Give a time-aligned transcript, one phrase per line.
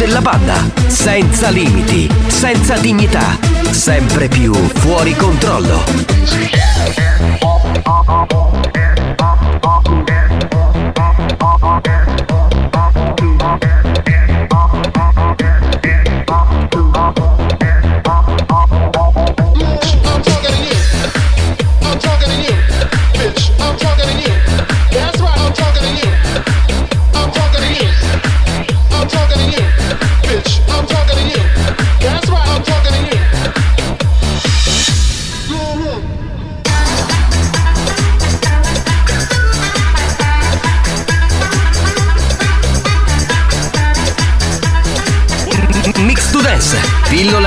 [0.00, 0.54] Della banda,
[0.86, 3.36] senza limiti, senza dignità,
[3.68, 5.84] sempre più fuori controllo.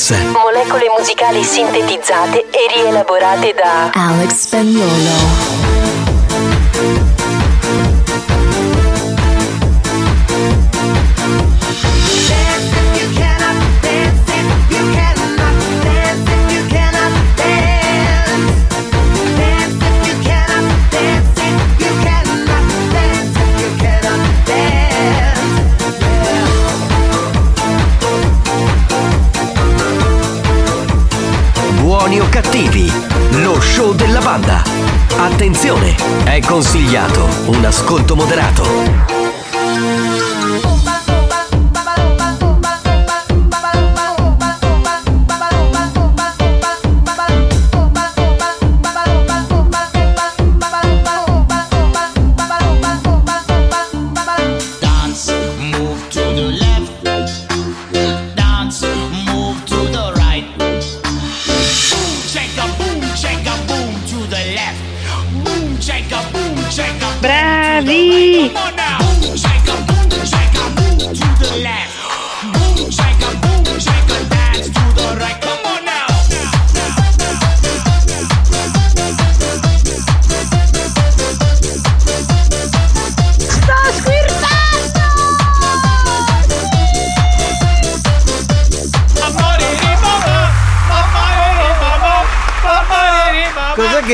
[0.00, 0.16] Dance.
[0.32, 5.49] molecole musicali sintetizzate e rielaborate da Alex Spagnolo.
[34.30, 34.62] Banda.
[35.16, 39.19] Attenzione, è consigliato un ascolto moderato.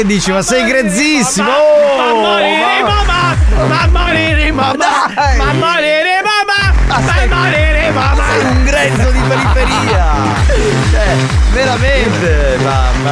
[0.06, 0.30] Dici?
[0.32, 1.48] Ma sei grezzissimo!
[1.48, 3.36] Ma Oh, morire ma- mamma!
[3.66, 4.76] Ma morire mamma!
[5.14, 5.35] Dai!
[5.35, 5.35] Ma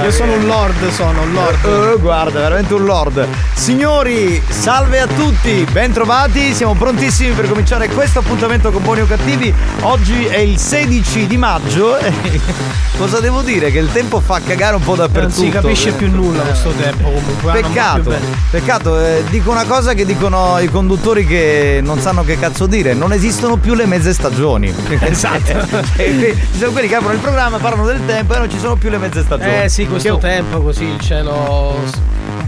[0.05, 1.65] Io sono un lord, sono un lord.
[1.65, 3.27] Oh, guarda, veramente un lord.
[3.55, 9.53] Signori, salve a tutti, bentrovati, siamo prontissimi per cominciare questo appuntamento con Buoni o Cattivi.
[9.81, 11.97] Oggi è il 16 di maggio.
[12.99, 13.73] Cosa devo dire?
[13.73, 15.41] Che il tempo fa cagare un po' dappertutto.
[15.41, 17.53] Non si capisce più nulla questo tempo comunque.
[17.53, 18.15] Peccato,
[18.51, 22.93] peccato, eh, dico una cosa che dicono i conduttori che non sanno che cazzo dire,
[22.93, 24.73] non esistono più le mezze stagioni.
[25.15, 25.83] Esatto.
[25.97, 28.91] Ci sono quelli che aprono il programma, parlano del tempo e non ci sono più
[28.91, 29.63] le mezze stagioni.
[29.63, 31.77] Eh sì, questo tempo così, il cielo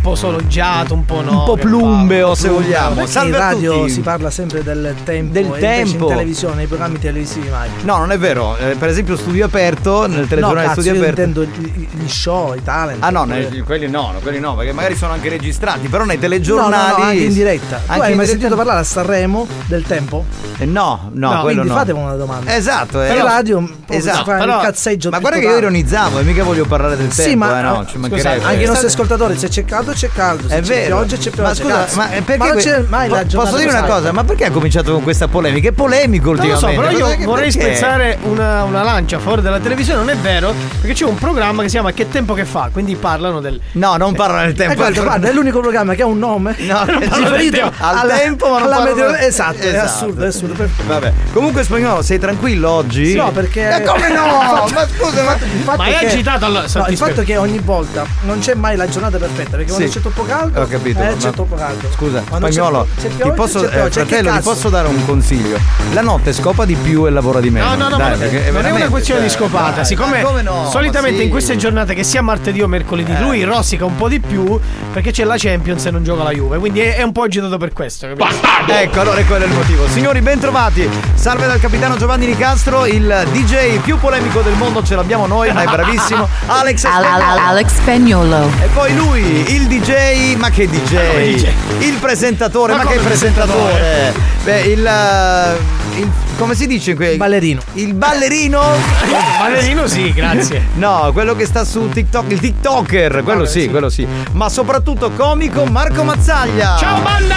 [0.07, 1.39] po' soleggiato, un po' no.
[1.41, 2.95] Un po' plumbeo, se vogliamo.
[2.95, 3.91] Perché Salve in a radio tutti.
[3.91, 6.05] si parla sempre del tempo Del tempo.
[6.05, 7.69] in televisione, nei programmi televisivi mai.
[7.83, 8.57] No, non è vero.
[8.57, 11.21] Eh, per esempio, studio aperto, nel No, telegiornale cazzo, studio io aperto.
[11.23, 13.03] intendo gli, show, i talent.
[13.03, 16.17] Ah no, nei- quelli no, no, quelli no, perché magari sono anche registrati, però nei
[16.17, 17.01] No, no, telegiornali.
[17.03, 17.77] no, anche in diretta.
[17.77, 20.25] Tu Anche hai in mai diretta- sentito parlare a Sanremo del tempo?
[20.59, 21.75] Eh, no, no, No, quello quindi no.
[21.79, 22.55] fatemi una domanda.
[22.55, 23.09] Esatto, eh.
[23.09, 26.23] In Però- radio Esatto, si fa però- il cazzeggio Ma guarda che io ironizzavo e
[26.23, 28.45] mica voglio parlare del tempo, Sì, ma eh, no, ci mancherebbe.
[28.45, 30.97] anche i nostri ascoltatori, se c'è caldo c'è caldo, se È c'è vero.
[30.99, 31.49] pioggia c'è pioggia.
[31.49, 31.97] Ma scusa, cazzo.
[31.97, 34.13] ma perché non que- c'è mai po- la giornata Posso dire una cosa?
[34.13, 35.69] Ma perché ha cominciato con questa polemica?
[35.69, 36.97] È polemico Non lo so, ultimamente.
[37.03, 37.75] però io vorrei perché?
[37.75, 40.55] spezzare una, una lancia a favore della televisione, non è vero?
[40.81, 42.69] Perché c'è un programma che si chiama Che tempo che fa?
[42.73, 43.59] Quindi parlano del.
[43.73, 44.73] No, non parla del tempo.
[44.73, 46.55] Eh, guarda, guarda, è l'unico programma che ha un nome.
[46.59, 47.73] No, È riferito tempo.
[47.79, 49.85] Al alla- tempo, ma non alla parla meteo- del- Esatto, è Esatto.
[49.87, 50.69] assurdo, è assurdo.
[50.87, 51.13] Vabbè.
[51.33, 53.15] Comunque spagnolo, sei tranquillo oggi?
[53.15, 53.69] No, perché.
[53.69, 54.25] Ma come no?
[54.77, 56.65] Ma scusa, ma il fatto Ma è che- agitato allora.
[56.89, 59.95] Il fatto è che ogni volta non c'è mai la giornata perfetta perché Sì.
[59.95, 61.01] c'è troppo caldo Ho capito.
[61.03, 61.89] eh, c'è troppo caldo.
[61.95, 64.89] Scusa, Quando c'è- spagnolo, c'è ti pioggia, posso, c'è eh, pioggia, fratello, ti posso dare
[64.89, 65.59] un consiglio?
[65.93, 67.67] La notte scopa di più e lavora di meno.
[67.69, 69.71] No, no, no, Dai, ma non è una questione di cioè, scopata.
[69.77, 70.69] dai, Siccome come no?
[70.71, 71.25] solitamente sì.
[71.25, 73.21] in queste giornate, che sia martedì o mercoledì, Eh.
[73.21, 74.59] lui rosica un po' di più
[74.93, 76.59] perché c'è la Champions e non gioca la Juve.
[76.59, 78.07] Quindi è, è un po' agitato per questo.
[78.07, 78.27] capito?
[78.69, 79.87] Ecco, allora quello è il motivo.
[79.89, 80.89] Signori, bentrovati.
[81.15, 85.63] Salve dal capitano Giovanni Nicastro, il DJ più polemico del mondo ce l'abbiamo noi, ma
[85.63, 86.29] è bravissimo.
[86.47, 87.41] Alex Al- al- Spagnolo.
[87.49, 88.51] Alex Spagnolo.
[88.63, 91.11] E poi lui, il DJ, ma che DJ?
[91.11, 91.49] come DJ?
[91.81, 94.13] Il presentatore, ma, Ma che come presentatore?
[94.45, 97.17] Beh, il, eh, il- come si dice qui?
[97.17, 97.61] Ballerino.
[97.75, 98.61] Il ballerino?
[99.41, 100.69] Valerino sì, grazie.
[100.75, 103.69] No, quello che sta su TikTok, il TikToker, quello Vabbè, sì, sì.
[103.71, 104.07] quello sì.
[104.33, 106.77] Ma soprattutto comico Marco Mazzaglia.
[106.79, 107.35] Ciao banda!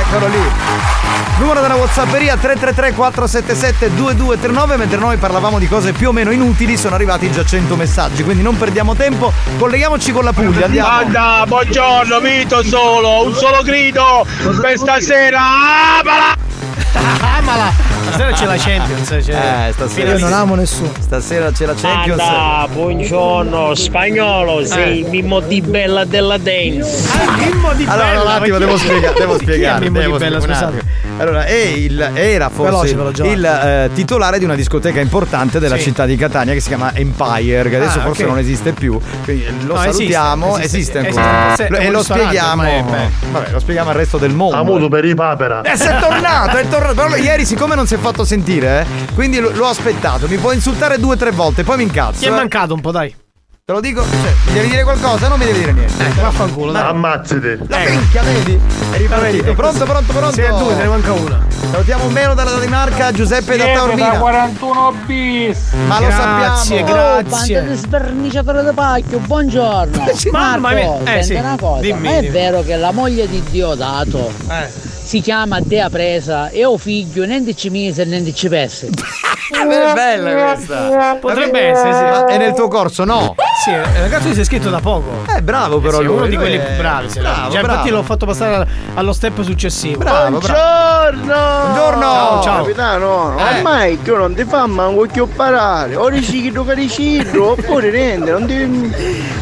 [0.00, 0.38] Eccolo lì.
[1.38, 6.76] Numero della Whatsapperia 333 477 2239 mentre noi parlavamo di cose più o meno inutili
[6.76, 11.44] sono arrivati già 100 messaggi quindi non perdiamo tempo colleghiamoci con la Puglia andiamo Banda,
[11.46, 14.26] buongiorno, mito solo, un solo grido
[14.60, 15.40] per stasera.
[16.00, 16.48] Apala!
[16.94, 19.08] 啊哈哈妈 Stasera c'è la Champions.
[19.24, 20.90] C'è Eh, stasera Io non amo nessuno.
[20.98, 27.08] Stasera c'è la Champions Banda, buongiorno, spagnolo, sei il mimmo di bella della dance.
[27.12, 29.80] Ah, Mimmo di Allora, Bella, un attimo, devo spiegare, devo spiegare.
[29.80, 30.98] Mimmo devo di Bella, scusate.
[31.18, 35.82] Allora, è il, era forse Veloce, il eh, titolare di una discoteca importante della Sì.
[35.82, 38.28] città di Catania che si chiama Empire, che adesso Ah, forse ok.
[38.30, 38.98] non esiste più.
[39.24, 41.52] Quindi lo No, salutiamo, esiste, esiste, esiste, ancora.
[41.52, 42.62] esiste, e lo spieghiamo.
[43.32, 44.56] Vabbè, lo spieghiamo al resto del mondo.
[44.56, 45.60] Amuto per i papera.
[45.62, 46.94] Eh, è tornato, è tornato.
[46.94, 50.26] Però ieri, siccome non si è fatto sentire, eh, quindi lo- l'ho aspettato.
[50.28, 52.20] Mi può insultare due o tre volte, poi mi incazzo.
[52.20, 52.32] Ti è eh.
[52.34, 53.14] mancato un po', dai.
[53.62, 55.28] Te lo dico, cioè, mi devi dire qualcosa?
[55.28, 56.04] Non mi devi dire niente.
[56.04, 56.82] Ecco, vaffanculo, dai.
[56.88, 57.58] Ammazzate.
[57.68, 58.58] La minchia, vedi?
[58.90, 59.54] È ripartito.
[59.54, 60.32] Pronto, pronto, pronto?
[60.34, 61.46] Sei a due, te ne manca una.
[61.70, 64.18] Salutiamo un meno dalla Danimarca, Giuseppe da da Taormina.
[64.18, 65.58] 41 bis.
[65.86, 67.22] Ma lo Grazie, sappiamo.
[67.22, 67.74] grazie.
[67.76, 70.04] sverniciatore di pacchio, buongiorno.
[70.32, 70.88] Mamma mia.
[70.88, 71.34] Marco, Eh, senti sì.
[71.34, 72.32] una cosa, Dimmi, ma è dimmi.
[72.32, 74.68] vero che la moglie di Diodato Eh.
[75.10, 78.90] Si chiama Dea Presa e ho figlio, niente ci mise e niente ci pesse.
[79.50, 81.16] È bella questa.
[81.20, 82.00] Potrebbe essere, sì.
[82.02, 83.34] Ma è nel tuo corso, no?
[83.64, 85.24] Sì, il ragazzo si è scritto da poco.
[85.36, 86.16] Eh, bravo però Sì, è lui.
[86.18, 87.10] uno di quelli è- bravi.
[87.10, 87.72] se Bravo, Già, bravo.
[87.72, 89.98] infatti l'ho fatto passare al- allo step successivo.
[89.98, 91.10] Bravo, bravo.
[91.10, 91.34] Buongiorno.
[91.64, 92.00] Buongiorno.
[92.00, 92.56] Ciao, ciao.
[92.62, 93.54] Capitano, Eh.
[93.56, 95.96] ormai che non ti fa manco più parare.
[95.96, 98.94] O riciclo cariciclo oppure niente, non ti.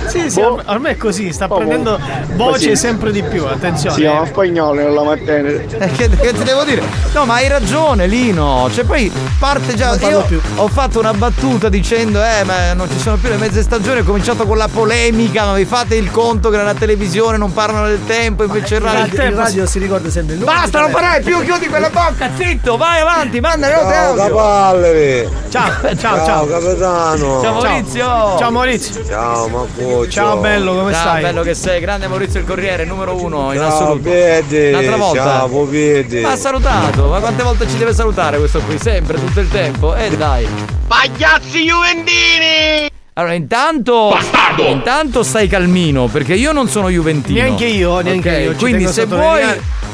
[0.06, 0.62] Sì, sì, Boh.
[0.64, 2.00] ormai- è così, sta Oh, prendendo
[2.32, 3.94] voce sempre di più, attenzione.
[3.94, 5.57] Si chiama spagnolo nella mattina.
[5.78, 6.82] Eh, che, che ti devo dire?
[7.12, 8.68] No, ma hai ragione, Lino.
[8.72, 9.96] Cioè, poi parte già.
[10.08, 10.40] Io più.
[10.56, 14.00] ho fatto una battuta dicendo: Eh, ma non ci sono più le mezze stagioni.
[14.00, 15.44] Ho cominciato con la polemica.
[15.46, 18.86] Ma vi fate il conto che nella televisione non parlano del tempo, invece il Il
[18.86, 19.00] radio.
[19.16, 20.44] radio, il radio si ricorda sempre il.
[20.44, 24.22] Basta, non parlare più, chiudi quella bocca, zitto, vai avanti, manda note audio.
[24.26, 25.28] Cavalleri.
[25.48, 26.46] Ciao, ciao, ciao.
[26.46, 27.40] capitano.
[27.42, 28.04] Ciao Maurizio.
[28.38, 29.04] Ciao Maurizio.
[29.06, 30.08] Ciao Marco.
[30.08, 31.22] Ciao bello, come Ciao, stai?
[31.22, 34.08] bello che sei, grande Maurizio il Corriere, numero uno in Ciao assoluto.
[34.10, 34.68] Piedi.
[34.68, 35.22] Un'altra volta.
[35.22, 36.20] Ciao Piedi.
[36.20, 38.78] Ma ha salutato, ma quante volte ci deve salutare questo qui?
[38.78, 39.94] Sempre, tutto il tempo?
[39.94, 40.46] E dai.
[40.86, 42.90] Pagliazzi Juventini.
[43.14, 44.16] Allora, intanto.
[44.58, 47.40] Intanto stai calmino, perché io non sono Juventino.
[47.40, 49.42] Neanche io, neanche Ok, io, ci Quindi se vuoi.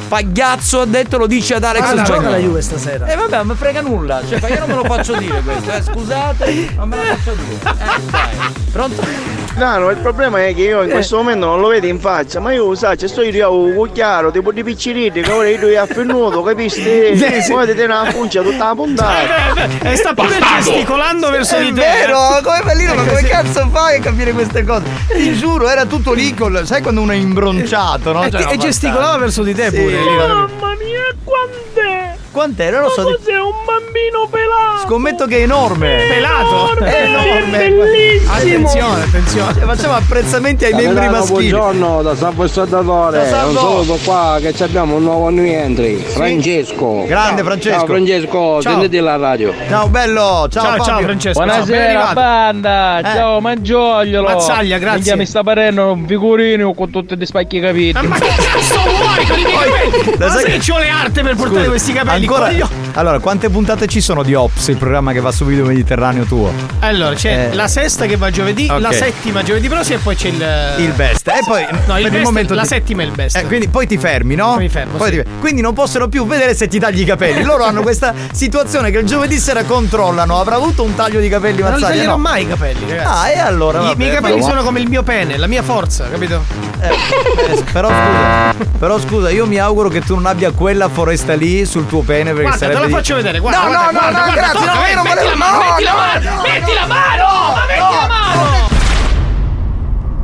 [0.08, 2.30] Pagliazzo ha detto, lo dici ad Alex Ah, gioca Spagnolo.
[2.30, 3.06] la Juve stasera.
[3.06, 4.20] Eh vabbè, non mi frega nulla.
[4.28, 5.82] Cioè, io non me lo faccio dire questo, eh.
[5.82, 7.70] Scusate, non me lo faccio dire.
[7.70, 8.52] Eh, dai.
[8.72, 9.32] Pronto?
[9.56, 12.40] No, no, il problema è che io in questo momento non lo vedo in faccia,
[12.40, 16.82] ma io sai, sto io chiaro, tipo di piccirini, che ora io è affinnuto, capisci?
[17.14, 17.52] Sì, sì.
[17.52, 19.54] Poi ti tiene una funcia tutta la puntata.
[19.80, 21.80] E Eh, sta pure gesticolando verso È di te.
[21.80, 24.82] vero, come Pallino, ma Eh, come cazzo fai a capire queste cose?
[25.12, 26.62] Ti giuro, era tutto lì col.
[26.66, 28.24] Sai quando uno è imbronciato, no?
[28.24, 29.76] E- Cioè, e gesticolava verso di te Sì.
[29.98, 30.10] Pure.
[30.10, 30.26] lì, no?
[30.26, 32.12] Mamma mia, quant'è?
[32.30, 32.70] Quant'è?
[32.70, 33.02] Non lo so.
[33.02, 34.86] Ma cos'è un bambino pelato?
[34.86, 36.04] Scommetto che è enorme.
[36.08, 36.76] Pelato?
[36.84, 37.58] È enorme.
[37.58, 38.32] bellissimo.
[38.32, 39.52] Attenzione, attenzione.
[39.54, 41.50] Cioè, facciamo apprezzamenti ai membri maschili.
[41.50, 43.30] buongiorno da Salvo Saldatore.
[43.30, 43.44] Da.
[43.46, 45.94] Un saluto qua che ci abbiamo un nuovo rientri.
[45.96, 47.04] Francesco.
[47.06, 47.76] Grande Francesco.
[47.76, 48.72] Ciao Francesco, Ciao.
[48.72, 49.54] sentiti la radio.
[49.68, 51.00] Ciao bello, ciao, Ciao.
[51.02, 51.38] Francesco.
[51.44, 53.02] Buonasera banda, Eh.
[53.14, 55.14] ciao Mangiogliolo Mazzaglia, grazie.
[55.16, 59.03] Mi sta parendo un figurino con tutti gli spacchi capiti Ma che cazzo vuoi
[59.42, 60.16] capelli?
[60.18, 62.26] Lo Ma sai che- ci vuole arte per portare Scusa, questi capelli?
[62.26, 62.50] Ancora,
[62.94, 66.52] allora, quante puntate ci sono di Ops, il programma che va su video mediterraneo tuo?
[66.80, 67.54] Allora, c'è Eh.
[67.54, 68.80] la sesta che va giovedì, Ok.
[68.80, 70.44] la settima giovedì prossimo e poi c'è il.
[70.78, 71.26] Il best.
[71.28, 73.36] E poi No, il best, momento la ti- settima è il best.
[73.36, 74.52] Eh, quindi poi ti fermi, no?
[74.54, 75.22] Poi mi fermo, Poi sì.
[75.22, 77.42] ti- Quindi non possono più vedere se ti tagli i capelli.
[77.42, 80.38] Loro hanno questa situazione che il giovedì sera controllano.
[80.38, 82.18] Avrà avuto un taglio di capelli Ma non li taglierò No.
[82.18, 83.08] mai i capelli, ragazzi.
[83.08, 83.78] Ah, e allora?
[83.78, 86.44] I vabbè, miei capelli sono come il mio pene, la mia forza, capito?
[86.80, 91.64] Eh, però scusa, però scusa, io mi auguro che tu non abbia quella foresta lì
[91.64, 93.60] sul tuo pene perché Guarda, sarebbe la di- faccio vedere, guarda.
[93.60, 95.58] No, guarda, no, guarda, no, no, guarda, grazie, tocca, no, non metti volevo- la mano,
[95.58, 97.24] no, metti la no, mano, no, metti no, la mano,
[97.54, 98.72] ma metti la mano.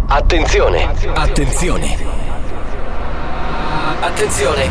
[0.08, 0.88] Attenzione.
[1.14, 1.96] Attenzione.
[4.00, 4.68] Attenzione.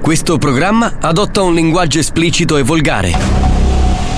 [0.00, 3.12] Questo programma adotta un linguaggio esplicito e volgare,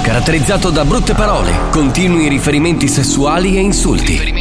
[0.03, 4.35] caratterizzato da brutte parole, continui riferimenti sessuali e insulti.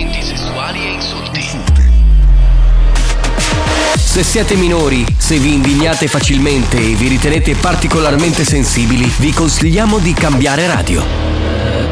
[4.16, 10.14] Se siete minori, se vi indignate facilmente e vi ritenete particolarmente sensibili, vi consigliamo di
[10.14, 11.04] cambiare radio.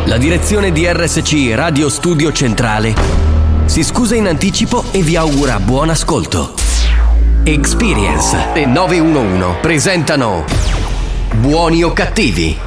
[0.06, 2.96] La direzione di RSC Radio Studio Centrale
[3.66, 6.54] si scusa in anticipo e vi augura buon ascolto.
[7.44, 10.46] Experience e 911 presentano
[11.36, 12.58] Buoni o cattivi?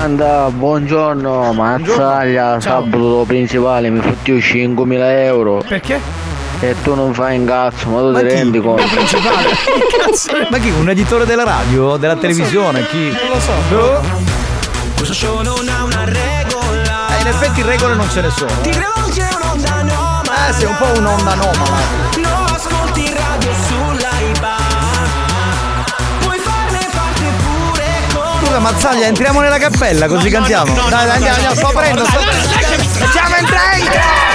[0.00, 5.64] Anda, buongiorno, mazzaglia, sabato principale mi fotti 5.000 euro.
[5.66, 6.27] Perché?
[6.60, 8.82] E tu non fai un cazzo, ma tu ti rendi conto?
[8.88, 9.50] principale.
[9.64, 10.32] Che cazzo?
[10.50, 10.70] Ma chi?
[10.70, 11.96] Un editore della radio?
[11.96, 12.84] Della televisione?
[12.88, 13.12] Chi?
[13.12, 13.52] Non lo so.
[13.68, 14.00] Boh.
[14.96, 17.16] Questo show non ha una regola.
[17.16, 18.50] Eh, in effetti regole non ce ne sono.
[18.62, 20.48] Ti rivolge un'onda anomala.
[20.48, 21.76] Eh, sei un po' un'onda anomala.
[22.16, 24.56] Non ascolti radio sull'AIBA.
[26.22, 30.74] Puoi farne parte pure con Scusa Mazzaglia, entriamo nella cappella così cantiamo.
[30.74, 32.18] dai, dai, andiamo, andiamo, sto aprendo, sto
[32.98, 33.76] Facciamo entrare!
[33.78, 34.27] Entra!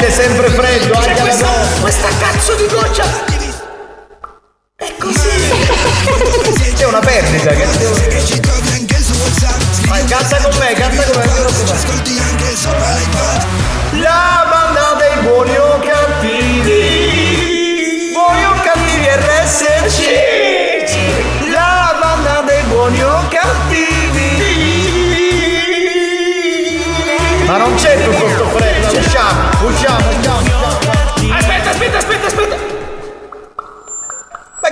[0.00, 3.04] Sente sempre freddo, C'è anche questa, la questa cazzo di goccia!
[4.76, 5.28] È così!
[6.74, 7.66] C'è una perdita che
[9.88, 11.26] Vai, canta con me, canta con me.
[14.00, 15.54] La banda dei buoni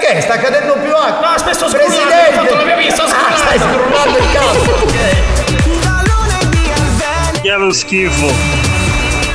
[0.08, 0.20] Che?
[0.22, 1.28] Sta cadendo più acqua?
[1.28, 2.38] No, aspetta, sto scrollando, Presidente!
[2.38, 4.86] ho fatto la mia vista, ho Ah, stai scrollando il cazzo!
[7.42, 8.32] Che lo schifo.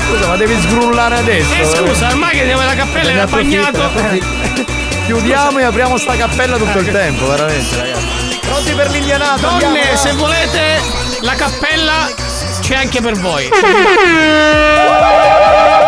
[0.08, 1.54] Scusa, ma devi sgrullare adesso.
[1.54, 3.92] Eh, scusa, ormai che andiamo alla cappella era bagnato.
[5.06, 8.40] Chiudiamo e apriamo sta cappella tutto il tempo, veramente, ragazzi.
[8.42, 9.42] Pronti per l'indianato?
[9.42, 10.82] Donne, andiamo, se volete,
[11.22, 12.10] la cappella
[12.62, 13.48] c'è anche per voi.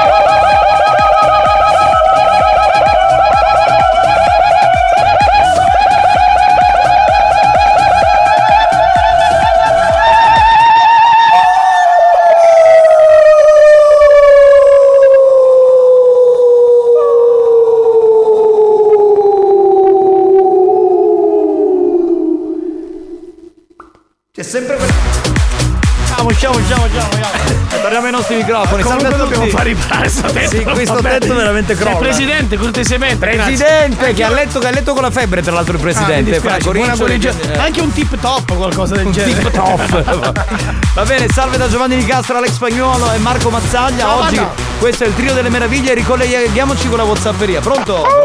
[26.25, 27.81] Usciamo, usciamo, usciamo, usciamo.
[27.81, 28.81] Torniamo ai nostri microfoni.
[28.83, 29.29] Salve Comunque a tutti.
[29.37, 30.49] dobbiamo far riparare sto tetto.
[30.49, 31.17] Sì, questo vabbè.
[31.19, 31.97] tetto veramente crolla.
[31.97, 33.15] Presidente, cortesemente.
[33.17, 34.13] Presidente, grazie.
[34.13, 36.31] che ha letto, che ha letto con la febbre, tra l'altro il Ah, presidente.
[36.31, 37.53] dispiace, Franco guarigione.
[37.53, 37.57] eh.
[37.57, 39.33] Anche un tip top, qualcosa del Un genere.
[39.39, 40.43] tip top.
[40.95, 44.05] Va bene, salve da Giovanni Di Castro, Alex Spagnuolo e Marco Mazzaglia.
[44.05, 44.61] Ciao, Oggi Marco.
[44.79, 45.93] questo è il trio delle meraviglie.
[45.93, 47.61] Ricolleghiamoci con la Whatsapperia.
[47.61, 48.24] Pronto?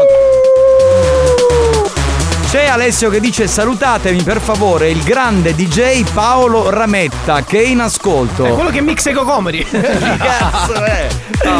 [2.51, 7.79] C'è Alessio che dice salutatemi per favore il grande DJ Paolo Rametta che è in
[7.79, 8.43] ascolto.
[8.43, 9.63] È quello che mixa i cocomeri.
[10.19, 11.07] cazzo è?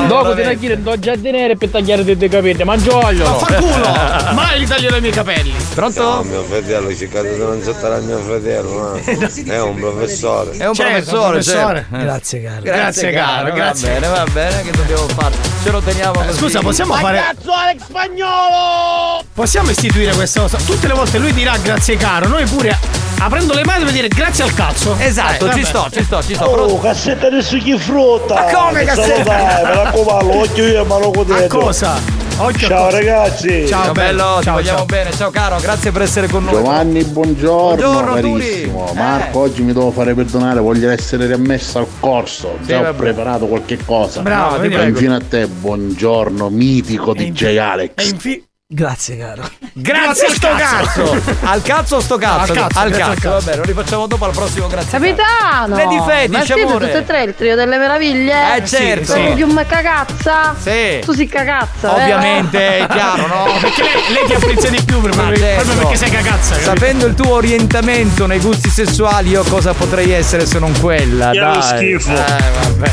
[0.08, 3.24] Dopo ti tagliare do giardiniere per tagliare dei capelli, ma gioglio!
[3.24, 4.34] Ma fa culo!
[4.36, 5.54] Mai li taglierò i miei capelli.
[5.74, 6.04] Pronto?
[6.04, 9.54] No, mio fratello, cercate di non gettare mio fratello, no?
[9.54, 10.52] È un professore.
[10.58, 11.86] È un Certo, professore, professore.
[11.90, 11.98] certo.
[12.04, 12.62] Grazie, caro.
[12.62, 13.88] Grazie, caro, caro, grazie.
[13.88, 15.51] Va bene, va bene, che dobbiamo fare?
[15.64, 16.38] Ce lo teniamo così.
[16.40, 17.20] Scusa, possiamo fare.
[17.20, 19.24] Cazzo Alex Spagnolo!
[19.34, 20.58] Possiamo istituire questa cosa?
[20.58, 22.76] Tutte le volte lui dirà grazie caro, noi pure
[23.20, 24.96] aprendo le mani dobbiamo dire grazie al cazzo.
[24.98, 26.46] Esatto, Eh, ci sto, ci sto, ci sto.
[26.46, 26.78] Oh, Pronto?
[26.80, 28.34] cassetta adesso chi frutta!
[28.34, 29.24] Ma come cassetta?
[29.24, 32.21] Dai, me raccomando, occhio io ma lo A cosa?
[32.44, 33.68] Occhio Ciao ragazzi!
[33.68, 34.86] Ciao, Ciao bello, ti ciao, vogliamo ciao.
[34.86, 35.12] bene.
[35.12, 36.54] Ciao caro, grazie per essere con noi.
[36.56, 38.86] Giovanni, buongiorno, Buongiorno, carissimo.
[38.88, 38.98] Turi.
[38.98, 39.48] Marco, Eh.
[39.50, 42.58] oggi mi devo fare perdonare, voglio essere riammesso al corso.
[42.62, 42.98] Sì, Già ho vabbè.
[42.98, 44.22] preparato qualche cosa.
[44.22, 44.84] Bravo, No, ti prego.
[44.88, 47.92] Infine a te, buongiorno, mitico DJ Alex.
[47.96, 49.44] E infi- Grazie, caro.
[49.74, 51.22] Grazie a sto cazzo!
[51.42, 52.54] Al cazzo o sto cazzo?
[52.54, 54.92] al cazzo, al grazie al cazzo, va bene, lo rifacciamo dopo al prossimo grazie.
[54.98, 55.76] Capitano!
[55.76, 56.86] Lady Fetish, Ma siete amore.
[56.86, 58.56] tutte e tre il trio delle meraviglie?
[58.56, 59.12] Eh, certo.
[59.12, 60.56] Sei più me cagazza?
[60.58, 61.00] Sì.
[61.04, 62.02] Tu si cagazza, eh?
[62.02, 63.44] Ovviamente, è chiaro, no?
[63.60, 65.78] Perché lei, lei ti apprezza di più proprio, Ma proprio certo.
[65.78, 66.52] perché sei cagazza.
[66.54, 66.70] capito?
[66.70, 71.34] Sapendo il tuo orientamento nei gusti sessuali, io cosa potrei essere se non quella?
[71.34, 71.62] Lo Dai.
[71.62, 72.12] schifo.
[72.12, 72.92] Eh, vabbè.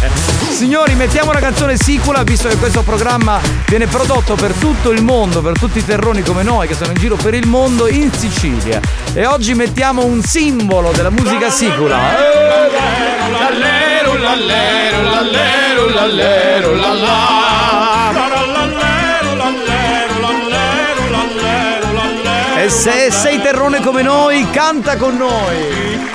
[0.51, 5.41] Signori, mettiamo una canzone sicula, visto che questo programma viene prodotto per tutto il mondo,
[5.41, 8.81] per tutti i terroni come noi che sono in giro per il mondo, in Sicilia.
[9.13, 11.99] E oggi mettiamo un simbolo della musica sicula.
[22.57, 26.07] E se sei terrone come noi, canta con noi.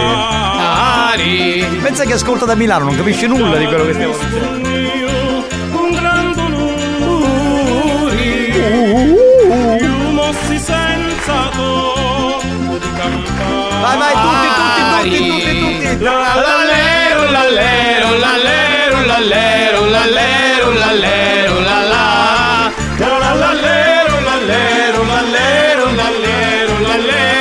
[1.82, 4.68] Pensa che ascolta da Milano, non capisce nulla di quello che stiamo dicendo.
[13.80, 16.04] Vai, vai, tutti, tutti, tutti, tutti, tutti.
[16.04, 21.88] Lallero, lallero, lallero, lallero, lallero, lallero, lallà.
[21.88, 22.49] Lallero,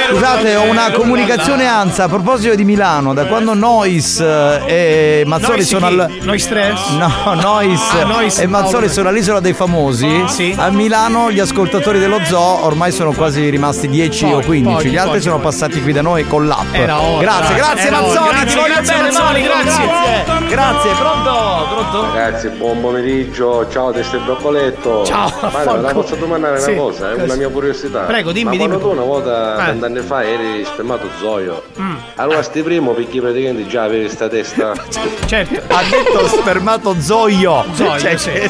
[0.09, 3.13] Scusate, ho una comunicazione ANSA a proposito di Milano.
[3.13, 6.17] Da quando Nois eh, e Mazzoli sono al.
[6.21, 6.89] Noi stress?
[6.97, 10.23] No, Nois Ah, Nois, e Mazzoli sono all'isola dei famosi.
[10.27, 10.55] Sì.
[10.57, 14.73] A Milano gli ascoltatori dello zoo ormai sono quasi rimasti 10 o Pochi, 15.
[14.75, 15.45] pochi, Gli altri pochi, sono pochi.
[15.47, 16.73] passati qui da noi con l'app.
[16.73, 17.89] Ora, grazie, grazie.
[17.91, 19.85] Mazzoli, Grazie, ti voglio grazie, bene, Mazzoli, grazie.
[19.85, 20.47] grazie.
[20.49, 21.67] Grazie, pronto?
[21.69, 22.13] Pronto?
[22.13, 25.05] Ragazzi, buon pomeriggio, ciao testa e broccoletto.
[25.05, 26.71] Ciao, Ma la posso domandare Sì.
[26.71, 27.11] una cosa?
[27.11, 27.99] È una mia curiosità.
[28.01, 28.79] Prego, dimmi, Ma dimmi.
[28.79, 29.73] tu una volta, Eh.
[29.99, 31.95] Vent'anni fa, eri spermato zoio, Mm.
[32.15, 34.73] allora sti primo perché praticamente già avevi sta testa.
[35.25, 35.61] Certo.
[35.73, 37.63] Ha detto spermato zoio.
[37.73, 38.29] Zoio, Cioè, sì.
[38.31, 38.49] cioè, Eh,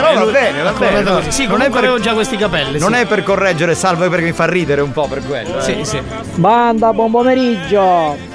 [0.00, 1.00] però va bene, va bene.
[1.02, 1.20] no.
[1.28, 2.78] Sì, non, è per, avevo già questi capelli.
[2.78, 3.00] non sì.
[3.00, 5.58] è per correggere, salvo perché mi fa ridere un po' per quello.
[5.58, 5.62] eh.
[5.62, 6.00] Sì, sì.
[6.34, 8.32] Banda, buon pomeriggio!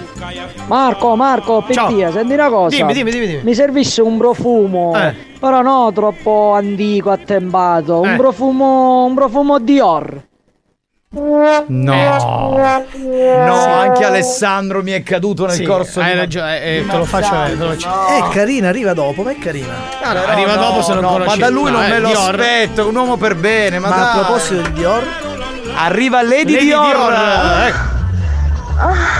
[0.68, 1.88] Marco, Marco, Ciao.
[1.92, 2.76] Dio, senti una cosa.
[2.76, 3.42] Dimmi, dimmi, dimmi, dimmi.
[3.44, 4.94] Mi servisse un profumo.
[4.96, 5.14] Eh.
[5.40, 8.04] Però no troppo antico, attempato.
[8.04, 8.10] Eh.
[8.10, 9.06] Un profumo.
[9.06, 10.22] un profumo Dior.
[11.12, 16.98] No, no, anche Alessandro mi è caduto nel Sì, corso hai di ragione, eh, te
[16.98, 19.74] lo faccio vedere, te lo faccio- È carina, arriva dopo, ma è carina.
[20.04, 21.40] Allora, Però arriva no, dopo se non no, conosci.
[21.40, 22.30] Ma da lui No, non eh, me lo Dior.
[22.40, 23.80] aspetto, un uomo per bene.
[23.80, 25.04] Ma, Ma a proposito di Dior,
[25.78, 26.86] arriva Lady, Lady Dior.
[26.86, 27.14] Dior,
[27.66, 27.98] ecco.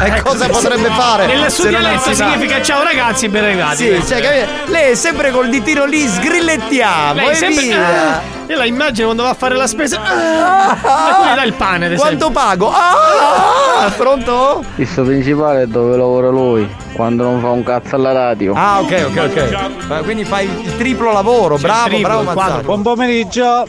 [0.06, 1.26] E cosa potrebbe fare?
[1.26, 3.76] Nella sua se non dialetto significa ciao ragazzi, ben arrivati.
[3.78, 8.38] Sì, cioè, lei è sempre col ditino lì, sgrillettiamo Lei e sempre- via.
[8.50, 10.02] Ah, io la immagino quando va a fare la spesa.
[10.02, 12.18] Ah, ma come dà il pane, ad esempio.
[12.18, 12.72] Quanto pago?
[12.74, 14.64] Ah, pronto?
[14.78, 18.54] Il suo principale è dove lavora lui, quando non fa un cazzo alla radio.
[18.56, 19.86] Ah, ok, ok, ok.
[19.88, 22.62] Ma Quindi fai il triplo lavoro, bravo, triplo, bravo Mazzaro.
[22.64, 23.68] Buon pomeriggio!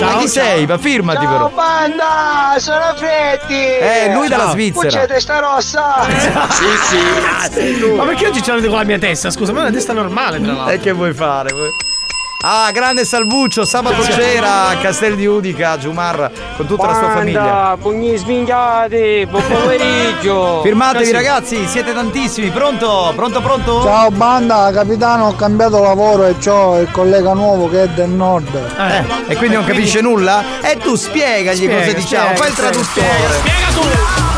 [0.00, 0.66] Ma chi sei?
[0.66, 1.48] Ma firmati però.
[1.54, 3.78] banda, sono Freddy!
[3.80, 5.06] Eh, lui dalla Svizzera.
[5.06, 5.94] testa rossa!
[7.96, 9.30] Ma perché oggi ce l'avete con la mia testa?
[9.30, 10.74] Scusa, ma è una testa normale, tra l'altro.
[10.74, 11.50] E che vuoi fare?
[11.52, 11.86] vuoi-
[12.40, 17.76] Ah, grande Salvuccio, sabato c'era a Castel di Udica, Giumarra, con tutta la sua famiglia.
[17.80, 20.60] pugni svingiati, buon pomeriggio!
[20.62, 21.12] Firmatevi Così.
[21.12, 22.50] ragazzi, siete tantissimi.
[22.50, 23.12] Pronto?
[23.16, 23.82] Pronto, pronto?
[23.82, 28.54] Ciao banda, capitano, ho cambiato lavoro e c'ho il collega nuovo che è del nord.
[28.54, 30.60] Eh, e quindi non capisce nulla?
[30.62, 33.38] E tu spiegagli Spiega, cosa diciamo, spiega, fai il spiega, traduttore.
[33.40, 34.37] Spiega tu!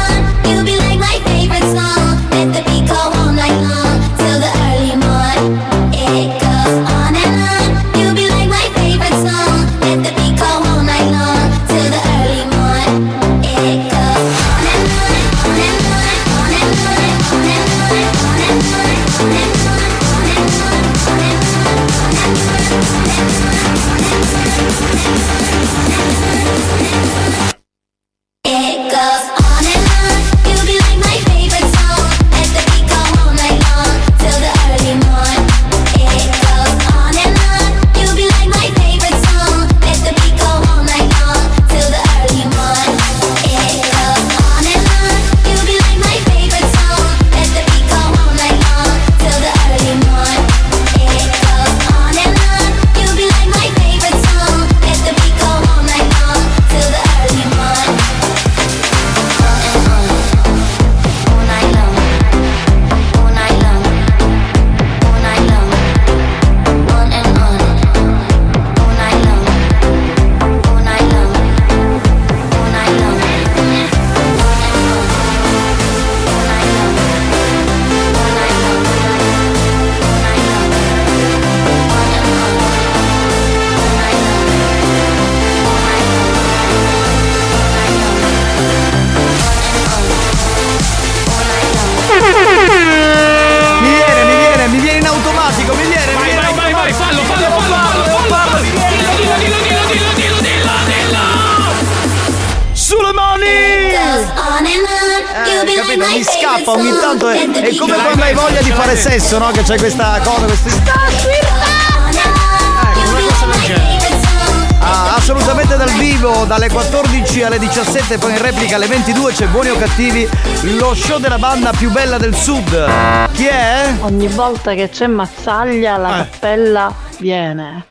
[121.11, 122.87] show della banda più bella del sud.
[123.33, 123.93] Chi è?
[123.99, 127.85] Ogni volta che c'è mazzaglia la cappella viene.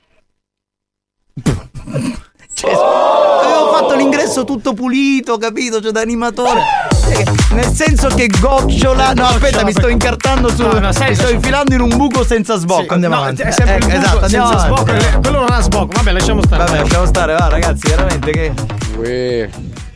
[2.54, 5.82] Cioè, Avevo fatto l'ingresso tutto pulito, capito?
[5.82, 6.62] Cioè da animatore.
[7.10, 9.12] Eh, Nel senso che gocciola.
[9.12, 10.62] No, aspetta, mi sto incartando su.
[10.62, 12.84] No, no, mi sto infilando in un buco senza sbocco.
[12.84, 13.42] Sì, Andiamo no, avanti.
[13.42, 14.64] è sempre il Ecco, buco esatto, senza avanti.
[14.64, 15.92] sbocco, quello non ha sbocco.
[15.94, 16.64] Vabbè, lasciamo stare.
[16.64, 18.52] Vabbè, lasciamo stare, va ragazzi, veramente che.
[18.96, 19.48] Uè,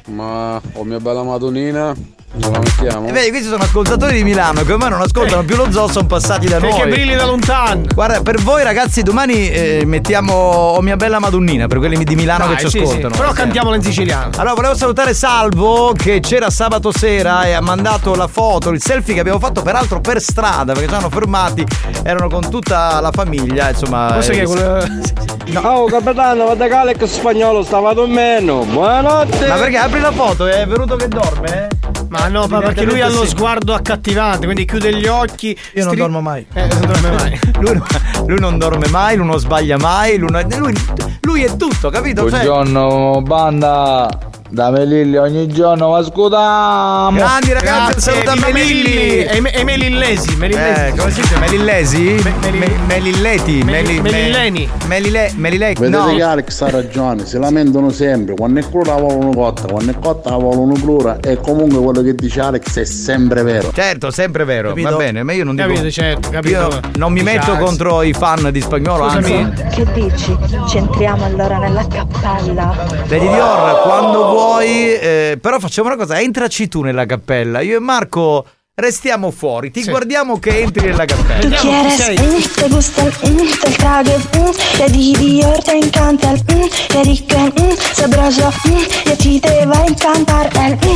[0.09, 1.95] ma oh mia bella Madonnina?
[2.37, 6.07] E vedi, questi sono ascoltatori di Milano che ormai non ascoltano più lo zoo, sono
[6.07, 6.91] passati da Perché noi.
[6.91, 7.83] brilli da lontano.
[7.95, 12.47] Guarda, per voi ragazzi, domani eh, mettiamo Oh mia bella Madonnina, per quelli di Milano
[12.47, 12.85] Dai, che ci sì, sì.
[12.85, 13.15] ascoltano.
[13.17, 13.35] Però Sì.
[13.37, 14.31] cantiamola in siciliano.
[14.37, 19.15] Allora, volevo salutare Salvo che c'era sabato sera e ha mandato la foto, il selfie
[19.15, 21.65] che abbiamo fatto peraltro per strada perché ci hanno fermati,
[22.03, 24.11] erano con tutta la famiglia, insomma.
[24.15, 25.23] Forse eh, che quello.
[25.63, 28.65] Oh capitano, guarda che Alex spagnolo stava dormendo.
[28.65, 29.47] Buonanotte.
[29.47, 30.47] Ma perché apri la foto?
[30.47, 31.69] È venuto che dorme?
[32.17, 35.49] Ma no, ma perché lui ha lo sguardo accattivante, quindi chiude gli occhi.
[35.49, 36.47] Io non stri- dormo mai.
[36.55, 37.41] Eh, non dorme mai.
[37.59, 37.83] lui,
[38.27, 40.75] lui non dorme mai, lui non sbaglia mai, lui, non- lui-
[41.23, 42.21] lui è tutto, capito?
[42.31, 44.09] Cioè, Buongiorno banda
[44.55, 49.25] da Melilli ogni giorno ma scutiamo Grandi ragazzi, saluta viva Melilli.
[49.25, 50.81] E, e Melillesi, Melillesi.
[50.81, 51.39] Eh, come si dice?
[51.39, 52.23] Melillesi?
[52.41, 53.63] Meli- Me- Melilleti?
[53.65, 54.69] Meli- Meli- Melilleni.
[54.87, 56.15] Melile- Melile- Vedete no.
[56.15, 59.99] che Alex ha ragione, si lamentano sempre, quando è crura la vogliono cotta, quando è
[59.99, 63.73] cotta la vogliono crura e comunque quello che dice Alex è sempre vero.
[63.75, 64.91] Certo, sempre vero, Capito?
[64.91, 66.55] va bene, ma io non dico Capito, certo, capito.
[66.61, 69.35] Io non mi metto Dice, contro i fan di spagnolo, Scusami.
[69.43, 69.65] anzi.
[69.75, 70.37] Che dici?
[70.69, 72.73] Ci entriamo allora nella cappella.
[73.09, 77.61] Lady Dior, quando vuoi, eh, però facciamo una cosa, entraci tu nella cappella.
[77.61, 81.57] Io e Marco restiamo fuori, ti guardiamo che entri nella Tú cappella.
[81.59, 87.03] quieres, mm, te gusta mm, del trague, mm, Lady Dior te encanta el, mm, qué
[87.05, 90.89] rico, mm, sabroso, mm, y a ti te va a encantar el, mm,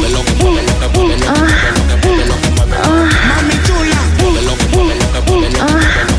[0.43, 0.59] mm,
[0.99, 1.47] mm, ah,
[2.05, 2.31] mm,
[2.83, 3.09] ah.
[3.29, 4.25] Mami chula, Mm,
[4.77, 6.18] mm, ah, mm, ah.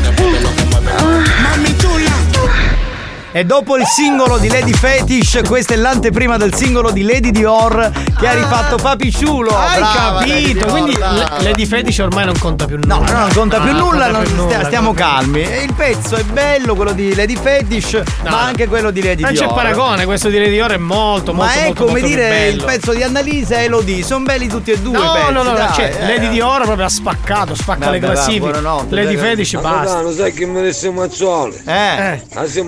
[3.32, 7.88] E dopo il singolo di Lady Fetish, questa è l'anteprima del singolo di Lady Dior
[8.18, 9.56] che ha rifatto Papi Ciulo.
[9.56, 10.52] Hai Brava, Lady capito?
[10.58, 11.36] Dior, Quindi brava.
[11.38, 12.96] le- Lady Fetish ormai non conta più nulla.
[12.96, 15.42] No, no, non conta più Ah, nulla, conta non- più nulla, stiamo conta- calmi.
[15.42, 19.32] E il pezzo è bello, quello di Lady Fetish, ma anche quello di Lady Non
[19.32, 19.46] Dior.
[19.46, 22.16] c'è paragone, questo di Lady Dior è molto, Ma molto, è molto, come molto più
[22.16, 22.56] dire bello.
[22.56, 25.32] il pezzo di Annalisa e Elodie, sono belli tutti e due No, pezzi.
[25.32, 26.06] no, no, dai, cioè, eh.
[26.06, 28.40] Lady Dior proprio ha spaccato, spacca Vabbè, le classifiche.
[28.40, 29.70] buonanotte, Lady Fetish basta.
[29.84, 31.62] Capitano, sai che mi desse Mazzoli?
[31.64, 32.22] Eh.
[32.34, 32.64] Ah, sei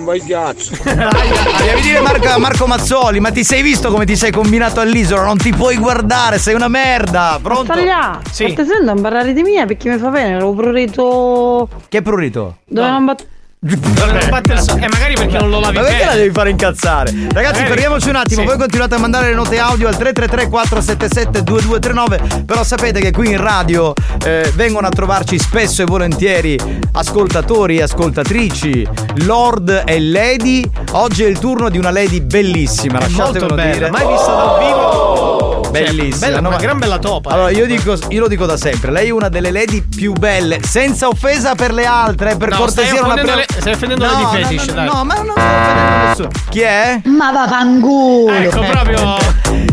[0.53, 1.63] bagliaccio.
[1.65, 5.23] Devi dire Marco, Marco Mazzoli, ma ti sei visto come ti sei combinato all'isola?
[5.23, 7.39] Non ti puoi guardare, sei una merda.
[7.41, 7.73] Pronto?
[7.73, 8.45] Taglia, Sì.
[8.55, 8.65] sì.
[8.65, 12.57] sento a parlare di mia perché mi fa bene, l'ho prurito Che prurito?
[12.65, 13.27] dove non Dove non batte
[13.65, 16.09] il so- Eh, magari perché non lo lavi Ma perché bene.
[16.09, 17.11] la devi fare incazzare?
[17.11, 18.41] Ragazzi, Magari- fermiamoci un attimo.
[18.41, 18.47] Sì.
[18.47, 22.43] Voi continuate a mandare le note audio al 333 477 2239.
[22.45, 23.93] Però sapete che qui in radio
[24.25, 26.59] eh, vengono a trovarci spesso e volentieri
[26.91, 28.87] ascoltatori e ascoltatrici,
[29.25, 30.69] Lord e Lady.
[30.91, 33.89] Oggi è il turno di una Lady bellissima, lasciatemelo dire.
[33.89, 35.41] mai vista dal vivo.
[35.73, 37.31] Cioè, Bellissima, bella, no, una gran bella topa.
[37.31, 37.53] Allora, eh.
[37.53, 41.07] io dico, io lo dico da sempre, lei è una delle lady più belle, senza
[41.07, 44.05] offesa per le altre, eh, per No, cortesia non la offendendo pre- le- stai offendendo
[44.05, 44.85] no, Lady no, Fetish, no, dai.
[44.85, 46.29] No, ma non sto offendendo nessuno.
[46.49, 47.01] Chi è?
[47.05, 48.33] Ma vaffanculo!
[48.33, 49.17] Ecco, proprio.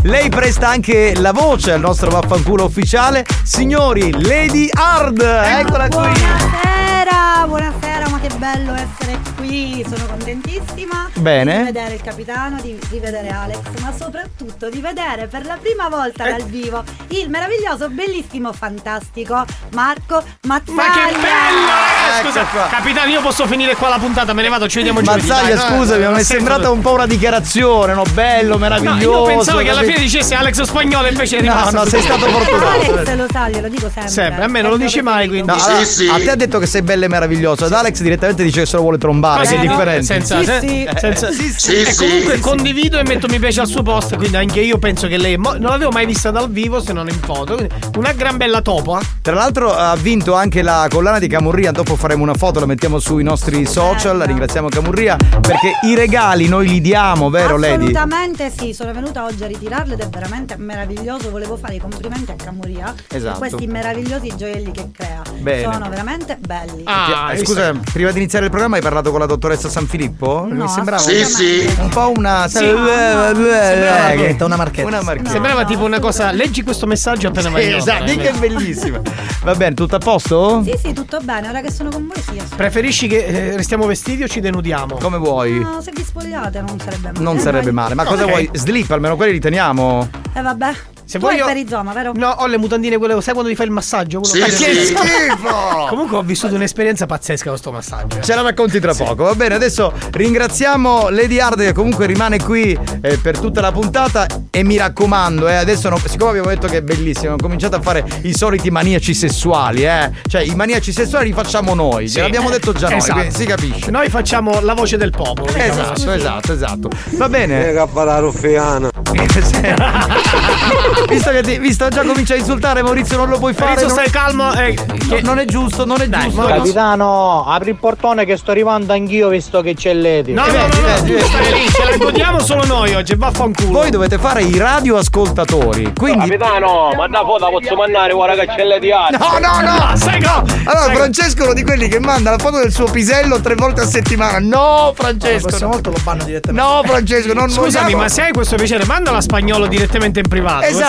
[0.03, 3.25] Lei presta anche la voce al nostro vaffanculo ufficiale.
[3.43, 5.97] Signori, Lady Hard, eccola qui.
[5.97, 11.57] Buonasera, buonasera, ma che bello essere qui, sono contentissima Bene.
[11.57, 15.89] di vedere il capitano, di, di vedere Alex, ma soprattutto di vedere per la prima
[15.89, 16.31] volta Eh.
[16.31, 20.73] dal vivo il meraviglioso, bellissimo, fantastico Marco Mazzaglia.
[20.73, 21.69] Ma che bello!
[21.71, 22.67] eh, Ecco Scusa, qua.
[22.69, 25.27] capitano, io posso finire qua la puntata, me ne vado, ci vediamo giovedì.
[25.27, 28.03] Mazzaglia, dai, no, scusami, non mi è sembrata un po' una dichiarazione, no?
[28.13, 28.99] Bello, No, meraviglioso.
[28.99, 32.03] io pensavo che alla fine dicesse Alex Spagnolo invece è No, rimasto no, sei così.
[32.05, 32.65] stato fortunato.
[32.93, 34.07] Alex lo sa, glielo dico sempre.
[34.11, 35.47] Sempre, a me non lo dici mai, quindi.
[35.47, 35.79] No, allora,
[36.13, 37.65] A te ha detto che sei bella e meravigliosa.
[37.65, 40.03] Ad Alex direttamente dice che se lo vuole trombare, che è differente.
[40.03, 40.87] Senza, Sì, se- sì.
[40.97, 41.75] senza- Sì, sì.
[41.81, 42.41] e Sì, comunque sì, sì.
[42.41, 44.15] condivido e metto mi piace al suo post.
[44.15, 45.37] Quindi anche io penso che lei.
[45.37, 47.55] mo- non l'avevo mai vista dal vivo se non in foto.
[47.55, 48.97] Quindi una gran bella topo.
[48.99, 49.03] eh.
[49.21, 52.99] Tra l'altro ha vinto anche la collana di Camurria, dopo faremo una foto, la mettiamo
[52.99, 57.75] sui nostri social, la ringraziamo Camurria perché i regali noi li diamo, vero Lady?
[57.75, 61.29] Assolutamente sì, sono venuta oggi a ritirarle ed è veramente meraviglioso.
[61.31, 63.39] Volevo fare i complimenti a Camuria Esatto.
[63.39, 65.21] per questi meravigliosi gioielli che crea.
[65.39, 65.71] Bene.
[65.71, 66.81] Sono veramente belli.
[66.85, 70.45] Ah, Eh, Scusa, prima di iniziare il programma hai parlato con la dottoressa San Filippo?
[70.49, 71.75] No, Mi sembrava Sì, un- sì.
[71.79, 72.57] un po' una Sì.
[72.57, 74.87] Eh, Sembrava eh, marchetta, una marchetta.
[74.87, 75.29] Una marchetta.
[75.29, 76.31] Sembrava tipo una cosa.
[76.31, 79.01] Leggi questo messaggio appena vai in onda, Esatto, di che è bellissima.
[79.43, 80.63] Va bene, tutto a posto?
[80.63, 81.49] Sì, sì, tutto bene.
[81.49, 82.41] Ora che sono con voi, sì.
[82.55, 84.95] Preferisci che eh, restiamo vestiti o ci denudiamo?
[84.95, 85.59] Come vuoi?
[85.59, 87.19] No, se vi spogliate non sarebbe male.
[87.23, 88.49] Non sarebbe male, ma cosa vuoi?
[88.53, 90.09] Slip, almeno quelli li teniamo.
[90.33, 90.71] Eh vabbè.
[91.05, 92.11] Se tu voglio- hai perizoma, vero?
[92.15, 94.21] No, ho le mutandine quelle, sai quando ti fai il massaggio?
[94.21, 94.93] Quello Sì, che- sì.
[94.93, 95.85] Che schifo!
[95.89, 98.21] Comunque ho vissuto un'esperienza pazzesca con sto massaggio.
[98.21, 99.55] Ce la racconti tra poco, va bene?
[99.55, 104.77] Adesso ringraziamo Lady Hard che comunque rimane qui eh, per tutta la puntata e mi
[104.77, 108.33] raccomando, eh, adesso no- siccome abbiamo detto che è bellissimo, ho cominciato a fare i
[108.33, 110.11] soliti maniaci sessuali, eh.
[110.27, 112.17] Cioè i maniaci sessuali li facciamo noi, Sì.
[112.17, 113.13] gliel'abbiamo detto già noi, Esatto.
[113.19, 113.91] quindi si capisce.
[113.91, 115.51] Noi facciamo la voce del popolo.
[115.51, 116.09] diciamo Esatto, così.
[116.17, 116.89] esatto, esatto.
[117.17, 117.71] Va bene.
[117.73, 118.89] Che fa la ruffiana.
[121.09, 123.73] visto che ti, visto già comincia a insultare Maurizio non lo puoi fare.
[123.75, 124.53] Maurizio, non- stai calmo.
[124.53, 124.77] eh,
[125.11, 126.41] No, non è giusto, non è giusto.
[126.45, 130.33] Capitano, apri il portone che sto arrivando anch'io visto che c'è Lady.
[130.33, 133.71] No, no, no, no, tu stai lì, ce la godiamo solo noi oggi, vaffanculo.
[133.71, 135.93] Voi dovete fare i radioascoltatori.
[135.97, 136.29] Quindi.
[136.29, 139.95] Capitano, ma da foto posso mandare ora che c'è le di No, no, no!
[139.97, 140.43] Sai no!
[140.65, 143.81] Allora, Francesco è uno di quelli che manda la foto del suo pisello tre volte
[143.81, 144.39] a settimana.
[144.39, 145.33] No, Francesco!
[145.43, 146.67] La prossima volta lo banno direttamente.
[146.67, 150.27] No, Francesco, non Scusami, vogliamo- ma se hai questo piacere, mandala a spagnolo direttamente in
[150.27, 150.65] privato.
[150.65, 150.80] Esatto,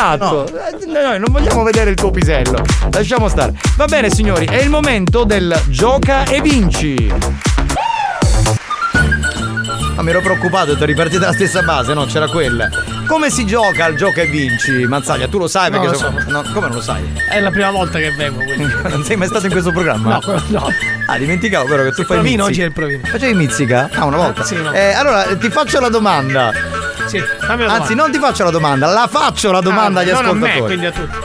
[0.47, 2.63] Eh, noi non vogliamo vedere il tuo pisello.
[2.91, 3.53] Lasciamo stare.
[3.77, 7.13] Va bene, signori, è il momento del gioca e vinci.
[9.95, 12.07] Ma mi ero preoccupato, ho detto ripartite dalla stessa base, no?
[12.07, 12.69] C'era quella.
[13.07, 14.87] Come si gioca al gioca e vinci?
[14.87, 16.31] Mazzaglia, tu lo sai No, perché sono- so.
[16.31, 17.03] no, come non lo sai?
[17.29, 18.73] È la prima volta che vengo, quindi.
[18.89, 20.19] Non sei mai stato in questo programma?
[20.25, 20.69] No, no.
[21.07, 23.01] Ah, dimenticavo però che tu fai provino, oggi è il provino.
[23.05, 23.89] Facevi mizzica?
[23.93, 24.45] Ah, una volta.
[24.45, 24.73] Sì, no.
[24.73, 26.53] Eh, allora, ti faccio la domanda.
[27.07, 28.03] Sì, fammi la Anzi, domanda.
[28.03, 30.65] non ti faccio la domanda, la faccio la domanda Ah, agli non a me, ascoltatori.
[30.65, 31.17] quindi a tutti.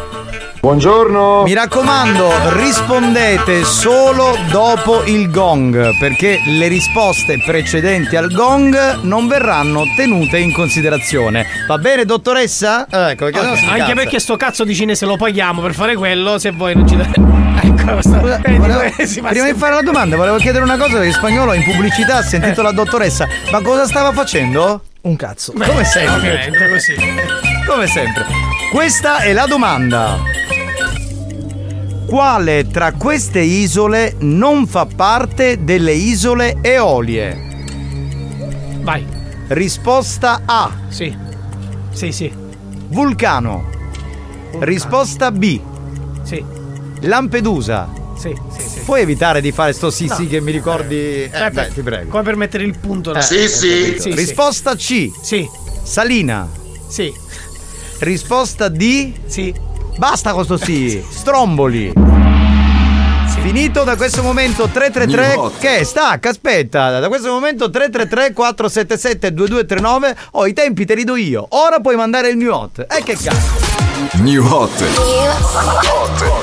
[0.71, 1.43] Buongiorno.
[1.43, 9.85] Mi raccomando, rispondete solo dopo il gong, perché le risposte precedenti al gong non verranno
[9.95, 11.45] tenute in considerazione.
[11.69, 12.85] Va bene, dottoressa?
[12.85, 15.73] Eh, Ecco, perché Ok, sennò si Anche perché sto cazzo di cinese lo paghiamo per
[15.73, 17.15] fare quello, se voi non ci date.
[17.57, 18.01] Ecco,
[18.41, 21.53] vedi, Volevo- eh, prima di fare la domanda, volevo chiedere una cosa perché in spagnolo
[21.53, 23.25] in pubblicità ha sentito la dottoressa.
[23.51, 24.81] Ma cosa stava facendo?
[25.03, 25.53] Un cazzo.
[25.55, 26.15] Beh, Come sempre.
[26.15, 26.95] ovviamente, così.
[27.65, 28.25] Come sempre.
[28.69, 30.19] Questa è la domanda.
[32.07, 37.37] Quale tra queste isole non fa parte delle isole Eolie?
[38.79, 39.05] Vai.
[39.49, 40.71] Risposta A.
[40.87, 41.13] Sì.
[41.91, 42.31] Sì, sì.
[42.87, 43.69] Vulcano.
[44.59, 45.59] Risposta B.
[46.23, 46.41] Sì.
[47.01, 47.89] Lampedusa.
[48.15, 48.79] Sì, sì, sì.
[48.85, 50.15] Puoi evitare di fare sto sì No.
[50.15, 50.95] sì che mi ricordi.
[50.95, 52.09] Eh, Aspetta, dai, ti prego.
[52.09, 53.19] Come per mettere il punto là.
[53.19, 54.15] Eh, ho capito.
[54.15, 55.11] Risposta C.
[55.21, 55.45] Sì.
[55.83, 56.47] Salina.
[56.87, 57.13] Sì.
[57.99, 59.11] Risposta D.
[59.25, 59.53] Sì.
[59.97, 61.03] Basta con sto sì.
[61.09, 61.93] Stromboli.
[63.41, 65.57] Finito da questo momento 333 New hot.
[65.59, 71.15] che stacca, aspetta, da questo momento 333 477 2239 ho i tempi te li do
[71.15, 71.45] io.
[71.51, 72.85] Ora puoi mandare il new hot.
[72.89, 73.65] E che cazzo?
[74.15, 74.83] New Hot.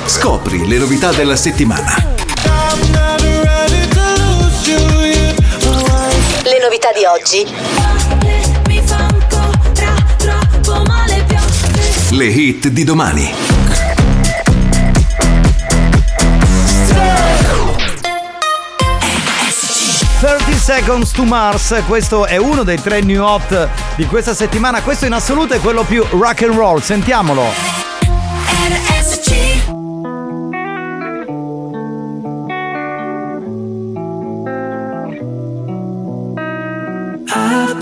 [0.05, 1.95] Scopri le novità della settimana.
[6.43, 8.44] Le novità di oggi.
[12.15, 13.29] Le hit di domani.
[20.21, 25.05] 30 Seconds to Mars, questo è uno dei tre new hot di questa settimana, questo
[25.05, 27.84] in assoluto è quello più rock and roll, sentiamolo.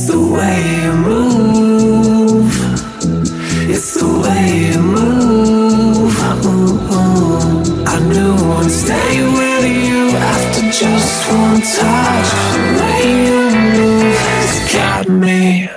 [0.00, 2.54] It's the way you move.
[3.68, 6.14] It's the way you move.
[6.46, 7.84] Ooh, ooh.
[7.84, 12.28] I knew I'd stay with you after just one touch.
[12.54, 13.42] The way you
[13.74, 15.68] move has got me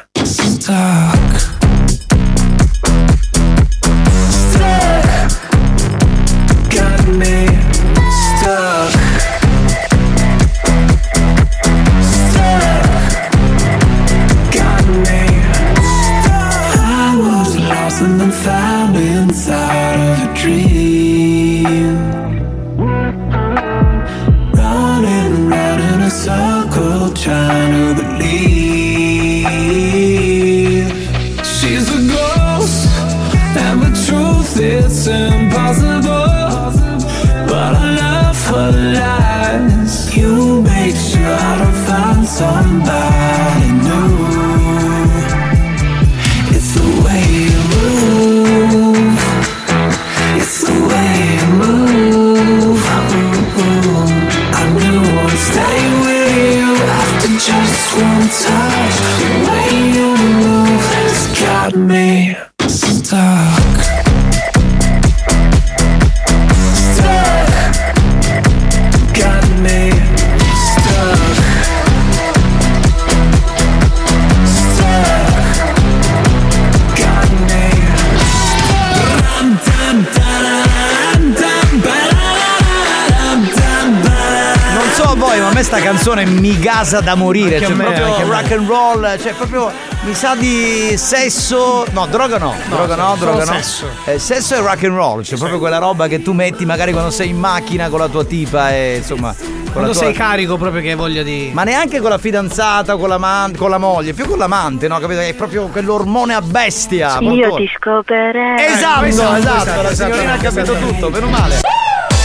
[86.52, 87.56] mi gasa da morire.
[87.56, 91.86] Anche cioè, me, proprio rock and roll, cioè proprio mi sa di sesso.
[91.92, 92.54] No, droga no.
[92.68, 93.54] No, droga no, droga no.
[93.54, 93.86] sesso.
[94.06, 97.12] Eh, sesso e rock and roll, cioè proprio quella roba che tu metti magari quando
[97.12, 99.34] sei in macchina con la tua tipa e insomma.
[99.72, 100.02] Quando tua...
[100.02, 101.52] sei carico proprio che hai voglia di.
[101.54, 105.00] Ma neanche con la fidanzata, con la, man- con la moglie, più con l'amante, no?
[105.00, 105.22] Capito?
[105.22, 107.20] È proprio quell'ormone a bestia.
[107.20, 108.66] Io ti scoperei.
[108.66, 111.60] Esatto, esatto, esatto, esatto, la signorina ha capito tutto, meno male.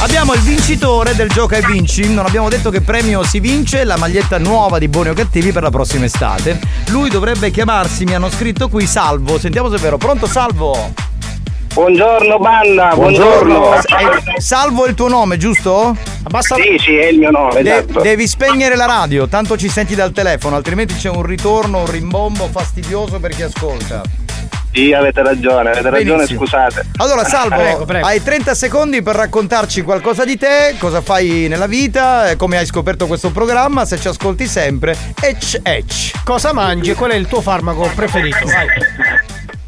[0.07, 2.15] Abbiamo il vincitore del Gioca e Vinci.
[2.15, 5.65] Non abbiamo detto che premio si vince la maglietta nuova di Buoni o Cattivi per
[5.65, 6.61] la prossima estate.
[6.91, 9.37] Lui dovrebbe chiamarsi, mi hanno scritto qui, Salvo.
[9.37, 9.97] Sentiamo se è vero.
[9.97, 10.93] Pronto, Salvo?
[11.75, 13.75] Buongiorno banda, buongiorno.
[13.75, 15.97] Eh, Salvo è il tuo nome, giusto?
[16.39, 18.01] Sì, sì, è il mio nome, De- esatto.
[18.01, 22.49] devi spegnere la radio, tanto ci senti dal telefono, altrimenti c'è un ritorno, un rimbombo
[22.51, 24.03] fastidioso per chi ascolta.
[24.77, 26.41] Sì, avete ragione, avete ragione, Benissimo.
[26.41, 26.85] scusate.
[26.99, 28.07] Allora, Salvo, Prego, prego.
[28.07, 32.67] hai 30 secondi per raccontarci qualcosa di te, cosa fai nella vita, eh, come hai
[32.67, 34.95] scoperto questo programma, se ci ascolti sempre.
[35.19, 36.23] Ecc, ecc.
[36.25, 38.45] Cosa mangi e qual è il tuo farmaco preferito?
[38.45, 38.67] Vai.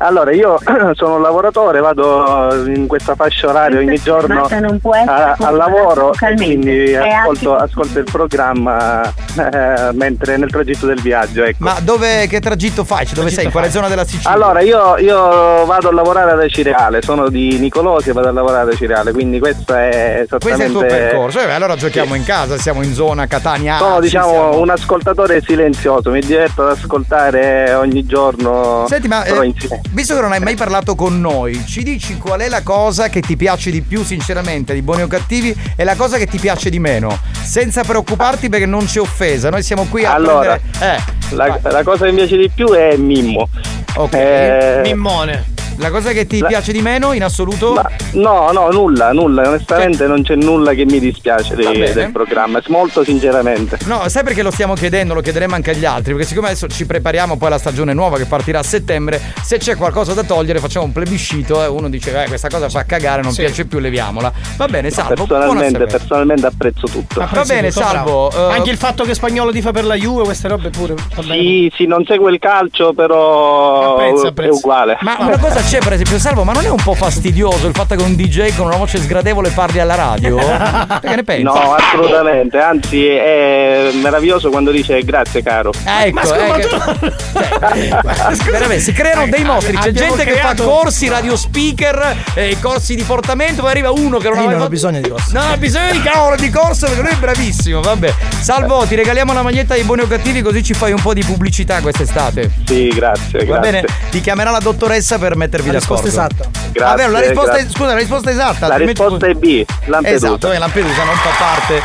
[0.01, 0.59] Allora, io
[0.95, 6.95] sono un lavoratore, vado in questa fascia oraria ogni giorno a- al lavoro e quindi
[6.95, 11.43] ascolto, ascolto il programma eh, mentre nel tragitto del viaggio.
[11.43, 11.57] Ecco.
[11.65, 13.07] Ma dove, che tragitto fai?
[13.07, 13.47] Cioè, dove sei?
[13.47, 14.31] In quale zona della Sicilia?
[14.31, 18.63] Allora, io, io vado a lavorare ad Acireale, sono di Nicolosi e vado a lavorare
[18.63, 20.65] ad Acireale, quindi questo è Questo è esattamente...
[20.65, 21.41] il tuo percorso.
[21.41, 23.79] Eh, allora giochiamo in casa, siamo in zona Catania.
[23.79, 28.85] Sono ci diciamo siamo- un ascoltatore silenzioso, mi diverto ad ascoltare ogni giorno.
[28.89, 29.87] Senti, ma però eh, in silenzio.
[29.91, 33.21] Visto che non hai mai parlato con noi, ci dici qual è la cosa che
[33.21, 36.71] ti piace di più, sinceramente, di buoni o cattivi, e la cosa che ti piace
[36.71, 37.19] di meno?
[37.43, 40.97] Senza preoccuparti perché non c'è offesa, noi siamo qui a Allora, prendere.
[40.97, 43.49] Eh, la, la cosa che mi piace di più è Mimmo.
[43.97, 44.15] Ok.
[44.15, 45.57] Eh, Mimmone.
[45.79, 47.73] La cosa che ti La- piace di meno in assoluto?
[47.75, 49.47] Ma- no, no, nulla, nulla.
[49.49, 51.93] Onestamente non c'è nulla che mi dispiace bene.
[51.93, 53.79] del programma, molto sinceramente.
[53.85, 56.85] No, sai perché lo stiamo chiedendo, lo chiederemo anche agli altri, perché siccome adesso ci
[56.85, 60.85] prepariamo poi alla stagione nuova che partirà a settembre, se c'è qualcosa da togliere facciamo
[60.85, 63.43] un plebiscito e uno dice eh, questa cosa fa cagare, non Sì.
[63.43, 64.33] piace più, leviamola.
[64.57, 65.27] Va bene, salvo.
[65.27, 67.21] Personalmente, personalmente apprezzo tutto.
[67.31, 68.31] Va bene, Tutto salvo.
[68.33, 70.95] eh, Anche il fatto che spagnolo tifa per la Juve, queste robe pure.
[71.23, 74.57] Sì, sì, non segue il calcio, però Apprezzo, è apprezzo.
[74.57, 74.99] uguale.
[75.03, 77.95] Ma una cosa c'è, per esempio, Salvo, ma non è un po' fastidioso il fatto
[77.95, 80.37] che un DJ con una voce sgradevole parli alla radio?
[81.03, 81.43] che ne pensi?
[81.43, 85.71] No, assolutamente, anzi è meraviglioso quando dice grazie caro.
[85.85, 89.77] Ecco, Ma scusa, eh, ma che- tu- Veramente, si creano dei mostri.
[89.77, 93.91] C'è Abbiamo gente che fa creato- corsi, radio speaker, eh, corsi di portamento, poi arriva
[93.91, 94.71] uno che non ha mai non fatto.
[94.71, 95.31] bisogno di corso.
[95.33, 97.81] No, ha bisogno di cavolo di corso perché lui è bravissimo.
[97.83, 98.15] Vabbè.
[98.41, 101.23] Salvo, ti regaliamo la maglietta dei buoni o cattivi così ci fai un po' di
[101.23, 102.51] pubblicità quest'estate.
[102.67, 103.71] Sì, grazie, Va grazie.
[103.71, 103.85] bene?
[104.11, 106.03] Ti chiamerà la dottoressa per mettervi La d'accordo.
[106.05, 106.51] risposta esatta.
[106.73, 107.71] Grazie, Ah, vero, la risposta grazie.
[107.71, 108.67] scusa, la risposta esatta.
[108.69, 110.27] La risposta è B, Lampedusa.
[110.27, 111.83] Esatto, e Lampedusa non fa parte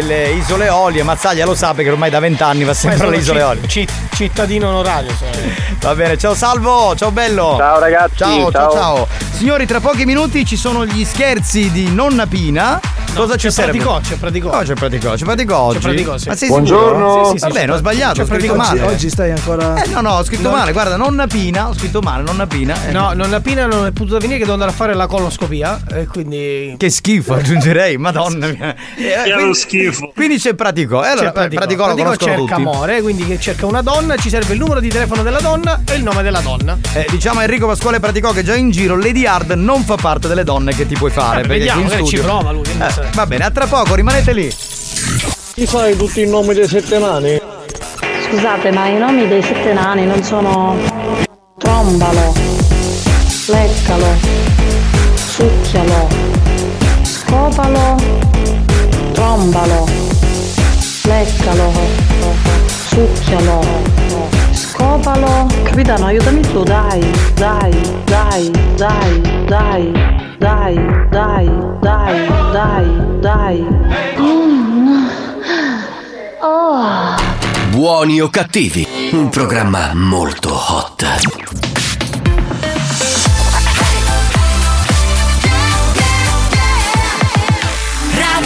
[0.00, 1.04] delle isole Olie.
[1.04, 3.68] Mazzaglia lo sa perché ormai da vent'anni va sempre alle isole ci- Olie.
[3.68, 5.12] ci- cittadino onorario.
[5.16, 5.30] sono.
[5.80, 7.54] Va bene, ciao Salvo, ciao bello.
[7.56, 8.72] Ciao ragazzi, Ciao, ciao, ciao.
[8.72, 9.08] ciao.
[9.36, 12.80] Signori, tra pochi minuti ci sono gli scherzi di nonna Pina.
[13.14, 13.70] Cosa ci c'è serve?
[13.78, 14.50] praticò, c'è praticò.
[14.50, 15.78] No, c'è praticò, c'è praticò oggi.
[15.78, 16.28] praticò, sì.
[16.28, 17.24] Ma sei Buongiorno.
[17.26, 18.76] Sì, sì, sì, Va bene, c'è ho sbagliato, c'è ho scritto praticò.
[18.76, 18.92] male.
[18.92, 19.80] Oggi, stai ancora.
[19.84, 20.56] Eh no, no, ho scritto No.
[20.56, 20.72] male.
[20.72, 22.74] Guarda, nonna Pina, ho scritto male, nonna Pina.
[22.88, 25.80] Eh, No, nonna Pina non è potuta venire che devo andare a fare la coloscopia
[25.92, 28.74] e quindi Che schifo, aggiungerei, madonna mia.
[28.96, 29.83] Eh, quindi- schifo.
[30.14, 31.04] Quindi c'è Pratico.
[31.04, 31.60] Eh, allora, c'è praticò.
[31.62, 32.52] Praticò conoscono cerca tutti.
[32.52, 35.94] amore, quindi che cerca una donna, ci serve il numero di telefono della donna e
[35.94, 36.78] il nome della donna.
[36.94, 40.28] Eh, diciamo a Enrico Pasquale Praticò che già in giro Lady Hard non fa parte
[40.28, 41.42] delle donne che ti puoi fare.
[41.42, 44.48] Eh, vediamo, magari ci prova lui, che Eh, va bene, a tra poco, rimanete lì.
[45.54, 47.40] Ti sai tutti i nomi dei sette nani?
[48.28, 50.76] Scusate, ma i nomi dei sette nani non sono
[51.58, 52.32] trombalo,
[53.46, 54.06] leccalo,
[55.14, 56.08] succhialo,
[57.02, 57.96] scopalo,
[59.14, 59.86] trombalo,
[61.04, 61.72] leccalo,
[62.66, 63.60] succhialo,
[64.52, 65.46] scopalo.
[65.62, 67.00] Capitano, aiutami tu, dai,
[67.34, 67.72] dai,
[68.04, 69.92] dai, dai, dai,
[70.38, 70.74] dai,
[71.10, 71.50] dai,
[71.80, 72.86] dai, dai,
[73.20, 73.66] dai.
[74.18, 75.06] Mm.
[76.40, 77.16] Oh.
[77.70, 81.73] Buoni o cattivi, un programma molto hot.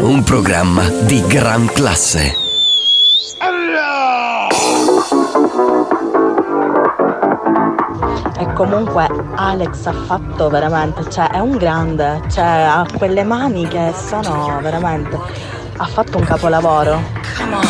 [0.00, 2.36] un programma di gran classe.
[8.38, 13.92] E comunque Alex ha fatto veramente, cioè è un grande, cioè ha quelle mani che
[13.94, 15.18] sono veramente,
[15.76, 17.02] ha fatto un capolavoro.
[17.36, 17.62] Come on,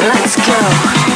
[0.00, 1.15] let's go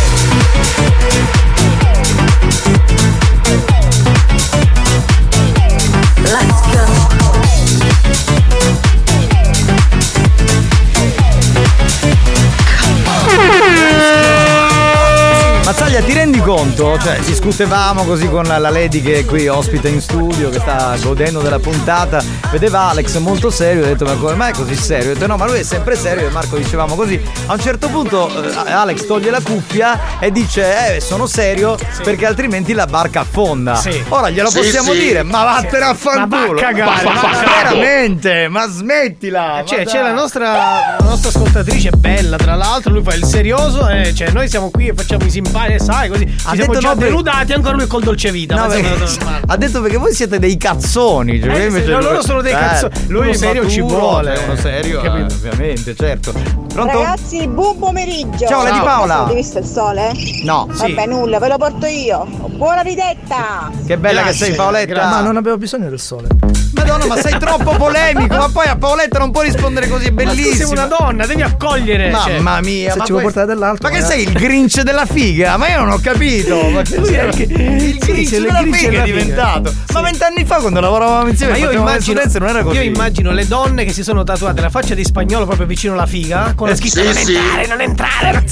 [16.53, 16.99] Conto?
[16.99, 21.39] Cioè, discutevamo così con la Lady che è qui ospite in studio, che sta godendo
[21.39, 22.21] della puntata.
[22.51, 25.11] Vedeva Alex molto serio, ho detto, ma come mai è così serio?
[25.11, 27.19] Ho detto, no, ma lui è sempre serio, io e Marco dicevamo così.
[27.45, 32.25] A un certo punto eh, Alex toglie la cuffia e dice, eh, sono serio perché
[32.25, 33.75] altrimenti la barca affonda.
[33.75, 34.03] Sì.
[34.09, 34.99] Ora glielo Sì, possiamo sì.
[34.99, 36.59] dire, ma vattene a Ma fanculo.
[36.59, 37.45] cagare, ma, a ma cagare.
[37.75, 39.63] veramente, ma smettila.
[39.65, 40.51] Cioè, ma c'è la nostra,
[40.99, 44.87] la nostra ascoltatrice bella, tra l'altro, lui fa il serioso, e cioè noi siamo qui
[44.89, 46.25] e facciamo i simpatici, sai, così.
[46.27, 48.55] Ci Ha siamo detto già no, denudati, ancora lui col dolce vita.
[48.55, 51.41] No, ma perché- ha detto perché voi siete dei cazzoni.
[51.41, 52.93] Cioè Eh, invece sì, no, loro sono dei Eh, cazzoni.
[53.07, 54.35] Lui Uno serio ci vuole.
[54.35, 56.31] cioè, uno serio, eh, ovviamente, certo.
[56.71, 56.97] Pronto?
[57.01, 58.45] Ragazzi, buon pomeriggio.
[58.47, 59.19] Ciao, Lady Paola.
[59.23, 60.11] Avete visto il sole?
[60.43, 60.67] No.
[60.71, 62.25] Vabbè, nulla, ve lo porto io.
[62.47, 63.69] Buona ridetta.
[63.85, 65.09] Che bella che sei Paoletta.
[65.09, 66.27] Ma non avevo bisogno del sole.
[66.73, 68.35] Madonna, ma sei troppo polemico.
[68.37, 70.67] ma poi a Paoletta non puoi rispondere così, è Ma tu bellissimo.
[70.69, 72.11] sei una donna, devi accogliere.
[72.23, 72.39] cioè.
[72.39, 73.87] Mamma mia, Se ma ci vuoi portare dell'altro.
[73.89, 74.21] Ma che magari.
[74.23, 75.57] sei il Grinch della figa?
[75.57, 76.69] Ma io non ho capito.
[76.69, 79.73] Ma che Lui è il sì, Grinch il della figa è diventato.
[79.93, 82.77] Ma vent'anni fa quando lavoravamo insieme Ma io immagino, le non era così.
[82.77, 86.05] io immagino le donne che si sono tatuate la faccia di spagnolo proprio vicino alla
[86.05, 87.35] figa con la Eh, scritta sì, non sì.
[87.35, 88.43] entrare, non entrare, non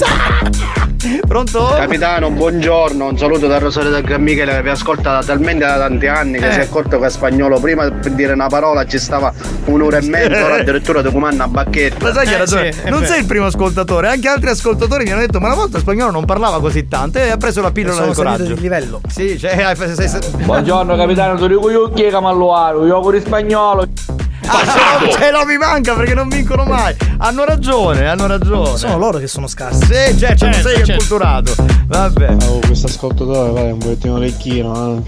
[1.26, 1.72] Pronto?
[1.76, 5.78] Capitano, buongiorno, un saluto da Rosario da Gran Michele che vi ascolta da talmente da
[5.78, 6.52] tanti anni che Eh.
[6.52, 9.32] si è accorto che a spagnolo prima per dire una parola ci stava
[9.64, 12.04] un'ora e mezza, ora addirittura ti comanda a bacchetta.
[12.04, 12.72] Ma sai che ha Eh, ragione?
[12.72, 15.78] sì, non sei il primo ascoltatore, anche altri ascoltatori mi hanno detto: Ma una volta
[15.78, 18.54] spagnolo non parlava così tanto e ha preso la pillola Sono del coraggio.
[18.54, 19.00] di livello.
[19.08, 23.20] Sì, cioè, sei- sei- sei- Buongiorno capitano, ti dico io chi è Camalluaro, io auguri
[23.20, 23.69] spagnolo.
[23.72, 26.94] Ah, ce lo mi manca perché non vincono mai.
[27.18, 28.76] Hanno ragione, hanno ragione.
[28.76, 29.84] Sono loro che sono scarsi.
[29.84, 30.92] Sì, certo, Certo, non sei certo.
[30.92, 31.54] acculturato.
[31.86, 32.36] Vabbè.
[32.48, 35.02] Oh, questo ascoltatore vale un pochettino orecchino, eh.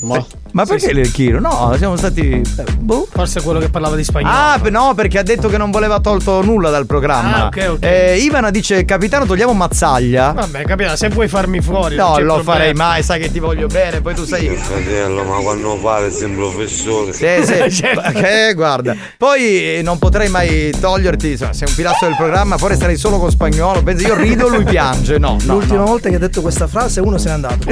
[0.00, 1.40] Ma Ma perché l'Erchiro?
[1.40, 2.40] No, siamo stati.
[2.78, 3.06] Boh.
[3.10, 4.34] Forse quello che parlava di spagnolo.
[4.34, 7.44] Ah, beh, no, perché ha detto che non voleva tolto nulla dal programma.
[7.44, 7.84] Ah, ok, ok.
[7.84, 10.32] Eh, Ivana dice: Capitano, togliamo Mazzaglia.
[10.32, 11.96] Vabbè, capito, se vuoi farmi fuori.
[11.96, 12.58] non No, c'è lo problema.
[12.58, 14.48] farei mai, sai che ti voglio bene, poi tu sei.
[14.56, 17.12] Fratello, ma quando fare sempre professore.
[17.12, 17.70] Sì, sì.
[17.82, 18.10] Certo.
[18.12, 18.94] Che guarda.
[19.16, 23.18] Poi eh, non potrei mai toglierti, insomma, sei un pilastro del programma, poi resterei solo
[23.18, 23.82] con spagnolo.
[23.82, 25.18] Pensi, io rido, lui piange.
[25.18, 25.54] No, no.
[25.54, 25.86] L'ultima no.
[25.86, 27.64] volta che ha detto questa frase uno se n'è andato.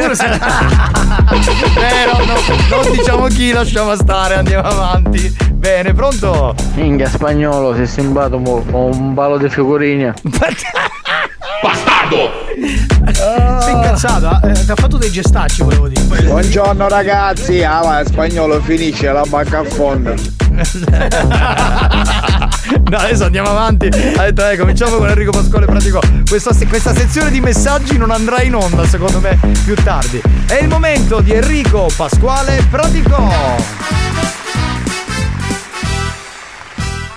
[1.80, 2.34] Vero, no,
[2.70, 5.36] non diciamo chi, lasciamo stare, andiamo avanti.
[5.52, 6.54] Bene, pronto?
[6.74, 10.14] Minchia spagnolo, sei sembrato mo- un ballo di figurine.
[12.10, 16.02] Sei incazzato, eh, ti ha fatto dei gestacci, volevo dire.
[16.24, 20.14] Buongiorno ragazzi, ah ma spagnolo finisce la bacca a fondo.
[22.90, 23.86] No, adesso andiamo avanti.
[23.86, 26.00] Ha detto, eh, cominciamo con Enrico Pasquale Pratico.
[26.28, 30.20] Questa, questa sezione di messaggi non andrà in onda, secondo me, più tardi.
[30.46, 33.18] È il momento di Enrico Pasquale Pratico.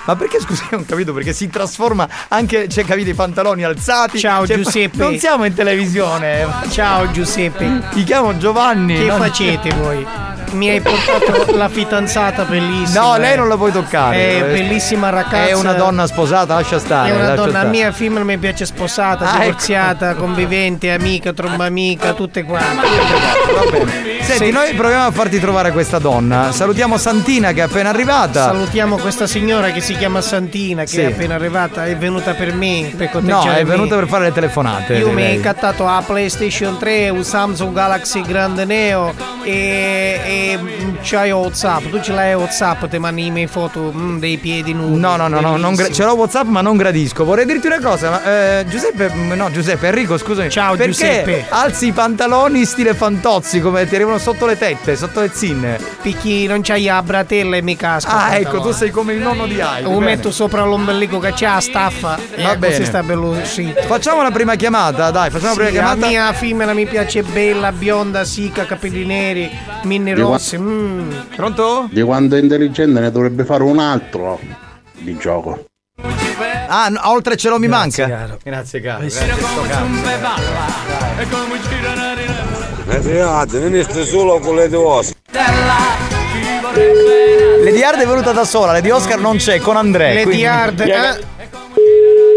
[0.06, 4.18] Ma perché scusa, non capito perché si trasforma anche, c'è capito, i pantaloni alzati.
[4.18, 4.96] Ciao Cioè, Giuseppe.
[4.98, 6.46] Non siamo in televisione.
[6.70, 7.80] Ciao Giuseppe.
[7.92, 8.96] Ti chiamo Giovanni.
[8.98, 10.06] Che non- facete voi?
[10.52, 13.00] Mi hai portato la fidanzata bellissima.
[13.00, 13.36] No, lei eh.
[13.36, 14.36] non la puoi toccare.
[14.38, 15.46] È bellissima ragazza.
[15.48, 17.10] È una donna sposata, lascia stare.
[17.10, 17.68] È una donna stare.
[17.70, 19.44] mia femmina mi piace sposata, Ah, ecco.
[19.46, 22.86] divorziata, convivente, amica, tromba amica, tutte quante.
[22.86, 24.22] Va bene.
[24.22, 26.52] Senti, noi proviamo a farti trovare questa donna.
[26.52, 28.44] Salutiamo Santina che è appena arrivata.
[28.44, 31.00] Salutiamo questa signora che si chiama Santina, che Sì.
[31.00, 34.94] è appena arrivata, è venuta per me, per No, è venuta per fare le telefonate.
[34.94, 35.36] Io mi lei.
[35.36, 41.88] hai cattato la PlayStation 3, un Samsung Galaxy Grande Neo e, e mm, c'hai WhatsApp.
[41.90, 44.98] Tu ce l'hai WhatsApp, ti mandi le mie foto mm, dei piedi nudi.
[44.98, 47.24] No, no, no, no, non gra- ce l'ho WhatsApp, ma non gradisco.
[47.24, 50.50] Vorrei dirti una cosa, ma eh, Giuseppe, mm, no, Giuseppe, Enrico, scusami.
[50.50, 51.46] Ciao, perché Giuseppe.
[51.48, 55.78] alzi i pantaloni stile fantozzi come ti arrivano sotto le tette, sotto le zinne?
[56.02, 58.10] Perché non c'hai la bratella e mi casco.
[58.10, 59.83] Ah, ecco, tu sei come il nonno di Heidi.
[59.92, 62.84] Lo metto sopra l'ombelico che c'ha la staffa e Va così bene.
[62.84, 63.80] sta bello uscito.
[63.82, 66.06] Facciamo la prima chiamata, dai, facciamo la Sì, prima la chiamata.
[66.08, 69.50] mia femmina mi piace bella, bionda, sica, capelli neri,
[69.82, 70.58] qua- rossi.
[70.58, 71.10] mm.
[71.36, 71.88] Pronto?
[71.90, 74.38] Di quanto è intelligente ne dovrebbe fare un altro
[74.98, 75.64] di gioco.
[76.66, 78.18] Ah, no, oltre ce lo mi Grazie, manca.
[78.26, 78.38] caro.
[78.42, 79.02] Grazie, caro.
[79.04, 79.24] Eh sì.
[79.24, 79.82] Grazie, sto cazzo.
[82.86, 85.12] E figate, non stai solo con le tue ossa.
[87.64, 90.08] Lady Hard è venuta da sola, Lady Oscar non c'è, con Andrea.
[90.12, 90.80] Lady quindi- Hard.
[90.80, 91.32] eh?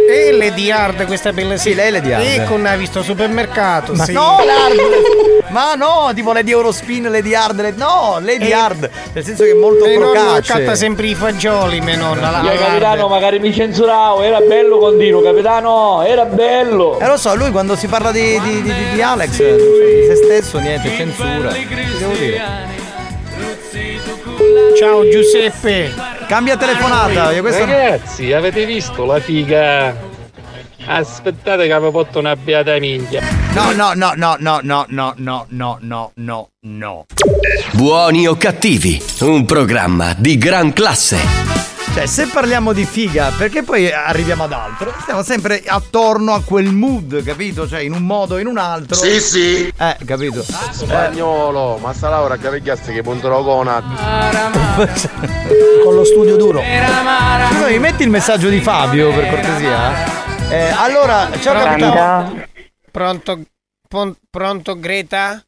[0.09, 2.23] E Lady Hard, questa bella Sì, lei è Lady Hard.
[2.25, 3.91] E con hai visto supermercato.
[3.93, 4.13] Ma sì.
[4.13, 5.49] no, l'hard!
[5.49, 9.51] Ma no, tipo Lady Eurospin, Lady Hard, Lady- no, Lady E- Hard, nel senso che
[9.51, 10.53] è molto Mia procace.
[10.53, 12.29] accatta sempre i fagioli, mia nonna.
[12.31, 13.09] La, Io, la capitano, Hard.
[13.11, 16.99] magari mi censuravo, era bello continuo, capitano, era bello.
[17.01, 20.05] Eh lo so, lui quando si parla di, di- di- di- di Alex, cioè, di
[20.07, 21.49] se stesso, niente, censura.
[21.49, 21.67] Che
[21.99, 22.76] devo dire?
[24.77, 25.93] Ciao Giuseppe.
[26.27, 27.65] Cambia telefonata, io questo...
[27.65, 29.95] Ragazzi, avete visto la figa?
[30.85, 33.21] Aspettate che mi porto una beata minchia.
[33.53, 37.05] No, no, no, no, no, no, no, no, no, no, no, no.
[37.73, 41.46] Buoni o cattivi, un programma di gran classe.
[41.97, 44.93] Cioè, se parliamo di figa, perché poi arriviamo ad altro?
[45.01, 47.67] Stiamo sempre attorno a quel mood, capito?
[47.67, 48.95] Cioè, in un modo o in un altro.
[48.95, 49.73] Sì, sì.
[49.75, 50.43] Eh, capito?
[50.43, 53.65] Spagnolo, ma sta Laura che vecchiasse che punterò con
[55.83, 56.61] Con lo studio duro.
[56.61, 60.51] Scusa, mi metti il messaggio di Fabio, per cortesia?
[60.51, 62.45] Eh, allora, ciao capitano.
[62.91, 63.41] Pronto?
[63.89, 65.43] Pon- pronto Greta?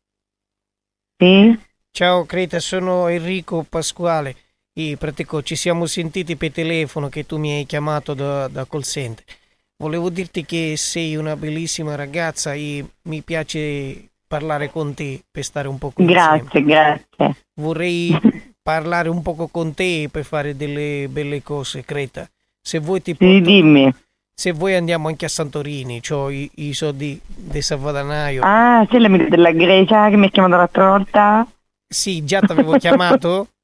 [1.15, 1.59] Sì?
[1.91, 4.35] Ciao Greta, sono Enrico Pasquale.
[4.79, 8.83] E pratico, ci siamo sentiti per telefono che tu mi hai chiamato da, da call
[8.83, 9.25] center.
[9.75, 15.67] Volevo dirti che sei una bellissima ragazza e mi piace parlare con te per stare
[15.67, 16.13] un po' insieme.
[16.13, 17.35] Grazie, grazie.
[17.55, 18.17] Vorrei
[18.63, 22.25] parlare un poco con te per fare delle belle cose, Creta.
[22.61, 23.33] Se vuoi ti porto...
[23.33, 23.93] Sì, dimmi.
[24.33, 28.43] Se vuoi andiamo anche a Santorini, ho i, i soldi del salvadanaio.
[28.45, 31.45] Ah, sei l'amico della Grecia che mi ha chiamato l'altra volta?
[31.85, 33.47] Sì, già ti avevo chiamato?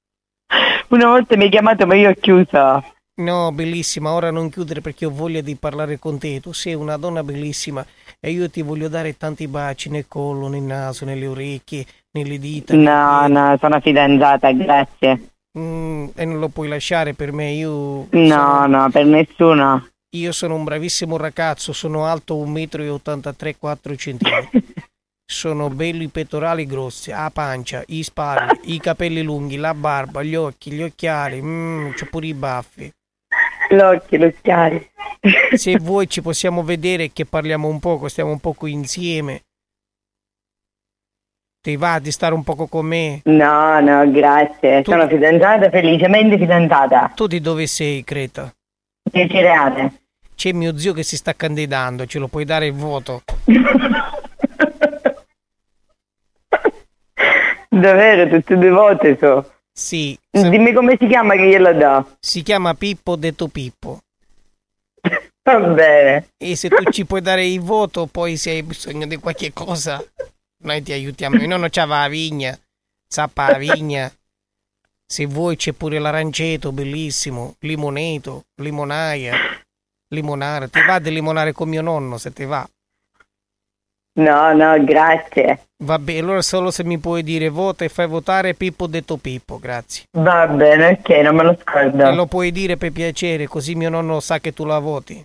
[0.89, 2.84] Una volta mi hai chiamato ma io ho chiuso.
[3.18, 6.41] No, bellissima, ora non chiudere perché ho voglia di parlare con te.
[6.41, 7.86] Tu sei una donna bellissima
[8.20, 12.76] e io ti voglio dare tanti baci nel collo, nel naso, nelle orecchie, nelle dita.
[12.76, 15.30] No, no, sono fidanzata, grazie.
[15.58, 18.08] Mm, e non lo puoi lasciare per me, io...
[18.10, 19.88] No, no, per nessuno.
[20.16, 24.49] Io sono un bravissimo ragazzo, sono alto 1,83 m, 4 cm.
[25.28, 30.36] Sono belli i pettorali grossi, la pancia, i spalli, i capelli lunghi, la barba, gli
[30.36, 32.92] occhi, gli occhiali, mm, c'ho pure i baffi.
[33.70, 34.88] L'occhio, gli occhiali.
[35.58, 39.42] Se vuoi ci possiamo vedere che parliamo un poco, stiamo un poco insieme.
[41.60, 43.22] Ti va di stare un poco con me?
[43.24, 44.84] No, no, grazie.
[44.84, 47.12] Sono fidanzata, felicemente fidanzata.
[47.16, 48.54] Tu di dove sei, Creta?
[49.02, 50.02] Di Cireale.
[50.36, 53.24] C'è mio zio che si sta candidando, ce lo puoi dare il voto?
[57.80, 59.52] Davvero, tutte due volte so.
[59.74, 60.18] Sì.
[60.30, 62.16] Dimmi come si chiama che glielo do.
[62.22, 64.00] Si chiama Pippo detto Pippo.
[65.44, 66.30] Va bene.
[66.38, 70.02] E se tu ci puoi dare il voto, poi se hai bisogno di qualche cosa,
[70.64, 71.36] noi ti aiutiamo.
[71.36, 72.58] Mio nonno c'aveva la vigna,
[73.06, 74.12] zappa la vigna.
[75.06, 79.36] Se vuoi c'è pure l'aranceto, bellissimo, limoneto, limonaia,
[80.08, 80.70] limonare.
[80.70, 82.68] Ti va di limonare con mio nonno, se ti va.
[84.18, 85.59] No, no, grazie.
[85.84, 89.59] Va bene, allora solo se mi puoi dire vota e fai votare Pippo detto Pippo,
[89.59, 90.05] grazie.
[90.11, 92.07] Va bene, ok, non me lo scordo.
[92.07, 95.22] E lo puoi dire per piacere, così mio nonno sa che tu la voti.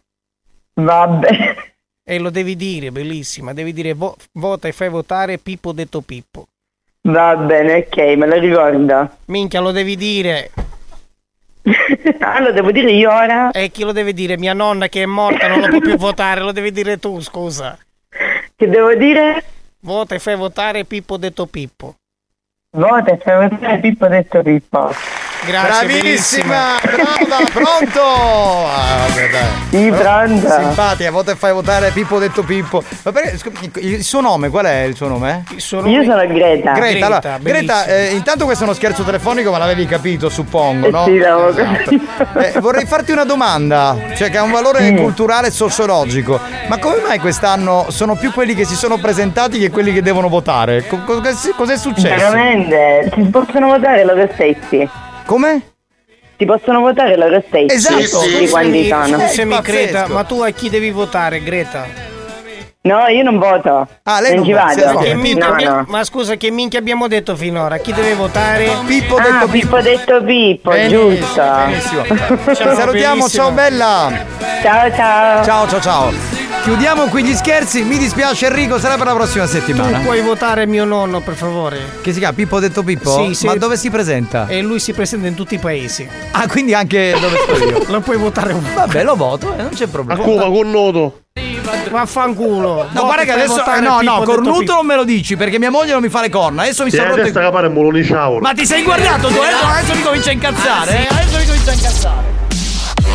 [0.80, 1.54] Va bene.
[2.04, 6.46] E lo devi dire, bellissima, devi dire vo- vota e fai votare Pippo detto Pippo.
[7.02, 9.10] Va bene, ok, me lo ricordo.
[9.26, 10.50] Minchia, lo devi dire.
[12.18, 13.52] ah, lo devo dire io ora?
[13.52, 14.36] E chi lo deve dire?
[14.36, 17.78] Mia nonna che è morta, non lo può più votare, lo devi dire tu, scusa.
[18.60, 19.42] Che devo dire?
[19.80, 21.94] Vota e fai votare Pippo detto Pippo.
[22.76, 24.90] Vota e fai votare Pippo detto Pippo.
[25.46, 28.66] Grazie, Bravissima, brava, pronto!
[28.66, 29.08] Ah.
[29.70, 30.50] Sì, pronto.
[30.50, 32.82] Simpatica, vota e fai votare Pippo detto Pippo.
[33.02, 35.44] Ma perché, scu- il suo nome, qual è il suo nome?
[35.50, 36.72] Il Io sono Greta.
[36.72, 37.84] Greta, allora, bellissima.
[37.84, 41.04] Greta eh, intanto questo è uno scherzo telefonico, ma l'avevi capito, suppongo, no?
[41.04, 42.38] Sì, l'avevo Esatto.
[42.38, 46.38] Eh, vorrei farti una domanda, cioè che ha un valore culturale e sociologico.
[46.68, 50.28] Ma come mai quest'anno sono più quelli che si sono presentati che quelli che devono
[50.28, 50.86] votare?
[50.86, 52.30] Co- cos'è, cos'è successo?
[52.30, 54.88] Veramente, si possono votare loro stessi.
[55.30, 55.62] Come?
[56.36, 57.72] Si possono votare loro stessi.
[57.72, 59.20] Esatto, Di quanti sono.
[59.28, 61.86] Scusami, Greta, ma tu a chi devi votare, Greta?
[62.80, 63.86] No, io non voto.
[64.02, 64.98] Ah, non ci vado.
[64.98, 65.84] Che minchia No, no.
[65.86, 67.76] Ma scusa, che minchia abbiamo detto finora?
[67.76, 68.70] Chi deve votare?
[68.86, 71.42] Pippo ah, Pippo detto Pippo, Benissimo, giusto.
[71.42, 72.04] benissimo.
[72.52, 74.12] Ci salutiamo, ciao bella.
[74.62, 75.44] Ciao ciao.
[75.44, 76.48] Ciao ciao ciao.
[76.62, 79.98] Chiudiamo qui gli scherzi, mi dispiace Enrico, sarà per la prossima settimana.
[79.98, 81.78] Tu puoi votare mio nonno, per favore.
[82.02, 83.24] Che si chiama Pippo detto Pippo?
[83.26, 83.46] Sì, sì.
[83.46, 84.46] Ma dove si presenta?
[84.46, 86.06] E lui si presenta in tutti i paesi.
[86.32, 87.82] Ah, quindi anche dove sto io.
[87.88, 90.20] Lo puoi votare un Vabbè, lo voto, eh, non c'è problema.
[90.20, 91.20] A Cuba con noto.
[91.90, 92.88] Vaffanculo.
[92.92, 93.64] No, guarda che adesso.
[93.64, 96.28] eh, no, no, cornuto non me lo dici perché mia moglie non mi fa le
[96.28, 96.62] corna.
[96.62, 97.20] Adesso mi Sì, sono rotto.
[97.22, 98.40] adesso i- capare un mulone sciavolo.
[98.40, 99.38] Ma ti sei guardato tu?
[99.38, 100.90] Adesso, adesso mi comincia a incazzare.
[100.92, 101.06] eh?
[101.10, 102.38] Adesso mi comincia a incazzare.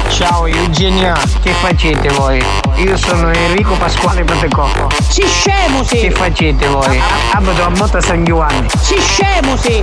[0.09, 2.43] Ciao Eugenia, che facete voi?
[2.77, 4.89] Io sono Enrico Pasquale Patecocco.
[5.07, 6.01] Si scemo sì!
[6.01, 7.01] Che facete voi?
[7.31, 8.67] Abito a Motta San Giovanni.
[8.77, 9.81] Si scemo sì!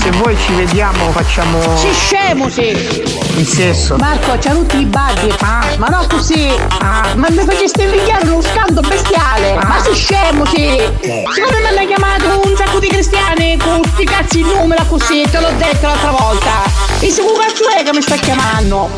[0.00, 2.70] Se voi ci vediamo facciamo Si scemo sì!
[3.36, 3.96] il sesso.
[3.96, 5.34] Marco, c'ha tutti i buggy!
[5.40, 6.50] Ma no così!
[6.80, 9.54] Ma mi faceste invidiare uno scando bestiale!
[9.54, 10.78] Ma si scemo sì!
[11.02, 15.26] Secondo me mi hanno chiamato un sacco di cristiani con sti cazzi in numero così,
[15.30, 16.91] te l'ho detto l'altra volta!
[17.04, 18.88] E se un cazzo è che mi sta chiamando?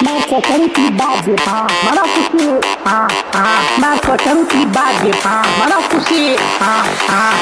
[0.00, 1.34] Marco, c'ha tutti i buggy!
[1.44, 2.58] Ma no così!
[3.76, 5.10] Marco, c'ha tutti i buggy!
[5.22, 6.34] Ma no così!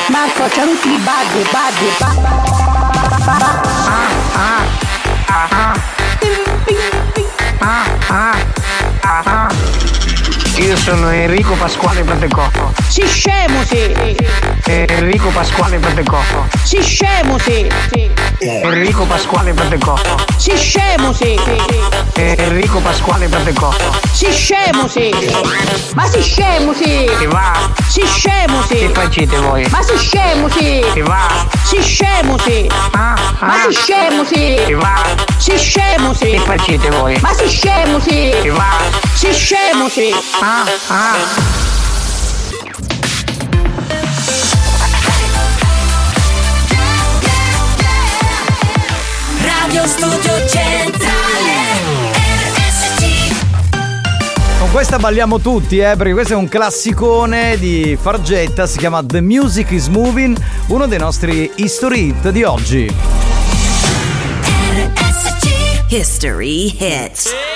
[0.08, 1.48] Marco, c'ha tutti i buggy!
[1.52, 1.90] Buggy!
[10.60, 12.72] Io sono Enrico Pasquale Patecocco.
[12.86, 13.94] Si scemo sì!
[14.66, 16.46] Enrico Pasquale Patecocco.
[16.62, 17.66] Si scemo sì!
[18.40, 20.22] Enrico Pasquale Patecocco.
[20.36, 21.34] Si scemo sì!
[22.14, 23.98] Enrico Pasquale Patecocco.
[24.12, 25.10] Si scemo sì!
[25.94, 27.10] Ma si scemo sì!
[27.18, 27.70] Che va?
[27.88, 28.76] Si scemo sì!
[28.76, 29.66] Che facete voi?
[29.70, 30.84] Ma si scemo sì!
[30.92, 31.26] Che va?
[31.64, 32.68] Si scemo sì!
[32.92, 33.16] Ma
[33.66, 34.60] si scemo sì!
[34.66, 35.02] Che va?
[35.38, 36.30] Si scemo sì!
[36.32, 37.18] Che facete voi?
[37.22, 38.30] Ma si scemo sì!
[38.42, 39.08] Che va?
[39.20, 40.08] Si scemo sì!
[49.42, 51.02] Radio Studio Centrale
[52.14, 53.36] RSC
[54.58, 59.20] Con questa balliamo tutti, eh, perché questo è un classicone di Fargetta, si chiama The
[59.20, 62.90] Music is Moving, uno dei nostri history hit di oggi.
[65.90, 67.49] History hits.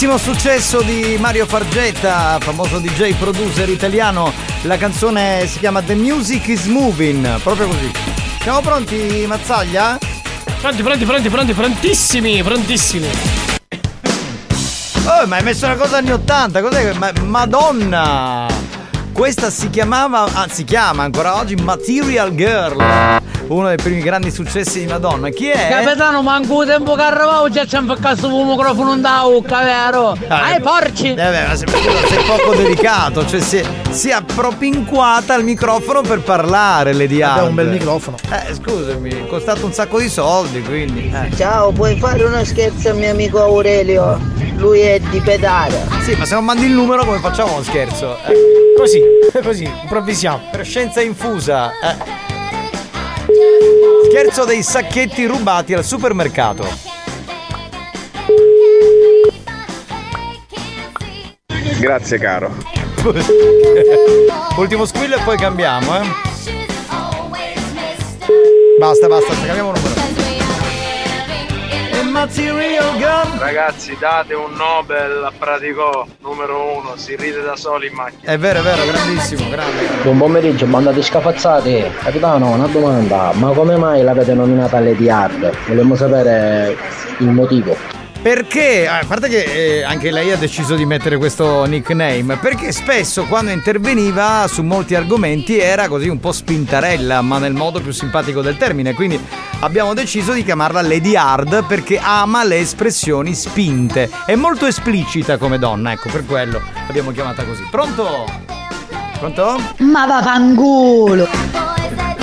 [0.00, 4.32] Grandissimo successo di Mario Fargetta, famoso DJ producer italiano.
[4.62, 7.92] La canzone si chiama The Music is Moving, proprio così.
[8.40, 9.98] Siamo pronti, Mazzaglia?
[10.58, 13.08] Pronti, pronti, pronti, pronti, prontissimi, prontissimi.
[15.04, 16.94] Oh, ma hai messo una cosa anni 80, cos'è?
[16.94, 18.46] ma- Madonna!
[19.12, 23.20] Questa si chiamava, anzi si chiama ancora oggi Material Girl,
[23.50, 25.28] uno dei primi grandi successi di Madonna.
[25.30, 25.68] Chi è?
[25.68, 30.16] Capitano, manco tempo che arrivavo già c'è un cazzo un microfono da bocca, vero?
[30.28, 31.08] Ah, Ai porci!
[31.10, 36.20] Eh beh, ma sei, sei poco delicato, cioè si, si è appropinquata al microfono per
[36.20, 37.36] parlare Lady Hard.
[37.38, 38.16] Vabbè, un bel microfono.
[38.30, 41.12] Eh, scusami, è costato un sacco di soldi, quindi.
[41.12, 41.34] eh.
[41.36, 44.18] Ciao, puoi fare uno scherzo al mio amico Aurelio?
[44.56, 45.74] Lui è di Pedara.
[46.02, 48.16] Sì, ma se non mandi il numero come facciamo uno scherzo?
[48.26, 49.00] Eh, Così,
[49.42, 50.40] così, improvvisiamo.
[50.52, 51.70] per scienza infusa.
[51.82, 52.19] eh.
[54.08, 56.66] Scherzo dei sacchetti rubati al supermercato.
[61.78, 62.54] Grazie caro.
[64.56, 66.06] Ultimo squillo e poi cambiamo, eh.
[68.78, 69.89] Basta, basta, cambiamo numero.
[72.20, 73.38] Material Girl.
[73.38, 78.30] Ragazzi, date un Nobel a Praticò, numero uno, si ride da soli in macchina.
[78.30, 79.86] È vero, è vero, grandissimo, grande.
[80.02, 81.90] Buon pomeriggio, mandate scafazzate.
[82.02, 85.50] Capitano, una domanda, ma come mai l'avete nominata Lady Hard?
[85.66, 86.76] Vogliamo sapere
[87.20, 87.74] il motivo.
[88.22, 93.24] Perché, a parte che eh, anche lei ha deciso di mettere questo nickname, perché spesso
[93.24, 98.42] quando interveniva su molti argomenti era così un po' spintarella, ma nel modo più simpatico
[98.42, 99.18] del termine, quindi
[99.60, 105.58] abbiamo deciso di chiamarla Lady Hard perché ama le espressioni spinte, è molto esplicita come
[105.58, 107.66] donna, ecco per quello l'abbiamo chiamata così.
[107.70, 108.26] Pronto?
[109.18, 109.58] Pronto?
[109.78, 111.26] Ma vaffanculo!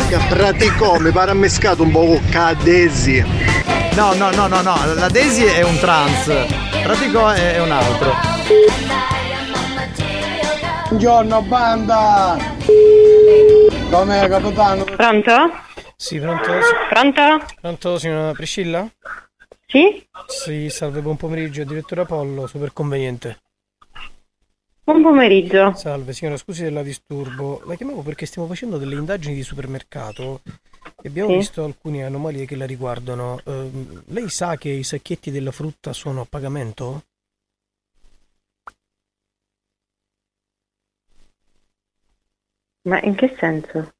[0.10, 3.66] Che praticò, mi pare ammescato un po' cadesi.
[3.98, 6.26] No, no, no, no, no, la Daisy è un trans,
[6.84, 8.12] Pratico è è un altro.
[10.90, 12.38] Buongiorno banda!
[13.90, 14.84] Com'è capitano?
[14.84, 15.32] Pronto?
[15.96, 16.52] Sì, pronto?
[16.92, 17.44] Pronto?
[17.60, 18.88] Pronto, signora Priscilla?
[19.66, 20.08] Sì?
[20.28, 23.40] Sì, salve, buon pomeriggio, direttore Apollo, super conveniente.
[24.84, 25.74] Buon pomeriggio.
[25.74, 27.64] Salve, signora, scusi della disturbo.
[27.66, 30.42] La chiamavo perché stiamo facendo delle indagini di supermercato
[31.04, 31.38] abbiamo Sì.
[31.38, 33.40] visto alcune anomalie che la riguardano.
[33.46, 37.04] Ehm, lei sa che i sacchetti della frutta sono a pagamento?
[42.88, 43.94] Ma in che senso?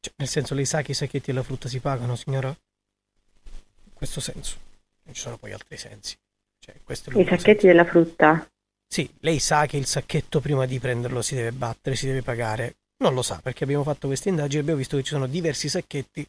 [0.00, 2.48] Cioè, nel senso, lei sa che i sacchetti della frutta si pagano, signora?
[2.48, 4.56] In questo senso.
[5.02, 6.16] Non ci sono poi altri sensi.
[6.58, 8.48] Cioè, I sacchetti della frutta?
[8.86, 12.76] Sì, lei sa che il sacchetto prima di prenderlo si deve battere, si deve pagare.
[13.02, 15.70] Non lo sa perché abbiamo fatto queste indagini e abbiamo visto che ci sono diversi
[15.70, 16.26] sacchetti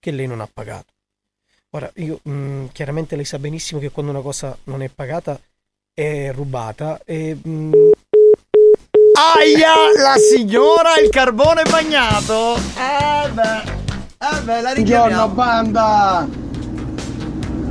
[0.00, 0.92] che lei non ha pagato.
[1.70, 5.38] Ora, io mh, chiaramente lei sa benissimo che quando una cosa non è pagata
[5.94, 7.70] è rubata e mh,
[9.14, 12.56] Aia, la signora il carbone bagnato.
[12.56, 13.62] Eh beh,
[14.18, 15.28] eh beh, la Buongiorno richiamiamo.
[15.34, 16.28] banda!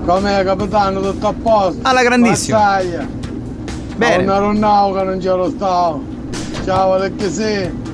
[0.05, 1.01] Com'è capitano?
[1.01, 1.79] Tutto a posto?
[1.83, 2.59] Alla grandissima.
[2.59, 3.05] Mazzaglia.
[3.97, 4.23] Bene.
[4.23, 6.01] Non ero nao che non c'ero stato.
[6.63, 7.85] Ciao Alec sì.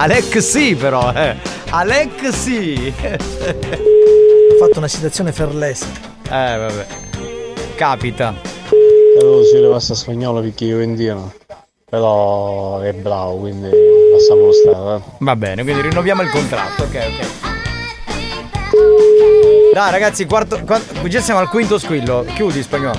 [0.00, 1.36] Alec sì però, eh.
[1.68, 2.90] Alec sì.
[2.98, 5.84] Ho fatto una citazione ferlese.
[6.24, 6.86] Eh vabbè.
[7.76, 8.34] Capita.
[9.18, 11.34] Però si passa spagnolo perché io indiano.
[11.90, 14.96] Però è bravo, quindi lasciamolo stare.
[14.96, 15.02] eh.
[15.18, 17.26] Va bene, quindi rinnoviamo il contratto, ok, ok.
[19.74, 22.24] Dai ragazzi, quarto, quarto, qui già siamo al quinto squillo.
[22.34, 22.98] Chiudi spagnolo.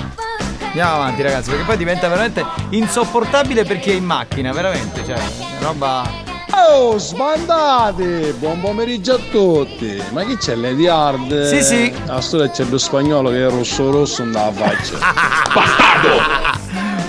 [0.66, 5.18] Andiamo avanti ragazzi, perché poi diventa veramente insopportabile per chi è in macchina, veramente, cioè,
[5.60, 6.30] roba...
[6.54, 8.34] Oh, sbandati!
[8.38, 10.02] Buon pomeriggio a tutti!
[10.10, 11.46] Ma chi c'è Lady Hard?
[11.48, 11.94] Sì, sì.
[12.06, 14.98] A storia c'è lo spagnolo che è rosso rosso non la faccia.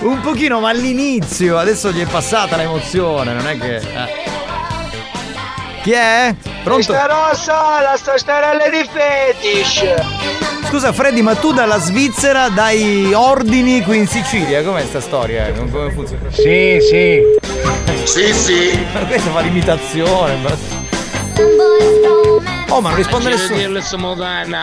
[0.00, 3.76] Un pochino, ma all'inizio, adesso gli è passata l'emozione, non è che...
[3.76, 4.22] eh.
[5.82, 6.34] Chi è?
[6.62, 6.92] Pronto?
[6.92, 10.43] Questa rossa, la stastarella di fetish.
[10.68, 15.52] Scusa Freddy, ma tu dalla Svizzera dai ordini qui in Sicilia, com'è sta storia?
[15.52, 16.30] Come come funziona?
[16.30, 17.22] Sì, sì.
[18.04, 18.86] Sì, sì.
[18.92, 20.36] Ma questo fa l'imitazione.
[20.36, 20.82] ma-
[22.68, 23.56] Oh, ma non risponde nessuno.
[23.58, 23.80] dirle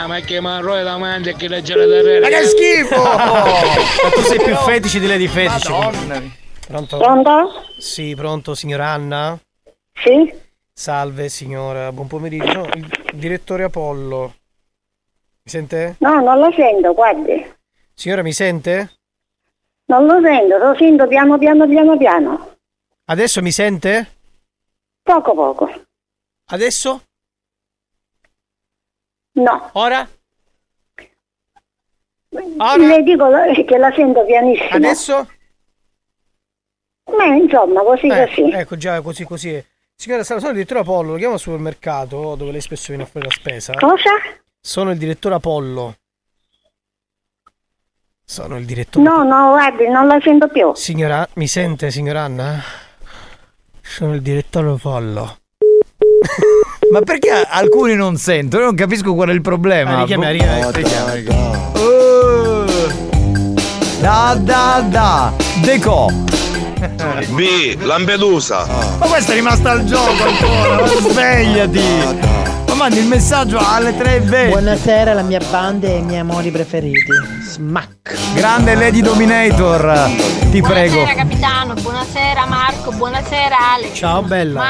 [0.06, 2.20] ma che marrone da mangia che legge le terrene.
[2.20, 3.02] Ma che schifo!
[3.02, 5.72] Ma tu sei più fetici di Lady Fetici.
[6.68, 6.98] Pronto?
[6.98, 7.52] Pronto?
[7.78, 9.40] Sì, pronto, signora Anna?
[9.94, 10.34] Sì?
[10.74, 12.52] Salve signora, buon pomeriggio.
[12.52, 14.34] No, il direttore Apollo.
[15.44, 15.96] Mi sente?
[16.00, 17.54] No, non lo sento, guardi.
[17.94, 18.98] Signora, mi sente?
[19.86, 22.56] Non lo sento, lo sento piano piano piano piano.
[23.06, 24.16] Adesso mi sente?
[25.02, 25.70] Poco poco.
[26.46, 27.02] Adesso?
[29.34, 29.70] No.
[29.74, 30.08] Ora?
[32.58, 32.78] Ora?
[32.78, 33.28] Le dico
[33.66, 34.70] che la sento pianissimo.
[34.72, 35.30] Adesso?
[37.18, 38.52] Ma insomma, così Eh, così.
[38.52, 39.66] Ecco già così così.
[39.96, 43.26] Signora, sono il direttore Apollo, lo chiamo al supermercato dove lei spesso viene a fare
[43.26, 43.74] la spesa.
[43.74, 44.12] Cosa?
[44.64, 45.96] Sono il direttore Apollo.
[48.24, 49.04] Sono il direttore.
[49.04, 50.72] No, no, guardi, non la sento più.
[50.76, 52.62] Signora, mi sente, signora Anna?
[53.82, 55.38] Sono il direttore Apollo.
[56.92, 58.62] Ma perché alcuni non sentono?
[58.62, 59.98] Io non capisco qual è il problema.
[59.98, 61.80] Ah, richiami, richiami, richiami, richiami.
[61.80, 62.66] Oh.
[64.00, 65.34] Da da da
[65.64, 66.08] Deco
[67.30, 67.82] B.
[67.82, 68.66] Lampedusa.
[69.00, 72.41] Ma questo è rimasto al gioco ancora ma Svegliati
[72.72, 77.12] Ma mandi il messaggio alle 3.20 Buonasera, la mia banda e i miei amori preferiti.
[77.42, 78.34] Smack.
[78.34, 80.10] Grande Lady Dominator
[80.50, 83.94] Ti prego Buonasera capitano, buonasera Marco, buonasera Alex.
[83.94, 84.60] Ciao, bella.
[84.60, 84.70] Ma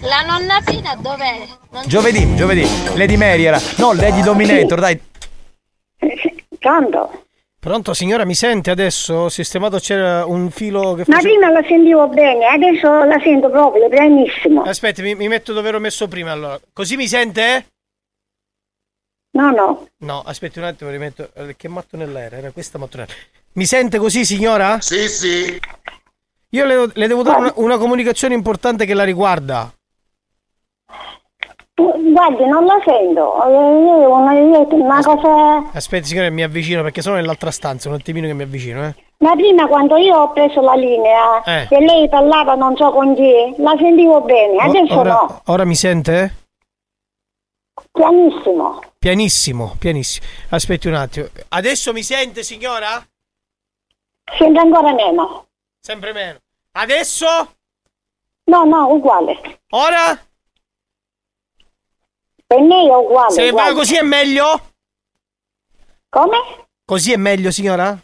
[0.00, 1.46] la nonna Fina dov'è?
[1.72, 4.98] Non Giovedì, giovedì Lady Mary era No, Lady Dominator, dai
[6.58, 7.24] Pronto?
[7.60, 9.14] Pronto, signora, mi sente adesso?
[9.14, 13.50] Ho sistemato c'era un filo che Ma face- prima la sentivo bene, adesso la sento
[13.50, 14.62] proprio pianissimo.
[14.62, 16.58] Aspetti, mi, mi metto dove ero messo prima allora.
[16.72, 17.66] Così mi sente?
[19.32, 19.88] No, no.
[19.98, 21.30] No, aspetti un attimo, rimetto.
[21.34, 22.36] eh, Che mattonella era?
[22.38, 23.12] Era questa mattonella.
[23.52, 24.80] Mi sente così, signora?
[24.80, 25.60] Sì, sì.
[26.52, 29.70] Io le, le devo dare una, una comunicazione importante che la riguarda.
[32.12, 33.34] Guardi, non la sento.
[33.44, 34.06] Eh,
[34.76, 35.70] una, cosa.
[35.72, 37.88] Aspetti, signora, mi avvicino perché sono nell'altra stanza.
[37.88, 38.94] Un attimino che mi avvicino, eh.
[39.18, 41.66] Ma prima quando io ho preso la linea Eh.
[41.68, 45.42] e lei parlava non so con chi, la sentivo bene, adesso ora, no.
[45.46, 46.36] ora mi sente?
[47.92, 48.80] Pianissimo.
[48.98, 50.26] Pianissimo, pianissimo.
[50.50, 51.26] Aspetti un attimo.
[51.48, 53.02] Adesso mi sente, signora?
[54.38, 55.46] Sento ancora meno.
[55.80, 56.38] Sempre meno.
[56.72, 57.26] Adesso?
[58.44, 59.60] No, no, uguale.
[59.70, 60.18] Ora?
[62.50, 63.30] Per me è uguale.
[63.32, 63.70] Se uguale.
[63.70, 64.60] va così è meglio?
[66.08, 66.36] Come?
[66.84, 67.96] Così è meglio, signora?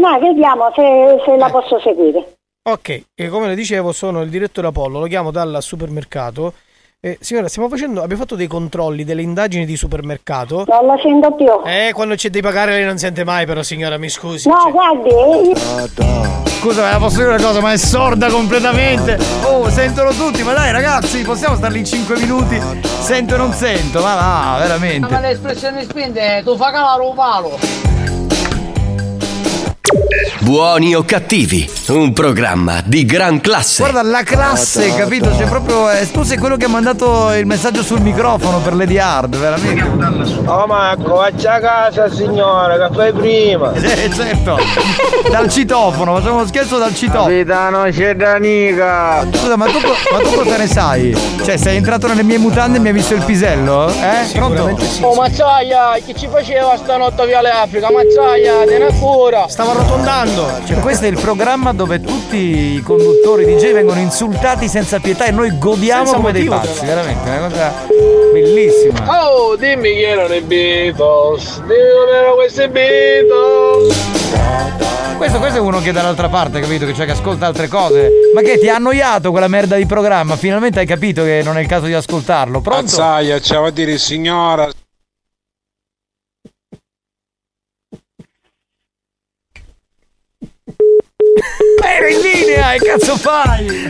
[0.00, 2.38] No, vediamo se, se la posso seguire.
[2.68, 6.54] Ok, e come le dicevo sono il direttore Apollo, lo chiamo dal supermercato.
[7.00, 10.64] Eh, signora, stiamo facendo, abbiamo fatto dei controlli, delle indagini di supermercato.
[10.66, 11.46] Non la sento più.
[11.64, 14.48] Eh, quando c'è di pagare lei non sente mai però signora, mi scusi.
[14.48, 19.16] No, guardi, io- Scusa, ma posso dire una cosa, ma è sorda completamente.
[19.42, 22.60] Oh, sentono tutti, ma dai ragazzi, possiamo stare lì 5 minuti?
[23.00, 25.20] Sento e non sento, ma va, Ma veramente.
[25.20, 27.58] le espressioni spinte, tu fa calare un palo.
[30.40, 33.82] Buoni o cattivi, un programma di gran classe.
[33.82, 35.30] Guarda la classe, capito?
[35.30, 35.90] C'è proprio.
[35.90, 39.82] eh, tu sei quello che ha mandato il messaggio sul microfono per Lady Hard, veramente.
[40.46, 43.72] Oh Marco, vacci a casa signora, che fai prima?
[43.98, 44.58] Eh, certo.
[45.30, 47.24] Dal citofono, facciamo uno scherzo dal citofono.
[47.28, 49.26] Capitano, c'è Danica.
[49.32, 49.78] Scusa, ma tu,
[50.12, 51.16] ma tu cosa ne sai?
[51.44, 53.88] Cioè, sei entrato nelle mie mutande e mi hai visto il pisello?
[53.88, 54.28] Eh?
[54.34, 54.78] Pronto?
[55.00, 57.88] Oh Mazzaia, che ci faceva stanotte Viale Africa?
[57.90, 59.46] Mazzaia, te ne ancora.
[59.48, 60.50] Stavo arrotondando.
[60.66, 65.30] Cioè, questo è il programma dove tutti i conduttori DJ vengono insultati senza pietà e
[65.30, 66.94] noi godiamo Senza come dei motivo, pazzi, però.
[66.94, 67.86] veramente, è una cosa
[68.32, 69.28] bellissima.
[69.30, 71.60] Oh, dimmi chi erano i Beatles.
[71.60, 71.74] Dimmi
[72.04, 73.96] come erano questi Beatles.
[75.16, 76.86] Questo, questo è uno che è dall'altra parte, capito?
[76.86, 78.08] Che, cioè, che ascolta altre cose.
[78.34, 80.36] Ma che ti ha annoiato quella merda di programma?
[80.36, 82.60] Finalmente hai capito che non è il caso di ascoltarlo.
[82.60, 82.82] Pronto?
[82.82, 84.70] Mazzaia, ciao a dire signora.
[92.10, 93.86] In linea, che cazzo fai?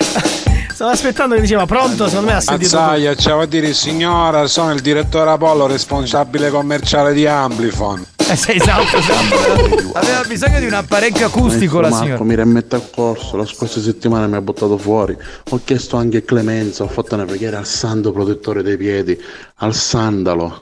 [0.73, 2.71] Stavo aspettando che diceva pronto, secondo me ha sentito.
[2.71, 2.81] tutto.
[2.83, 8.05] Mazzaia, ciao a dire signora, sono il direttore Apollo, responsabile commerciale di Amplifon.
[8.31, 9.91] Eh, sì, esatto, esatto.
[9.95, 12.25] Aveva bisogno di un apparecchio acustico la Marco, signora.
[12.25, 15.17] mi rimette a corso, la scorsa settimana mi ha buttato fuori.
[15.51, 19.21] Ho chiesto anche clemenza, ho fatto una preghiera al santo protettore dei piedi,
[19.57, 20.59] al sandalo.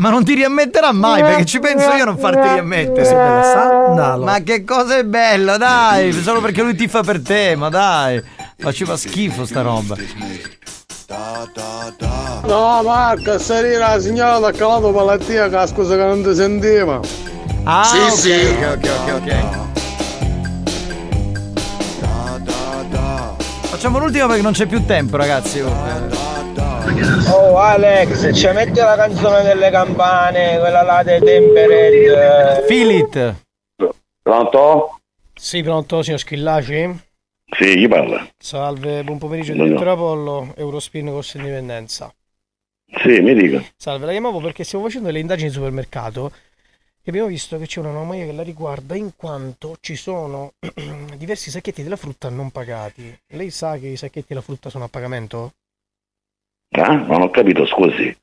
[0.00, 3.04] Ma non ti riammetterà mai perché ci penso io a non farti riammettere.
[3.04, 4.24] Sì, bella, sandalo.
[4.24, 6.10] Ma che cosa è bello, dai!
[6.12, 8.22] Solo perché lui tifa per te, ma dai!
[8.58, 9.96] Faceva schifo sta roba.
[12.46, 17.00] No Marco, salire la signora da calato malattia che scusa che non ti sentiva.
[17.64, 18.30] Ah, Sì, ok, sì.
[18.32, 19.68] ok, ok, ok, ok.
[23.68, 25.60] Facciamo l'ultimo perché non c'è più tempo, ragazzi.
[25.60, 26.19] Oh
[27.10, 32.64] Alex, ci metti la canzone delle campane, quella là dei Tempered.
[32.66, 33.34] Feel it.
[34.22, 35.00] Pronto?
[35.34, 37.00] Sì, pronto, signor Schillaci?
[37.56, 38.28] Sì, chi parla?
[38.38, 39.64] Salve, buon pomeriggio, No, no.
[39.64, 42.12] direttore Apollo, Eurospin Corso Indipendenza.
[43.02, 43.62] Sì, mi dica.
[43.76, 46.32] Salve, la chiamavo perché stiamo facendo delle indagini di supermercato
[47.02, 50.52] e abbiamo visto che c'è un'anomalia che la riguarda in quanto ci sono
[51.16, 53.16] diversi sacchetti della frutta non pagati.
[53.28, 55.52] Lei sa che i sacchetti della frutta sono a pagamento?
[56.72, 58.16] Ah, non ho capito, scusi.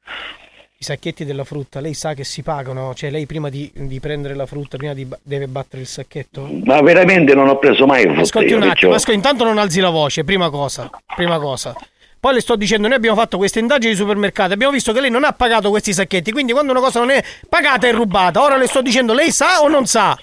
[0.79, 2.93] i sacchetti della frutta, lei sa che si pagano?
[2.93, 6.47] Cioè lei prima di, di prendere la frutta, prima di deve battere il sacchetto?
[6.63, 9.89] Ma veramente non ho preso mai frutta Ascolti un attimo, ascolti, intanto non alzi la
[9.89, 11.75] voce, prima cosa, prima cosa.
[12.19, 15.09] Poi le sto dicendo, noi abbiamo fatto queste indagini di supermercato, abbiamo visto che lei
[15.11, 18.41] non ha pagato questi sacchetti, quindi quando una cosa non è pagata è rubata.
[18.41, 20.17] Ora le sto dicendo, lei sa o non sa?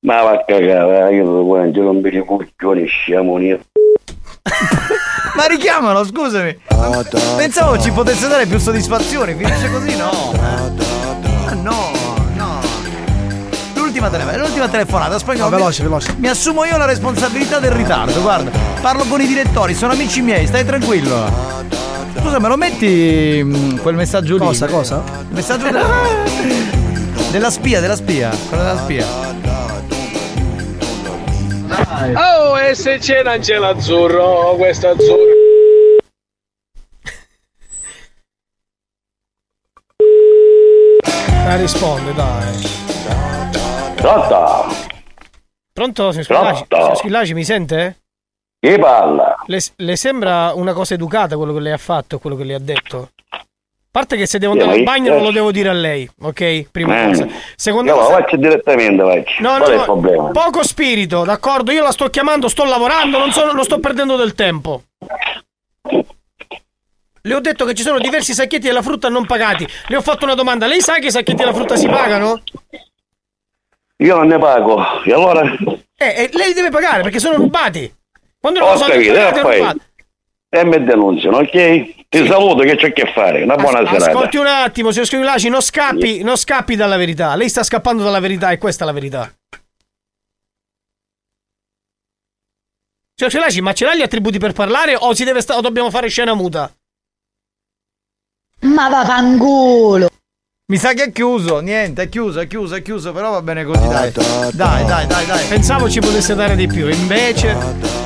[0.00, 3.58] Ma va a cagare, eh, io non mi ricuccioni, sciamoni.
[5.34, 6.58] Ma richiamalo, scusami.
[7.36, 10.32] Pensavo ci potesse dare più soddisfazioni, finisce così, no.
[10.40, 11.92] Ah, no,
[12.34, 12.60] no.
[13.74, 15.50] L'ultima telefonata, l'ultima telefonata, spagnolo.
[15.50, 16.14] No, veloce, veloce.
[16.18, 18.50] Mi assumo io la responsabilità del ritardo, guarda.
[18.80, 21.64] Parlo con i direttori, sono amici miei, stai tranquillo.
[22.18, 24.44] Scusa, me lo metti mm, quel messaggio lì?
[24.44, 25.02] Cosa, cosa?
[25.30, 25.86] Messaggio della,
[27.30, 29.35] della spia, della spia, quello della spia.
[31.98, 35.32] Oh, e se c'è non c'è l'azzurro, questo azzurro.
[41.48, 42.54] Ah, risponde, dai.
[43.96, 44.74] Pronto?
[45.72, 46.64] Pronto, signor Squillaci?
[46.68, 46.94] Pronto?
[46.96, 48.00] Squillaci, mi sente?
[48.60, 49.36] Chi parla?
[49.46, 52.60] Le, le sembra una cosa educata quello che lei ha fatto, quello che lei ha
[52.60, 53.10] detto?
[53.96, 56.06] A parte che se devo andare al bagno io- non lo devo dire a lei,
[56.20, 56.66] ok?
[56.70, 57.06] Prima Eh.
[57.06, 57.26] cosa.
[57.56, 58.12] Seconda lo cosa...
[58.18, 59.42] faccio direttamente, faccio.
[59.42, 60.30] No, Qual è il no, problema?
[60.32, 61.70] poco spirito, d'accordo?
[61.72, 64.82] Io la sto chiamando, sto lavorando, non, so, non sto perdendo del tempo.
[67.22, 69.66] Le ho detto che ci sono diversi sacchetti della frutta non pagati.
[69.86, 70.66] Le ho fatto una domanda.
[70.66, 72.42] Lei sa che i sacchetti della frutta si pagano?
[73.96, 75.02] Io non ne pago.
[75.04, 75.40] E allora?
[75.96, 77.90] Eh, eh, lei deve pagare perché sono rubati.
[78.38, 79.80] Quando non Ho sono capito, pagati, e poi
[80.48, 82.05] e mi denunziano, ok?
[82.22, 83.42] Ti saluto che c'è che fare.
[83.42, 84.10] Una buona As- serata.
[84.10, 87.34] Ascolti un attimo, signor Scrivilaci, non scappi, non scappi dalla verità.
[87.34, 89.32] Lei sta scappando dalla verità e questa è la verità.
[93.14, 95.90] Signor Scrivilaci, ma ce l'ha gli attributi per parlare o, si deve sta- o dobbiamo
[95.90, 96.70] fare scena muta?
[98.60, 100.08] Ma vaffanculo.
[100.68, 103.62] Mi sa che è chiuso, niente, è chiuso, è chiuso, è chiuso, però va bene
[103.62, 104.10] così, dai.
[104.52, 105.44] Dai, dai, dai, dai.
[105.46, 107.56] Pensavo ci potesse dare di più, invece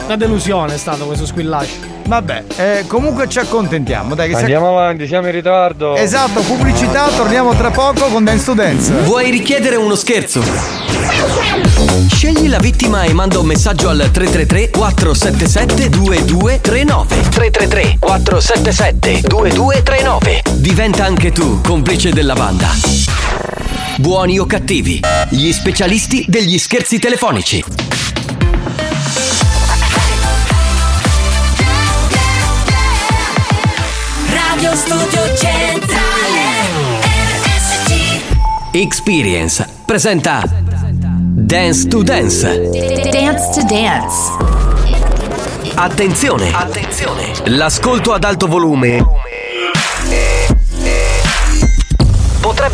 [0.04, 1.88] una delusione è stato questo squillaggio.
[2.06, 5.94] Vabbè, eh, comunque ci accontentiamo, dai che si- Andiamo avanti, siamo in ritardo.
[5.96, 8.92] Esatto, pubblicità, torniamo tra poco con Dance to Dance.
[9.04, 10.42] Vuoi richiedere uno scherzo?
[12.08, 21.04] Scegli la vittima e manda un messaggio al 333 477 2239 333 477 2239 Diventa
[21.04, 22.70] anche tu complice della banda.
[23.98, 27.62] Buoni o cattivi, gli specialisti degli scherzi telefonici.
[34.28, 36.58] Radio Studio Centrale
[37.44, 38.20] RSC
[38.72, 42.70] Experience presenta Dance to Dance.
[43.10, 44.48] Dance to Dance
[45.74, 46.50] Attenzione!
[46.52, 47.32] Attenzione!
[47.44, 49.02] L'ascolto ad alto volume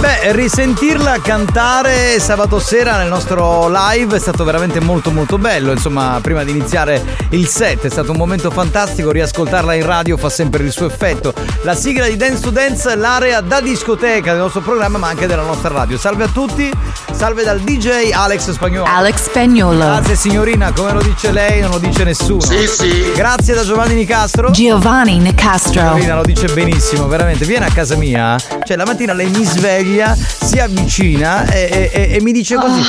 [0.00, 5.72] Beh, risentirla cantare sabato sera nel nostro live è stato veramente molto molto bello.
[5.72, 9.10] Insomma, prima di iniziare il set è stato un momento fantastico.
[9.10, 11.32] Riascoltarla in radio fa sempre il suo effetto.
[11.62, 15.44] La sigla di Dance to Dance, l'area da discoteca del nostro programma, ma anche della
[15.44, 15.96] nostra radio.
[15.96, 16.70] Salve a tutti,
[17.14, 18.88] salve dal DJ Alex Spagnolo.
[18.90, 22.40] Alex Spagnolo Grazie signorina, come lo dice lei, non lo dice nessuno.
[22.40, 23.12] Sì, sì.
[23.14, 24.50] Grazie da Giovanni Nicastro.
[24.50, 27.44] Giovanni Nicastro Signorina lo dice benissimo, veramente.
[27.44, 32.20] Viene a casa mia, cioè la mattina lei mi sveglia, si avvicina e, e- e
[32.20, 32.82] mi dice così.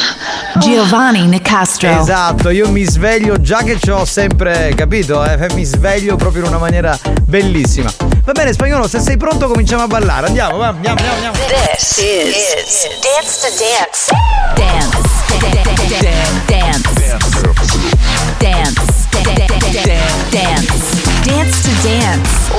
[0.58, 6.16] Giovanni Nicastro Esatto, io mi sveglio già che ci ho sempre capito, eh, mi sveglio
[6.16, 7.92] proprio in una maniera bellissima.
[8.24, 10.28] Va bene, spagnolo, se sei pronto cominciamo a ballare.
[10.28, 11.38] Andiamo, va, andiamo, andiamo, andiamo.
[11.48, 12.34] This is.
[12.34, 12.90] Dance.
[13.02, 14.15] Dance to Dance.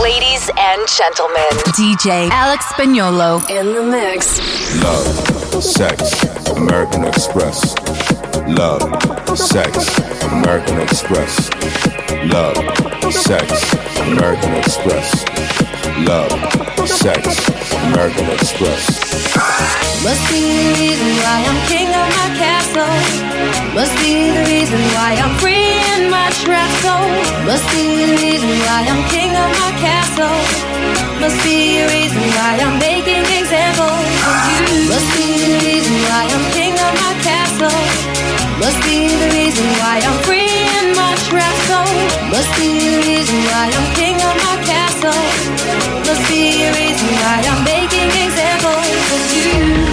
[0.03, 1.43] Ladies and gentlemen,
[1.75, 4.39] DJ Alex Spagnolo in the mix.
[4.83, 7.75] Love, sex, American Express.
[8.47, 8.81] Love,
[9.37, 11.51] sex, American Express.
[12.31, 12.57] Love,
[13.13, 15.25] sex, American Express.
[16.07, 17.49] Love, sex,
[17.89, 19.06] American Express.
[20.05, 22.97] Must be the reason why I'm king of my castle.
[23.75, 27.09] Must be the reason why I'm free in my trap soul.
[27.49, 30.41] Must be the reason why I'm king of my castle.
[31.21, 34.65] Must be the reason why I'm making examples of you.
[34.93, 37.83] Must be the reason why I'm king of my castle.
[38.63, 41.93] Must be the reason why I'm free in my trap soul.
[42.31, 45.25] Must be the reason why I'm king of my castle.
[46.07, 49.86] Must be the reason why I'm making examples of you,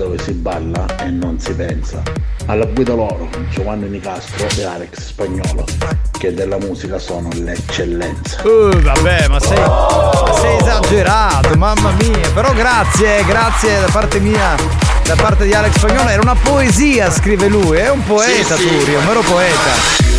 [0.00, 2.02] dove si balla e non si pensa.
[2.46, 5.64] Alla guida loro, Giovanni Nicastro e Alex Spagnolo,
[6.18, 8.40] che della musica sono l'eccellenza.
[8.42, 12.30] Uh, vabbè, ma sei, ma sei esagerato, mamma mia.
[12.32, 14.56] Però grazie, grazie da parte mia,
[15.14, 16.08] da parte di Alex Spagnolo.
[16.08, 17.78] Era una poesia, scrive lui.
[17.78, 18.78] È un poeta, Sì, sì.
[18.78, 20.09] Turi, è un vero poeta.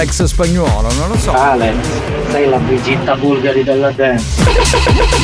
[0.00, 0.90] Alex Spagnolo?
[0.94, 1.30] Non lo so.
[1.34, 1.76] Alex,
[2.30, 4.24] sei la Brigitta Bulgari della dance.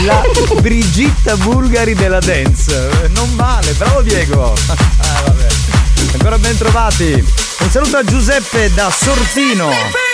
[0.04, 0.22] La
[0.60, 3.08] Brigitta Bulgari della dance.
[3.14, 4.54] Non male, bravo Diego.
[4.98, 5.46] Ah, vabbè.
[6.12, 7.24] Ancora ben trovati.
[7.60, 10.05] Un saluto a Giuseppe da Sortino.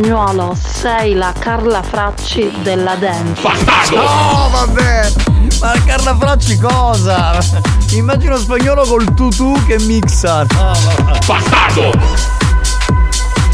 [0.00, 3.42] Alex Spagnuolo, sei la Carla Fracci della dance.
[3.94, 5.12] No, vabbè!
[5.60, 7.38] Ma Carla Fracci cosa?
[7.90, 10.46] Immagino spagnolo col tutù che mixa.
[10.52, 10.72] No,
[11.26, 11.92] Bastardo!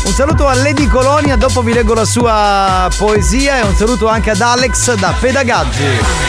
[0.05, 4.31] Un saluto a Lady Colonia, dopo vi leggo la sua poesia e un saluto anche
[4.31, 6.26] ad Alex da Pedagaggi.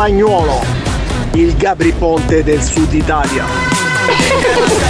[0.00, 0.62] Spagnuolo,
[1.32, 3.44] il Gabri Ponte del Sud Italia.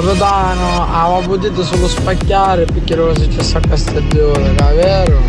[0.00, 5.26] Capitano, avevo potuto solo spacchiare perché era successo a Castiglione, davvero?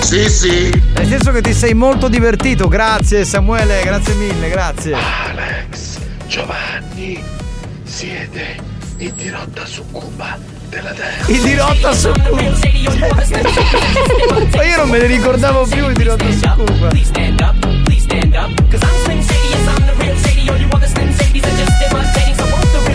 [0.00, 0.82] Sì, sì.
[0.94, 4.94] Nel senso che ti sei molto divertito, grazie Samuele, grazie mille, grazie.
[4.94, 7.22] Alex, Giovanni,
[7.82, 8.56] siete
[8.96, 10.38] in dirotta su Cuba
[10.70, 11.26] della terra.
[11.26, 12.40] In dirotta su Cuba?
[14.56, 16.88] Ma io non me ne ricordavo più in dirotta su Cuba.
[16.88, 20.88] Please stand up, cause I'm Slim Shady, yes I'm the real Shady, all you other
[20.88, 22.93] Slim Shadys are just imitating, so won't the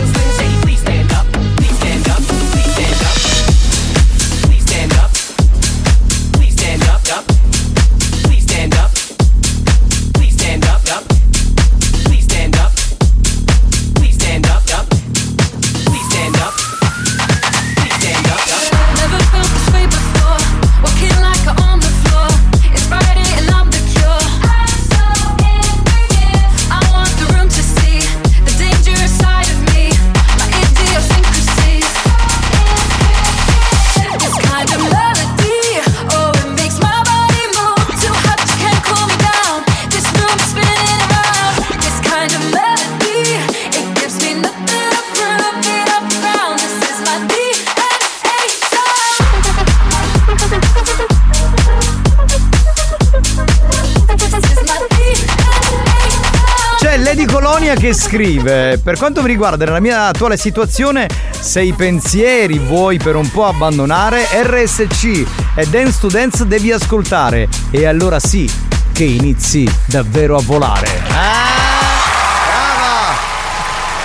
[57.70, 61.08] Antonia che scrive: Per quanto mi riguarda, nella mia attuale situazione,
[61.40, 65.26] se i pensieri vuoi per un po' abbandonare, RSC
[65.56, 67.48] e Dance to Dance devi ascoltare.
[67.70, 68.50] E allora sì,
[68.92, 70.88] che inizi davvero a volare.
[71.08, 71.28] Brava!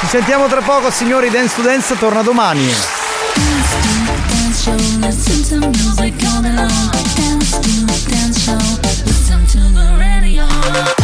[0.00, 1.30] Ci sentiamo tra poco, signori.
[1.30, 2.70] Dance to Dance torna domani.
[10.66, 11.03] Dance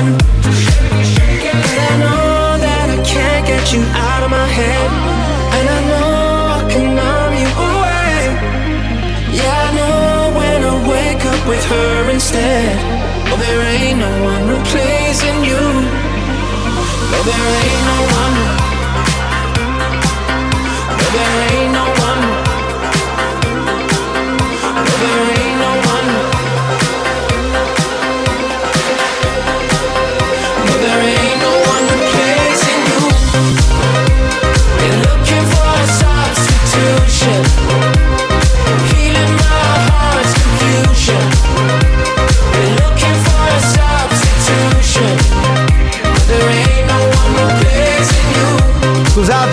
[0.00, 4.88] I know that I can't get you out of my head.
[5.56, 6.08] And I know
[6.56, 8.16] I can numb you away.
[9.36, 12.80] Yeah, I know when I wake up with her instead.
[13.28, 15.60] Oh, there ain't no one replacing you.
[17.12, 18.36] No, there ain't no one.
[20.96, 21.49] No, there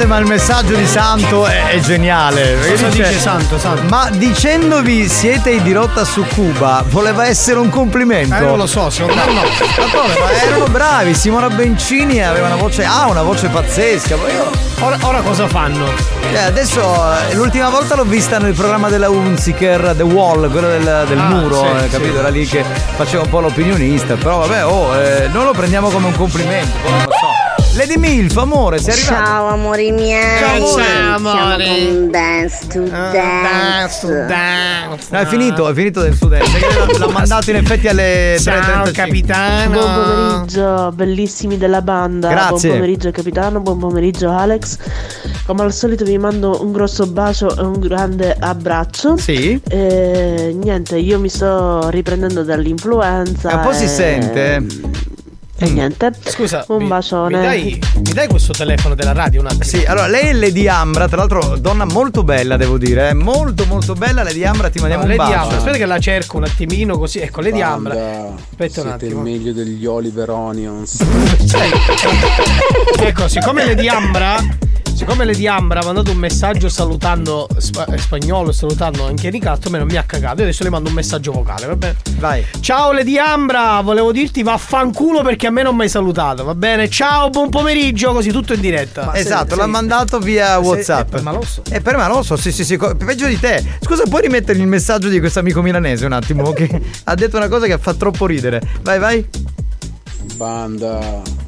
[0.07, 2.57] ma il messaggio di Santo è, è geniale.
[2.69, 3.83] Cosa dice Santo, Santo?
[3.89, 8.33] Ma dicendovi siete in dirotta su Cuba, voleva essere un complimento.
[8.35, 9.41] Eh, non lo so, secondo me no.
[9.41, 10.13] Ma come?
[10.19, 12.83] Ma erano bravi, Simona Bencini aveva una voce.
[12.85, 14.15] Ha una voce pazzesca.
[14.15, 14.49] Io.
[14.79, 15.87] Ora, ora cosa fanno?
[16.31, 16.81] Eh, adesso
[17.29, 21.23] eh, l'ultima volta l'ho vista nel programma della Unziker, The Wall, quello del, del Ah,
[21.29, 21.89] muro, sì, eh, sì.
[21.89, 22.19] capito?
[22.19, 22.63] Era lì che
[22.95, 24.15] faceva un po' l'opinionista.
[24.15, 26.77] Però vabbè, oh, eh, non lo prendiamo come un complimento,
[27.77, 29.23] Lady Milf, amore, sei arrivato.
[29.23, 30.39] Ciao amori miei.
[30.39, 30.83] Ciao, amore.
[30.83, 31.65] Siamo amore.
[31.65, 32.81] con Dance to
[34.25, 35.07] Dance.
[35.11, 36.49] No, è finito, è finito del studente.
[36.97, 39.71] L'ha mandato in effetti alle 3.35.
[39.71, 42.29] Buon pomeriggio, bellissimi della banda.
[42.29, 42.69] Grazie.
[42.69, 44.77] Buon pomeriggio capitano, buon pomeriggio Alex.
[45.45, 49.17] Come al solito vi mando un grosso bacio e un grande abbraccio.
[49.17, 49.61] Sì.
[49.69, 53.51] E niente, io mi sto riprendendo dall'influenza.
[53.51, 54.65] E un po' si sente.
[55.59, 56.11] E niente.
[56.23, 57.37] Scusa, un mi- bacione.
[57.37, 59.63] Mi dai, mi dai questo telefono della radio un attimo?
[59.63, 63.65] Sì, allora lei è Lady Ambra, tra l'altro donna molto bella devo dire, eh, molto
[63.65, 65.43] molto bella Lady Ambra, ti mandiamo No, un Lady bacio.
[65.43, 67.19] Ambra, aspetta che la cerco un attimino così.
[67.19, 67.93] Ecco, Lady Ambra.
[67.93, 69.25] Aspetta un Siete attimo.
[69.25, 70.97] il meglio degli Oliver Onions.
[72.99, 74.35] ecco, siccome Lady Ambra
[74.97, 79.69] Siccome Lady Ambra ha mandato un messaggio salutando spa- eh, spagnolo e salutando anche Nicastro,
[79.69, 80.37] me non mi ha cagato.
[80.37, 81.97] Io adesso le mando un messaggio vocale, va bene?
[82.17, 82.43] Vai.
[82.61, 86.89] Ciao Lady Ambra, volevo dirti vaffanculo perché a me non mi hai salutato, va bene?
[86.89, 89.13] Ciao, buon pomeriggio, così tutto in diretta.
[89.13, 91.11] esatto, l'ha mandato via WhatsApp.
[91.11, 91.61] per Malosso?
[91.69, 92.75] È per Malosso, sì, sì, sì.
[92.77, 93.63] Peggio di te.
[93.81, 96.51] Scusa, puoi rimettere il messaggio di questo amico milanese un attimo?
[96.53, 98.61] Che ha detto una cosa che fa troppo ridere.
[98.81, 99.27] Vai, vai.
[100.37, 100.99] Banda,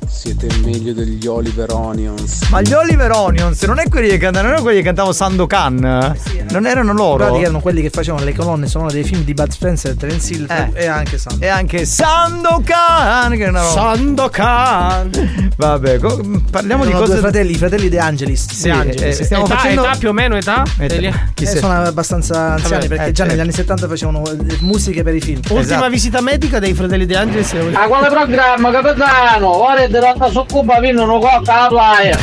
[0.10, 2.50] siete meglio degli Oliver Onions.
[2.50, 6.16] Ma gli Oliver Onions non è quelli che cantano, non erano quelli che cantavano Sandokan?
[6.50, 7.18] non erano loro?
[7.28, 10.48] Guarda erano quelli che facevano le colonne sonore dei film di Bud Spencer, Terence Hill
[10.50, 10.72] Eh.
[10.74, 11.38] e anche Sam.
[11.40, 13.72] E anche Sandokan che una roba.
[13.72, 15.52] Sandokan.
[15.56, 18.50] Vabbè, co- parliamo di Erano cose due fratelli, i fratelli De Angelis.
[18.52, 20.64] Sì, eh, stiamo età, facendo età più o meno età?
[20.80, 20.96] Età.
[20.96, 21.60] Eh, sei?
[21.60, 23.44] sono abbastanza anziani Vabbè, perché eh, già negli certo.
[23.44, 25.38] anni 70 facevano eh, musiche per i film.
[25.44, 25.90] Ultima Esatto.
[25.90, 27.54] visita medica dei fratelli De Angelis.
[27.74, 29.48] A quale programma, capitano?
[29.48, 32.18] Ora è andata su Cuba, vino non cocca la playa.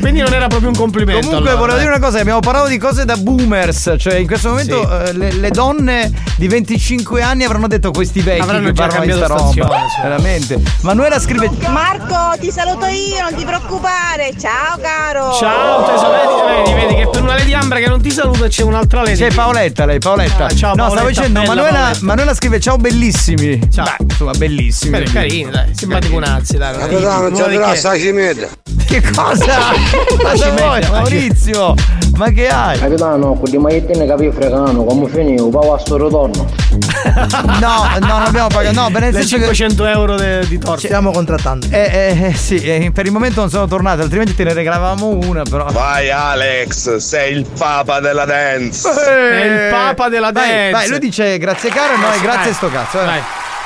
[0.00, 1.26] Quindi non era proprio un complimento.
[1.26, 1.86] Comunque allora, volevo dai.
[1.86, 5.32] dire una cosa, abbiamo parlato di cose da boomers, cioè in questo momento eh, le,
[5.32, 9.48] le donne di 25 anni avranno detto questi vecchi Avranno che già parlano di roba.
[9.48, 10.02] sì.
[10.02, 10.60] Veramente.
[10.82, 14.34] Manuela scrive Marco, ti saluto io, non ti preoccupare.
[14.38, 15.32] Ciao caro.
[15.38, 18.62] Ciao tesoro, vedi, vedi, vedi che per una Lady Ambra che non ti saluta c'è
[18.62, 19.16] un'altra Lady.
[19.16, 20.44] C'è Paoletta lei, Paoletta.
[20.44, 21.90] Ah, ciao, no, stavo Paoletta, dicendo, bella Manuela.
[22.00, 23.58] Manuela scrive ciao bellissimi.
[23.72, 23.84] Ciao.
[23.84, 24.98] Beh, insomma, bellissimi.
[24.98, 26.74] Beh, carini, dai, simpaticonazzi, dai.
[26.74, 28.46] è- Capitano, non c'è la che- sacimeta.
[28.86, 29.56] Che cosa?
[30.22, 31.74] Cosa ci vuoi, Maurizio?
[32.16, 32.78] Ma che hai?
[32.78, 36.46] Capitano, con di magliettine capì fregano, come finivo, poi a sto ritorno.
[37.04, 38.74] No, no, non abbiamo pagato.
[38.80, 40.78] No, nel Le senso che 500 euro de- di torta.
[40.80, 41.66] Stiamo contrattando.
[41.70, 45.18] Eh, eh, eh, sì, eh, per il momento non sono tornate, altrimenti te ne regalavamo
[45.24, 45.66] una, però.
[45.70, 48.88] Vai Alex, sei il papa della dance.
[48.88, 50.70] È il papa della Vai, dance.
[50.70, 52.52] vai, lui dice grazie caro e noi Vai, grazie vai.
[52.54, 53.00] sto cazzo.
[53.00, 53.04] eh.
[53.04, 53.20] Vai.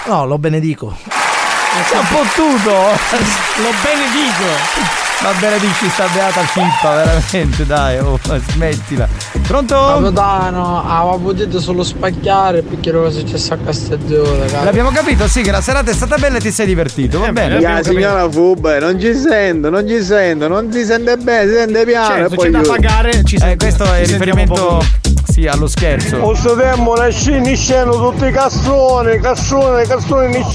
[0.09, 0.97] No, lo benedico.
[1.89, 2.73] Sei un po' tutto.
[2.73, 4.97] Lo benedico.
[5.21, 8.17] Va bene, dici sta beata cippa, veramente, dai, oh,
[8.53, 9.09] smettila.
[9.49, 9.75] Pronto?
[10.01, 14.63] Capitano, avevo potuto solo spacchiare perché era successo a cara.
[14.63, 17.61] L'abbiamo capito, sì, che la serata è stata bella e ti sei divertito, va bene.
[17.61, 21.85] La signora Fubbe, non ci sento, non ci sento, non si sente bene, si sente
[21.85, 22.07] piano.
[22.15, 23.11] Certo, e poi c'è da io- pagare.
[23.25, 24.85] Ci Eh, sentiamo- questo è ci il sentiamo riferimento poco.
[25.39, 26.19] Sì, allo scherzo.
[26.19, 30.47] Questo tempo ne scende, scendono tutti i cassoni, cassoni, cassoni, ne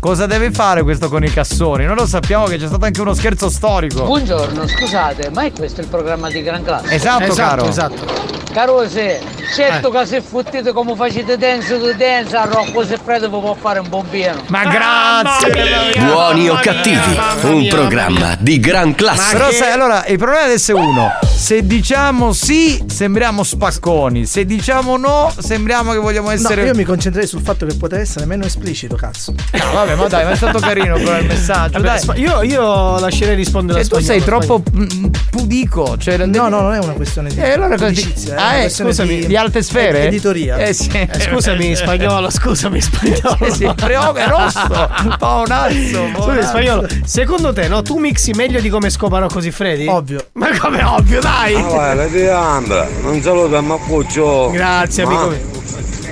[0.00, 1.84] Cosa deve fare questo con i cassoni?
[1.84, 4.04] Noi lo sappiamo che c'è stato anche uno scherzo storico.
[4.04, 6.94] Buongiorno, scusate, ma è questo il programma di Gran Classe?
[6.94, 7.68] Esatto, Esatto, caro.
[7.68, 8.35] esatto.
[8.56, 9.20] Caro se,
[9.54, 13.52] certo che se fottete come facete dance to dance, a Rocco se freddo vi può
[13.52, 14.40] fare un buon pieno.
[14.46, 15.98] Ma grazie!
[15.98, 19.36] Buoni o cattivi, un programma di gran classe.
[19.36, 21.10] Però sai, allora, il problema adesso è uno.
[21.22, 24.24] Se diciamo sì, sembriamo spacconi.
[24.24, 26.64] Se diciamo no, sembriamo che vogliamo No, essere.
[26.64, 29.34] io mi concentrerei sul fatto che poteva essere meno esplicito, cazzo.
[29.52, 31.78] No, vabbè, ma dai, ma è stato carino però il messaggio.
[31.78, 32.20] Vabbè, dai.
[32.22, 34.62] io, io lascerei rispondere Cioè, a tu sei troppo
[35.30, 35.98] pudico.
[35.98, 37.78] Cioè, No, no, non è una questione di E allora è
[38.46, 40.06] Ah, una eh, scusami, di alte sfere?
[40.06, 40.56] Editoria.
[40.56, 40.88] Eh sì.
[40.90, 43.38] Eh, scusami, spagnolo, scusami, spagnolo.
[43.40, 45.16] Eh sì, preoga, è rosso.
[45.18, 46.08] Paonazzo.
[46.14, 46.86] Scusami, spagnolo.
[47.04, 49.86] Secondo te, no, tu mixi meglio di come scoparò così Freddy?
[49.86, 50.26] Ovvio.
[50.34, 51.54] Ma come ovvio, dai!
[51.54, 54.50] Ah, la di Ambra, non saluta ma cuccio.
[54.50, 55.54] Grazie, Ma- amico mio.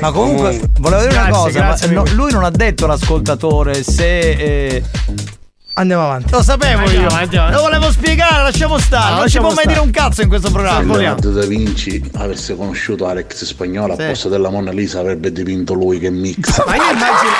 [0.01, 0.69] Ma comunque, Comunque.
[0.81, 1.59] volevo dire una Grazie, cosa.
[1.59, 4.19] grazie, ma no, lui non ha detto l'ascoltatore se.
[4.31, 4.83] eh,
[5.77, 6.31] Andiamo avanti.
[6.31, 7.17] Lo sapevo Andiamo, io.
[7.17, 7.51] andiamo.
[7.51, 9.03] Lo volevo spiegare, lasciamo stare.
[9.07, 10.93] No, non si lasciamo può mai dire un cazzo in questo programma.
[10.95, 11.01] Se.
[11.01, 14.03] Leonardo da Vinci avesse conosciuto Alex Spagnolo Sì.
[14.03, 16.65] a posto della Mona Lisa avrebbe dipinto lui che mix.
[16.65, 17.31] Ma io immagino.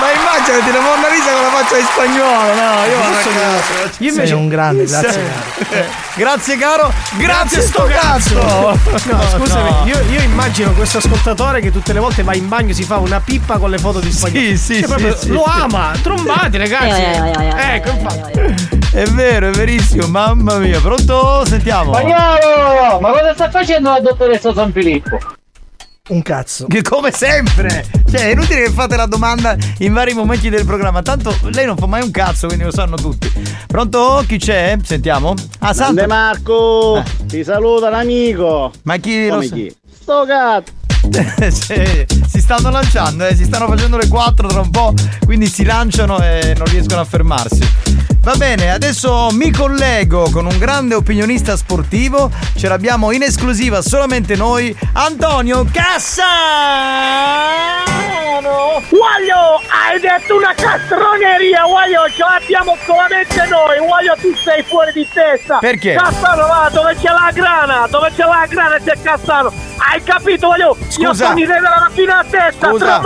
[0.00, 2.84] Ma immaginati la Monna Lisa con la faccia di spagnolo, no?
[2.84, 3.90] Io a casa.
[3.98, 5.12] Io Sei un grande, grazie.
[5.12, 5.64] Sì.
[5.68, 6.02] caro.
[6.16, 8.34] Grazie caro, grazie, Grazie sto cazzo.
[8.34, 8.78] No,
[9.38, 9.82] scusami, no.
[9.86, 12.98] Io, io immagino questo ascoltatore che tutte le volte va in bagno e si fa
[12.98, 14.46] una pippa con le foto di spagnolo.
[14.46, 15.60] Sì, sì, Cioè, proprio sì, Lo sì.
[15.60, 17.00] ama, trombati ragazzi.
[17.56, 18.72] ecco, infatti.
[18.92, 20.80] È vero, è verissimo, mamma mia.
[20.80, 21.44] Pronto?
[21.46, 21.92] Sentiamo.
[21.94, 25.18] Spagnolo, ma cosa sta facendo la dottoressa San Filippo?
[26.06, 26.66] Un cazzo.
[26.66, 27.84] Che come sempre.
[28.10, 31.00] Cioè, è inutile che fate la domanda in vari momenti del programma.
[31.02, 33.32] Tanto lei non fa mai un cazzo, quindi lo sanno tutti.
[33.66, 34.22] Pronto?
[34.28, 34.76] Chi c'è?
[34.82, 35.30] Sentiamo.
[35.60, 36.06] Ah, Grande Santo.
[36.06, 38.70] Marco, ti saluta l'amico.
[38.82, 39.54] Ma chi lo Come sa?
[39.54, 39.76] chi?
[39.98, 40.72] Sto cazzo.
[41.50, 44.94] Sì, si stanno lanciando, eh, si stanno facendo le 4 tra un po',
[45.24, 48.13] quindi si lanciano e non riescono a fermarsi.
[48.24, 54.34] Va bene, adesso mi collego con un grande opinionista sportivo, ce l'abbiamo in esclusiva solamente
[54.34, 56.32] noi, Antonio Cassano!
[58.88, 65.06] Guaglio, hai detto una castroneria, Guaglio, ce l'abbiamo solamente noi, Guaglio tu sei fuori di
[65.12, 65.58] testa.
[65.58, 65.94] Perché?
[65.94, 69.52] Cassano va, dove c'è la grana, dove c'è la grana c'è Cassano.
[69.76, 70.76] Hai capito, Guaglio?
[70.80, 71.26] Io Scusa.
[71.26, 73.02] sono in della fino a testa, Scusa,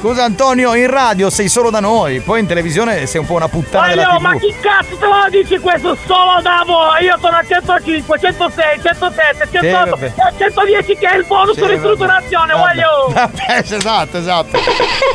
[0.00, 3.48] scusa Antonio, in radio sei solo da noi, poi in televisione sei un po' una
[3.48, 4.24] puttana della Guaglio, TV.
[4.24, 7.04] ma chi cazzo te lo dici questo solo da voi?
[7.04, 10.04] Io sono a 105, 106, 107, 108 vabbè.
[10.06, 12.92] e a 110 che è il bonus Sì, ristrutturazione, voglio!
[13.14, 14.58] Vabbè, esatto, esatto.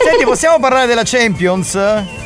[0.04, 1.74] Senti, possiamo parlare della Champions?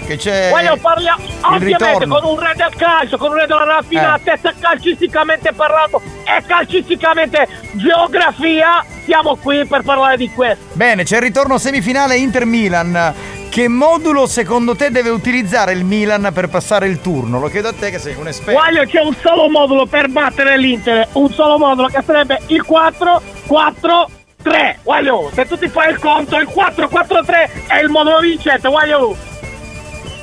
[0.05, 0.49] Che c'è.
[0.49, 2.19] Voglio parliamo ovviamente ritorno.
[2.19, 8.85] con un re del calcio, con un re della raffinatezza calcisticamente parlando e calcisticamente geografia.
[9.05, 10.63] Siamo qui per parlare di questo.
[10.73, 13.13] Bene, c'è il ritorno semifinale Inter-Milan.
[13.53, 17.39] Che modulo secondo te deve utilizzare il Milan per passare il turno?
[17.39, 18.59] Lo chiedo a te che sei un esperto.
[18.59, 23.21] Voglio c'è un solo modulo per battere l'Inter, un solo modulo che sarebbe il 4
[23.45, 24.09] 4
[24.41, 24.79] 3.
[24.81, 28.67] Voglio, se tu ti fai il conto, il 4 4 3 è il modulo vincente,
[28.69, 29.15] voglio.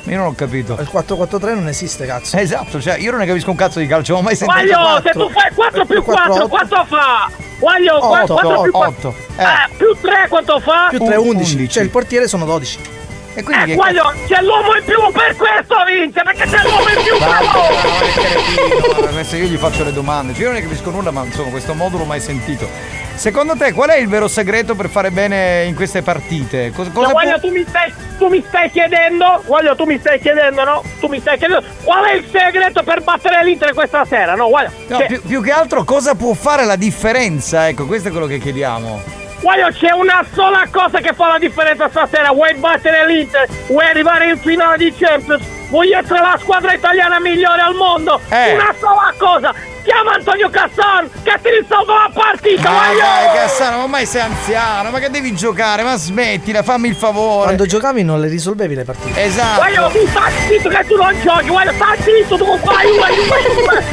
[0.03, 0.77] Io non ho capito.
[0.81, 2.35] Il 4-4-3 non esiste, cazzo.
[2.35, 4.59] Esatto, cioè io non ne capisco un cazzo di calcio, non ho mai sentito.
[4.59, 7.31] Voglio, se tu fai 4 più 4, quanto fa?
[7.59, 9.07] Voglio, 4 più 4.
[9.07, 9.15] 8.
[9.37, 10.87] Eh, più 3 quanto fa?
[10.89, 11.69] Più 3 11.
[11.69, 12.99] Cioè il portiere sono 12.
[13.33, 16.89] E quindi Eh, che voglio, c'è l'uomo in più per questo vince, perché c'è l'uomo
[16.89, 19.11] in più bravo!
[19.13, 20.33] Questo io gli faccio le domande.
[20.33, 22.67] Cioè, io non ne capisco nulla, ma insomma, questo modulo mai sentito.
[23.15, 26.71] Secondo te qual è il vero segreto per fare bene in queste partite?
[26.75, 29.97] Cosa, cosa Cioè, può- voglio, tu mi, stai, tu mi stai chiedendo, voglio, tu mi
[29.99, 30.83] stai chiedendo, no?
[30.99, 34.49] Tu mi stai chiedendo qual è il segreto per battere l'Inter questa sera, no?
[34.49, 37.67] Guarda, No, c'è, più, più che altro cosa può fare la differenza?
[37.67, 39.19] Ecco, questo è quello che chiediamo.
[39.41, 42.31] Voglio, c'è una sola cosa che fa la differenza stasera.
[42.31, 43.47] Vuoi battere l'Inter?
[43.67, 45.60] Vuoi arrivare in finale di Champions?
[45.71, 48.19] Vuoi essere la squadra italiana migliore al mondo?
[48.29, 48.55] Eh.
[48.55, 49.53] Una sola cosa!
[49.83, 52.99] Chiama Antonio Cassan che ti risolve la partita, Ma voglio!
[52.99, 55.81] dai, Cassano, ma ormai sei anziano, ma che devi giocare?
[55.83, 57.45] Ma smettila, fammi il favore.
[57.45, 59.23] Quando giocavi non le risolvevi le partite.
[59.23, 59.61] Esatto.
[59.63, 63.83] Voglio, tu stai zitto che tu non giochi, voglio, stai zitto tu qua, Juve, Juve,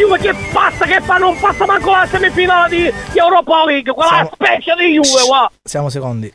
[0.00, 4.08] Juve, che passa, che fa, non passa manco la semifinale di, di Europa League, quella
[4.10, 5.50] Siamo- specie di Juve, qua.
[5.62, 6.32] Siamo secondi.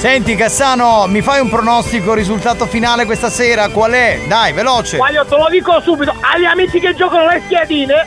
[0.00, 3.68] Senti Cassano, mi fai un pronostico risultato finale questa sera?
[3.68, 4.18] Qual è?
[4.26, 4.96] Dai, veloce.
[4.96, 8.06] Voglio, te lo dico subito, agli amici che giocano le schedine,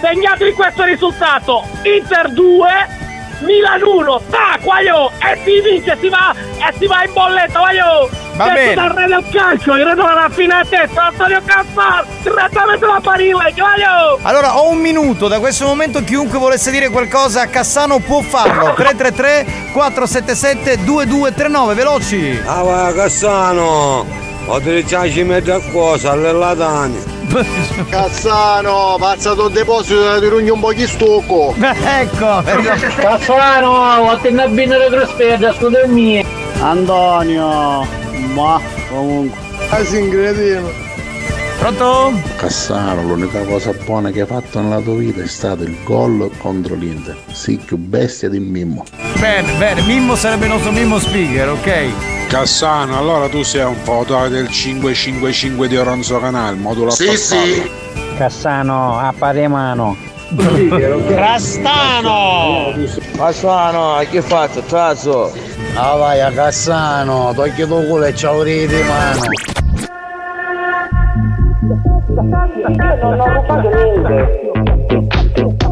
[0.00, 2.68] segnatevi questo risultato, Inter 2,
[3.44, 8.10] Milan 1, tac, voglio, e si vince, si va, e si va in bolletta, voglio.
[8.34, 8.74] Va Detto bene.
[8.74, 14.18] dal re del calcio, il re della raffinatezza, Antonio Cassar, direttamente da Parile, voglio.
[14.22, 18.72] Allora, ho un minuto, da questo momento chiunque volesse dire qualcosa a Cassano può farlo.
[18.74, 22.40] 333 477 2239, veloci.
[22.46, 24.06] Ah va Cassano,
[24.46, 27.10] ho detto ci mette a cosa, alle latane.
[27.88, 31.54] Cazzano, passato il deposito di rugno un po' di stucco.
[31.58, 32.42] ecco,
[32.96, 33.70] Cazzano,
[34.10, 36.24] ho tenuto bene le trasferte, scusa mia.
[36.60, 37.86] Antonio,
[38.34, 38.60] ma
[38.90, 39.38] comunque.
[39.68, 40.91] Quasi incredibile.
[41.62, 42.12] Pronto?
[42.38, 46.74] Cassano, l'unica cosa buona che hai fatto nella tua vita è stato il gol contro
[46.74, 47.16] l'Inter.
[47.30, 48.84] Sì, più bestia di Mimmo.
[49.20, 52.26] Bene, bene, Mimmo sarebbe il nostro Mimmo speaker, ok?
[52.26, 57.44] Cassano, allora tu sei un fautore del 555 di Oronzo Canal, modulo Sì, affostato.
[57.44, 57.70] sì.
[58.18, 59.96] Cassano, a pari mano.
[61.10, 62.74] Rastano!
[63.16, 65.32] Cassano, che fatto, trazzo?
[65.74, 69.20] Ah vai a Cassano, togli tu culo e ciao ridi mano.
[71.72, 75.71] Non ho rubato niente.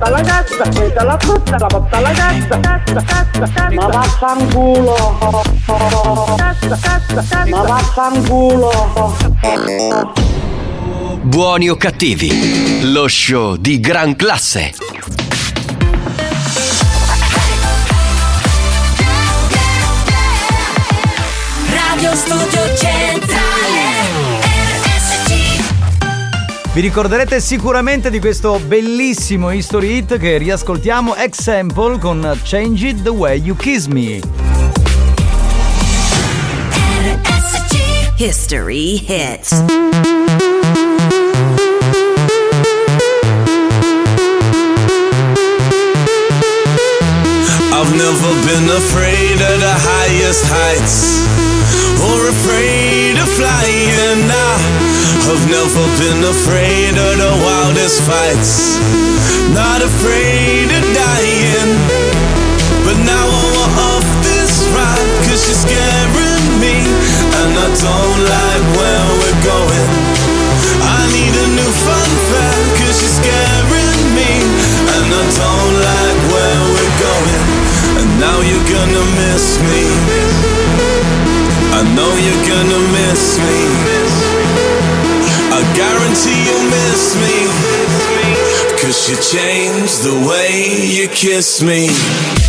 [0.00, 3.74] prendi la frutta la porta alla cassa, cassa, cassa, cassa.
[3.74, 4.94] Ma vaffanculo.
[6.36, 7.46] Cassa, cassa, cassa.
[7.46, 9.16] Ma vaffanculo.
[11.22, 14.72] Buoni o cattivi, lo show di gran classe.
[21.68, 22.99] Radio Studio Centrale
[26.72, 33.08] Vi ricorderete sicuramente di questo bellissimo history hit che riascoltiamo Example con Change It The
[33.08, 34.20] Way You Kiss Me.
[38.16, 39.50] History hits.
[47.72, 51.26] I've never been afraid of the highest heights
[52.00, 54.30] or afraid of flying.
[54.30, 54.89] I
[55.28, 58.80] I've never been afraid of the wildest fights.
[59.52, 61.72] Not afraid of dying.
[62.86, 66.76] But now I want off this ride, cause you're scaring me.
[67.36, 69.90] And I don't like where we're going.
[70.80, 74.32] I need a new fun fact, cause you're scaring me.
[74.96, 77.44] And I don't like where we're going.
[78.00, 79.84] And now you're gonna miss me.
[81.76, 84.79] I know you're gonna miss me
[85.74, 87.36] guarantee you'll miss me.
[88.80, 92.39] Cause you changed the way you kiss me.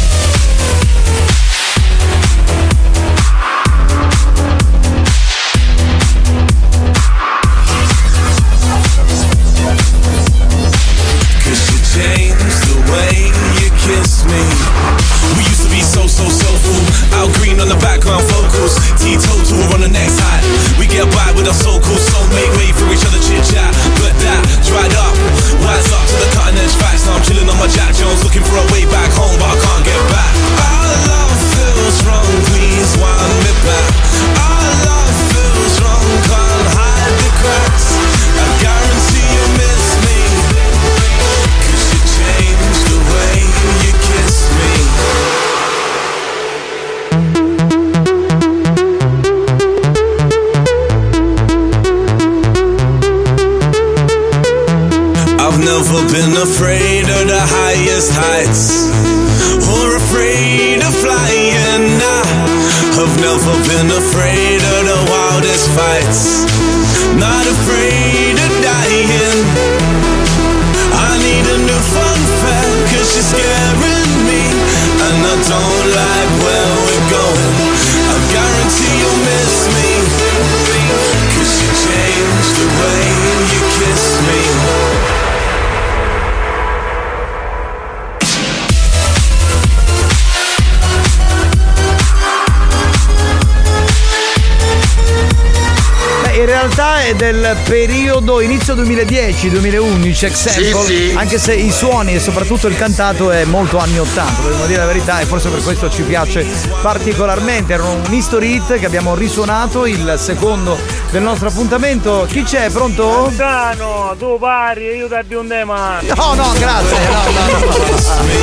[98.71, 101.13] Inizio 2010-2011, Example, Sì, sì.
[101.15, 104.85] anche se i suoni e soprattutto il cantato è molto anni 80, dobbiamo dire la
[104.85, 106.45] verità e forse per questo ci piace
[106.81, 107.73] particolarmente.
[107.73, 110.77] Era un history hit che abbiamo risuonato, il secondo
[111.11, 112.25] del nostro appuntamento.
[112.29, 112.69] Chi c'è?
[112.69, 113.31] Pronto?
[113.35, 115.99] Dano, tu pari, io ti un tema.
[116.15, 116.97] No, no, grazie.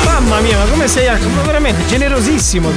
[0.05, 1.07] Mamma mia, ma come sei
[1.43, 2.71] veramente generosissimo.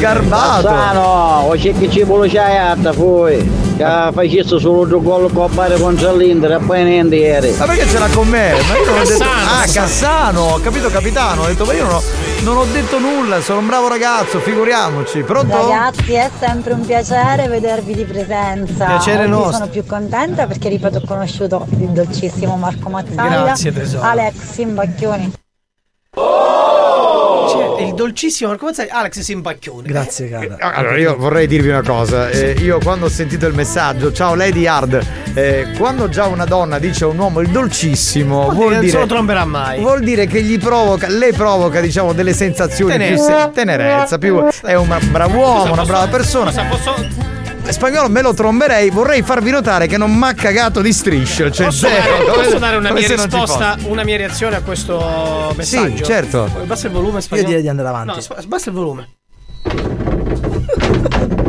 [0.62, 3.61] Sano, o c'è che ci vuole c'hai alta poi.
[3.82, 7.54] Che facesse solo due gol con Bari contro l'Inter e poi niente ieri.
[7.58, 8.52] Ma perché ce l'ha con me?
[8.52, 9.18] Ma io non ho detto.
[9.18, 9.86] Cassano, Ah, Cassano.
[9.86, 11.42] Cassano, ho capito capitano.
[11.42, 12.02] Ho detto, ma io non ho,
[12.42, 15.22] non ho detto nulla, sono un bravo ragazzo, figuriamoci.
[15.22, 15.56] Pronto?
[15.56, 18.84] Ragazzi, è sempre un piacere vedervi di presenza.
[18.86, 19.52] Piacere Oggi nostro.
[19.52, 23.42] sono più contenta perché ripeto ho conosciuto il dolcissimo Marco Mazzaglia.
[23.42, 24.04] Grazie, tesoro.
[24.06, 25.32] Alex Simbacchioni.
[26.14, 26.61] Cioè,
[27.92, 29.88] il dolcissimo Marco Mazzagli, Alex Simbacchione.
[29.88, 30.56] Grazie, cara.
[30.58, 32.28] Allora, io vorrei dirvi una cosa.
[32.30, 35.00] eh, io quando ho sentito il messaggio, ciao Lady Hard,
[35.34, 38.90] eh, quando già una donna dice a un uomo il dolcissimo, Vuol vuol dire, non
[38.90, 39.80] se lo tromberà mai.
[39.80, 43.42] Vuol dire che gli provoca, le provoca, diciamo, delle sensazioni più Tenerezza.
[43.44, 46.50] se- tenerezza, più è un bravo uomo, una brava persona.
[46.50, 51.50] scusa, posso- Spagnolo me lo tromberei, vorrei farvi notare che non m'ha cagato di strisce,
[51.50, 52.24] cioè Posso zero.
[52.26, 56.04] dare, posso dare una mia risposta, una mia reazione a questo messaggio?
[56.04, 56.50] certo.
[56.64, 57.48] Basta il volume, spagnolo.
[57.48, 58.26] direi di andare avanti.
[58.28, 59.08] No, basta il volume.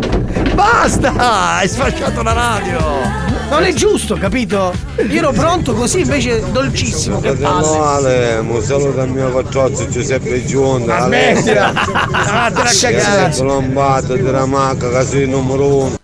[0.54, 1.56] Basta!
[1.58, 2.80] Hai sfasciato la radio!
[3.50, 4.72] Non è giusto, capito?
[5.10, 7.20] Io ero pronto così, invece dolcissimo.
[7.20, 8.34] Che Fratello palle.
[8.34, 11.06] Ale, un saluto al mio patrozzo Giuseppe Giunta.
[11.06, 11.74] Smettila!
[12.12, 13.36] Ah, Vattene a cagare.
[13.36, 15.96] Colombato della Macca, caso numero uno.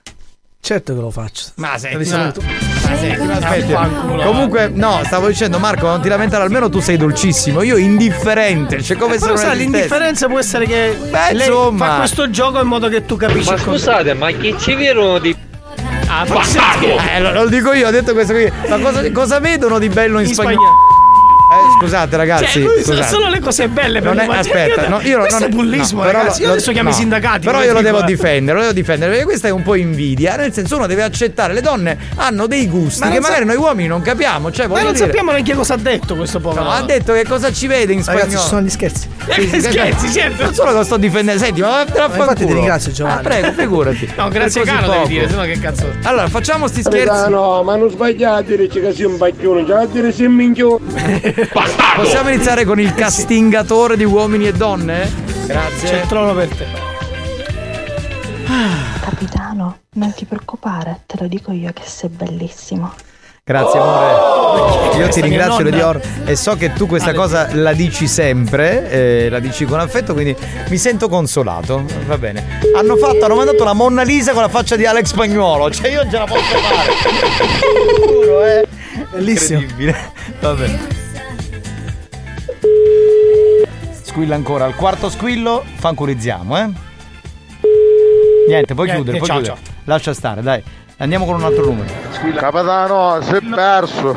[0.69, 1.45] Certo che lo faccio.
[1.55, 3.65] Ma senti, ma- ma senti, ma Aspetta.
[3.73, 4.21] vaffanculo.
[4.21, 7.63] Comunque, no, stavo dicendo, Marco, non ti lamentare, almeno tu sei dolcissimo.
[7.63, 11.87] Io indifferente, cioè come se Però non sai, l'indifferenza può essere che Beh, lei insomma.
[11.87, 15.35] fa questo gioco in modo che tu capisci Ma scusate, ma chi ci vedono di.
[16.05, 16.85] Ah, Bastardo!
[17.15, 18.51] Eh, lo, lo dico io, ho detto questo qui.
[18.67, 20.55] Ma cosa, cosa vedono di bello in, In spagnolo?
[20.67, 20.88] spagnolo.
[21.51, 22.61] Eh, scusate, ragazzi.
[22.61, 23.07] Cioè, sa scusate.
[23.07, 26.01] solo le cose belle per Non è, ma- aspetta, no, io questo non è bullismo,
[26.01, 26.41] no, però ragazzi.
[26.41, 27.45] Io lo- adesso chiamo i no, sindacati.
[27.45, 28.05] Però io lo dico, devo eh.
[28.05, 30.35] difendere, lo devo difendere, perché questa è un po' invidia.
[30.35, 33.55] Nel senso, uno deve accettare, le donne hanno dei gusti Ma che sa- magari noi
[33.55, 34.51] uomini non capiamo.
[34.51, 36.63] Cioè, Ma non dire- sappiamo neanche cosa ha detto questo povero.
[36.65, 38.25] No, ha detto che cosa ci vede in spagnolo.
[38.25, 39.07] Ragazzi, ci sono gli scherzi.
[39.25, 40.43] Eh, che scherzi, certo.
[40.43, 43.17] Non solo che lo sto difendendo, senti, ma te la Ma infatti ti ringrazio, Giovanni.
[43.17, 44.13] Ah, prego, figurati.
[44.15, 45.91] No, grazie caro devi dire, sennò che cazzo.
[46.03, 47.05] Allora, facciamo sti scherzi.
[47.07, 51.37] Capitano, ma non sbagliate dice che sei un bacchione, già a dire sei un minchione.
[51.95, 55.11] Possiamo iniziare con il castingatore di uomini e donne?
[55.45, 55.89] Grazie.
[55.89, 56.65] C'è il trono per te.
[59.01, 62.93] Capitano, non ti preoccupare, te lo dico io che sei bellissimo.
[63.43, 64.97] Grazie amore.
[64.97, 65.69] Io ti ringrazio nonna.
[65.69, 70.13] Ledior e so che tu questa cosa la dici sempre, eh, la dici con affetto,
[70.13, 70.35] quindi
[70.67, 71.83] mi sento consolato.
[72.05, 72.59] Va bene.
[72.75, 76.07] Hanno fatto, hanno mandato la Monna Lisa con la faccia di Alex Spagnuolo, cioè io
[76.07, 76.91] ce la posso fare.
[78.05, 78.67] Giuro, eh.
[79.13, 79.61] Bellissimo.
[79.61, 80.11] Incredibile.
[80.41, 80.98] Va bene.
[84.09, 86.69] Squilla ancora, al quarto squillo fanculizziamo, eh.
[88.47, 89.61] Niente, puoi Niente, chiudere, puoi ciao, chiudere.
[89.83, 90.63] Lascia stare, dai.
[90.97, 91.93] Andiamo con un altro numero.
[92.35, 94.15] Capitano, sei perso.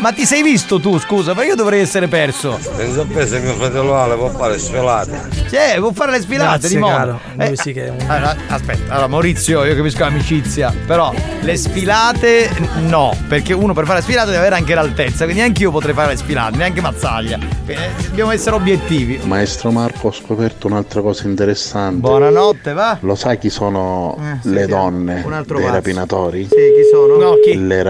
[0.00, 2.58] Ma ti sei visto tu, scusa, ma io dovrei essere perso.
[2.74, 5.28] Penso a me se mio fratello Ale può fare svelate.
[5.50, 6.94] Cioè, può fare le sfilate Grazie, di moda.
[6.96, 7.20] caro.
[7.36, 11.12] Lui Eh, sì che allora, aspetta, allora Maurizio, io capisco l'amicizia, però
[11.42, 12.48] le sfilate
[12.86, 15.92] no, perché uno per fare le sfilate deve avere anche l'altezza, quindi neanche io potrei
[15.94, 17.38] fare le sfilate, neanche Mazzaglia.
[17.66, 17.76] Eh,
[18.08, 19.20] Dobbiamo essere obiettivi.
[19.24, 22.00] Maestro Marco, ho scoperto un'altra cosa interessante.
[22.00, 22.96] Buonanotte, va?
[23.00, 24.68] Lo sai chi sono Eh, sì, le sì.
[24.70, 25.76] donne Un altro dei pazzo.
[25.76, 26.44] rapinatori?
[26.44, 27.16] Sì, chi sono?
[27.18, 27.66] No, chi?
[27.66, 27.82] Le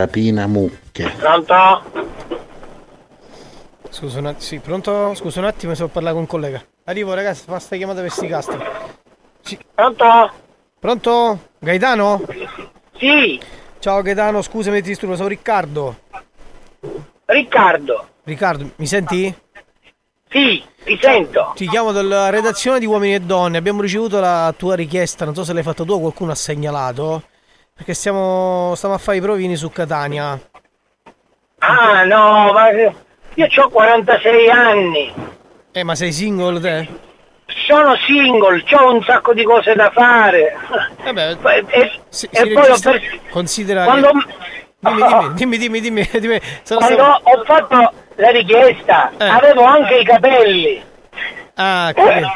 [1.01, 1.11] rapinamucche.
[1.17, 2.09] Pronto?
[3.91, 5.15] Scusa un attimo, sì, pronto?
[5.15, 6.63] Scusa un attimo, sto a parlare con un collega.
[6.85, 8.59] Arrivo ragazzi, fa sta chiamata per sti castri.
[9.75, 10.33] Pronto?
[10.79, 11.39] Pronto?
[11.59, 12.23] Gaetano?
[12.97, 13.41] Sì.
[13.79, 15.97] Ciao Gaetano, scusami ti disturbo, sono Riccardo.
[17.25, 18.09] Riccardo.
[18.25, 19.35] Riccardo, mi senti?
[20.29, 21.53] Sì, ti sento.
[21.57, 25.43] Ti chiamo dalla redazione di Uomini e Donne, abbiamo ricevuto la tua richiesta, non so
[25.43, 27.25] se l'hai fatta tu o qualcuno ha segnalato,
[27.75, 30.50] perché stiamo, stiamo a fare i provini su Catania.
[31.61, 35.13] Ah, no, ma io ho 46 anni.
[35.73, 36.89] Eh, ma sei single te?
[37.67, 40.57] Sono single, ho un sacco di cose da fare.
[41.05, 44.11] Vabbè, e, e- si, e si poi ho registra- per- Considera quando,
[45.35, 46.41] Dimmi, dimmi, dimmi, dimmi, dimmi, dimmi.
[46.63, 49.27] Sono quando stato- ho fatto la richiesta Eh.
[49.29, 50.83] avevo anche i capelli.
[51.55, 52.29] Ah, capito.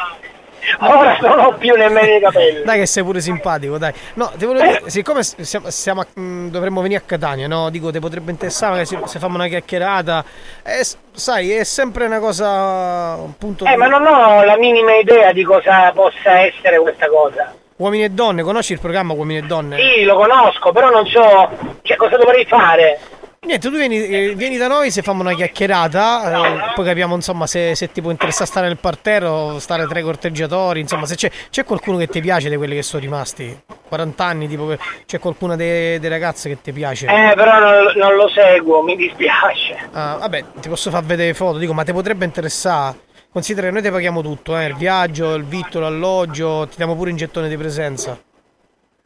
[0.80, 2.62] Ora non ho più nemmeno i capelli.
[2.64, 3.92] Dai che sei pure simpatico, dai.
[4.14, 7.70] No, ti volevo dire, siccome siamo, siamo a- mh, dovremmo venire a Catania, no?
[7.70, 10.24] Dico, ti potrebbe interessare magari se, se facciamo una chiacchierata.
[10.62, 15.32] S- sai, è sempre una cosa appunto Eh, di- ma non ho la minima idea
[15.32, 17.54] di cosa possa essere questa cosa.
[17.76, 19.76] Uomini e donne, conosci il programma Uomini e donne?
[19.78, 21.50] Sì, lo conosco, però non so
[21.82, 22.98] cioè, cosa dovrei fare.
[23.44, 27.46] Niente, tu vieni, eh, vieni da noi se facciamo una chiacchierata, eh, poi capiamo insomma
[27.46, 31.30] se, se ti può interessare stare nel parterre, stare tra i corteggiatori, insomma se c'è,
[31.50, 33.54] c'è qualcuno che ti piace di quelli che sono rimasti,
[33.86, 37.06] 40 anni, tipo c'è qualcuna delle delle ragazze che ti piace.
[37.06, 39.88] Eh, però non, non lo seguo, mi dispiace.
[39.92, 42.96] Ah, vabbè, ti posso far vedere foto, dico, ma ti potrebbe interessare?
[43.30, 47.10] Considera che noi ti paghiamo tutto, eh, il viaggio, il vitto, l'alloggio, ti diamo pure
[47.10, 48.18] un gettone di presenza.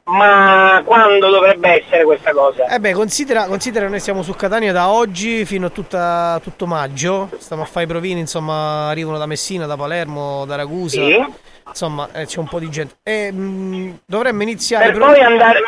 [0.08, 2.66] Ma quando dovrebbe essere questa cosa?
[2.66, 6.66] Eh beh, considera, considera che noi siamo su Catania da oggi fino a tutta- tutto
[6.66, 7.28] maggio.
[7.38, 11.04] Stiamo a fare i provini, insomma, arrivano da Messina, da Palermo, da Ragusa.
[11.04, 11.24] Sì.
[11.68, 12.94] Insomma, eh, c'è un po' di gente.
[13.02, 15.60] E mh, dovremmo iniziare Per però- poi, andare,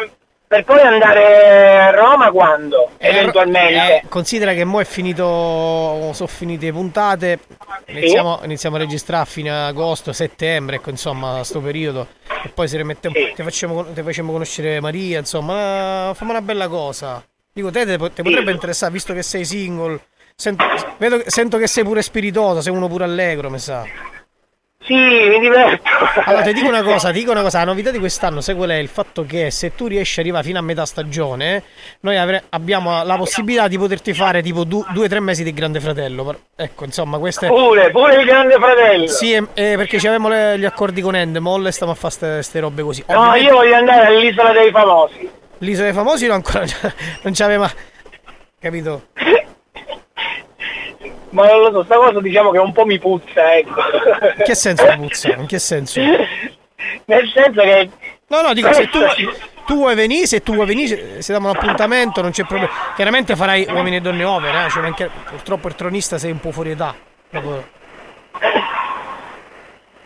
[0.51, 2.90] per poi andare a Roma quando?
[2.98, 4.01] Eh, Eventualmente.
[4.02, 6.10] eh, considera che mo è finito.
[6.12, 7.39] Sono finite le puntate.
[7.86, 12.09] Iniziamo, iniziamo a registrare a fine agosto, settembre, ecco, insomma, sto periodo.
[12.43, 13.14] E poi se rimettiamo.
[13.14, 17.24] Ti, facciamo, ti facciamo conoscere Maria, insomma, eh, fammi una bella cosa.
[17.52, 20.01] Dico, te, te, te potrebbe interessare, visto che sei single.
[20.35, 20.64] Sento,
[20.97, 23.85] vedo sento che sei pure spiritoso, sei uno pure allegro, mi sa.
[24.82, 25.89] Sì, mi diverto.
[26.24, 28.77] Allora, ti dico una cosa, dico una cosa, la novità di quest'anno, sai qual è?
[28.77, 31.62] Il fatto che se tu riesci ad arrivare fino a metà stagione,
[32.01, 35.52] noi avre- abbiamo la possibilità di poterti fare tipo du- due o tre mesi di
[35.52, 36.35] Grande Fratello.
[36.57, 37.47] Ecco, insomma, queste...
[37.48, 39.07] Pure, pure il grande fratello.
[39.07, 42.61] Sì, eh, eh, perché avevamo le- gli accordi con Endemol e stiamo a fare queste
[42.61, 43.05] robe così.
[43.07, 45.31] No, Ovviamente- io voglio andare all'isola dei famosi.
[45.59, 46.65] L'isola dei famosi no, ancora
[47.23, 47.70] non c'aveva...
[48.59, 49.09] Capito?
[51.31, 53.81] Ma non lo so, sta cosa diciamo che un po' mi puzza, ecco.
[54.39, 55.28] In che senso puzza?
[55.35, 56.01] In che senso?
[57.05, 57.90] Nel senso che...
[58.28, 58.98] No, no, dico, se tu,
[59.66, 62.73] tu vuoi venire, se tu vuoi venire, se- diamo un appuntamento, non c'è problema.
[62.97, 64.70] Chiaramente farai uomini e donne over, eh?
[64.70, 66.94] cioè, anche- purtroppo il tronista sei un po' fuori età.
[67.31, 67.65] Dopo-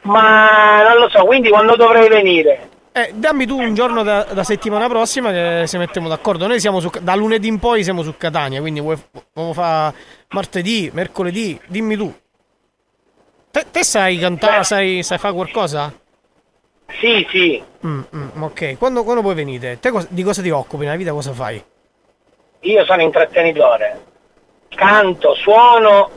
[0.03, 2.69] Ma non lo so, quindi quando dovrei venire?
[2.97, 6.47] Eh, dammi tu un giorno da, da settimana prossima che si mettiamo d'accordo.
[6.47, 8.97] Noi siamo su, da lunedì in poi siamo su Catania, quindi vuoi,
[9.33, 9.93] vuoi fa
[10.29, 12.15] martedì, mercoledì, dimmi tu.
[13.51, 15.93] Te, te sai cantare, sai, sai fare qualcosa?
[17.01, 17.61] Sì, sì.
[17.85, 19.81] Mm, mm, ok, quando, quando poi venite?
[19.81, 21.11] Te cos- di cosa ti occupi nella vita?
[21.11, 21.61] Cosa fai?
[22.61, 24.05] Io sono intrattenitore.
[24.69, 26.11] Canto, suono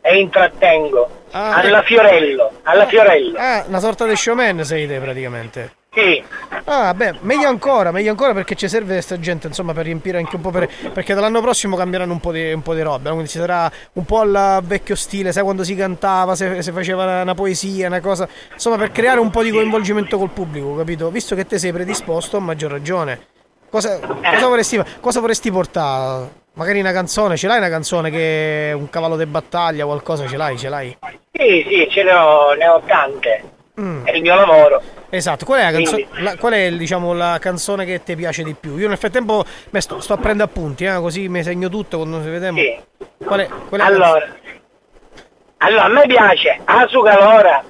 [0.00, 1.24] e intrattengo.
[1.32, 1.84] Ah, alla eh.
[1.84, 3.38] Fiorello, alla Fiorello.
[3.38, 5.76] Ah, una sorta di showman sei te praticamente.
[5.92, 6.22] Sì.
[6.66, 10.36] Ah, beh, meglio ancora, meglio ancora perché ci serve questa gente, insomma, per riempire anche
[10.36, 13.28] un po' per, perché dall'anno prossimo cambieranno un po' di, un po' di roba, quindi
[13.28, 17.22] ci sarà un po' al vecchio stile, sai quando si cantava, se, se faceva una,
[17.22, 21.10] una poesia, una cosa, insomma, per creare un po' di coinvolgimento col pubblico, capito?
[21.10, 23.26] Visto che te sei predisposto, a maggior ragione.
[23.68, 26.38] Cosa, cosa vorresti, cosa vorresti portare?
[26.52, 30.36] Magari una canzone, ce l'hai una canzone che è un cavallo di battaglia, qualcosa ce
[30.36, 30.96] l'hai, ce l'hai?
[31.32, 33.58] Sì, sì, ce ne ho, ne ho tante.
[33.80, 34.04] Mm.
[34.04, 34.82] È il mio lavoro.
[35.08, 38.54] Esatto, qual è, la canzo- la- qual è diciamo, la canzone che ti piace di
[38.54, 38.76] più?
[38.76, 42.22] Io nel frattempo beh, sto, sto a prendere appunti, eh, così mi segno tutto quando
[42.22, 42.58] ci vediamo.
[43.24, 44.26] Qual è, qual è Allora,
[45.58, 47.64] allora, a me piace Asugalora.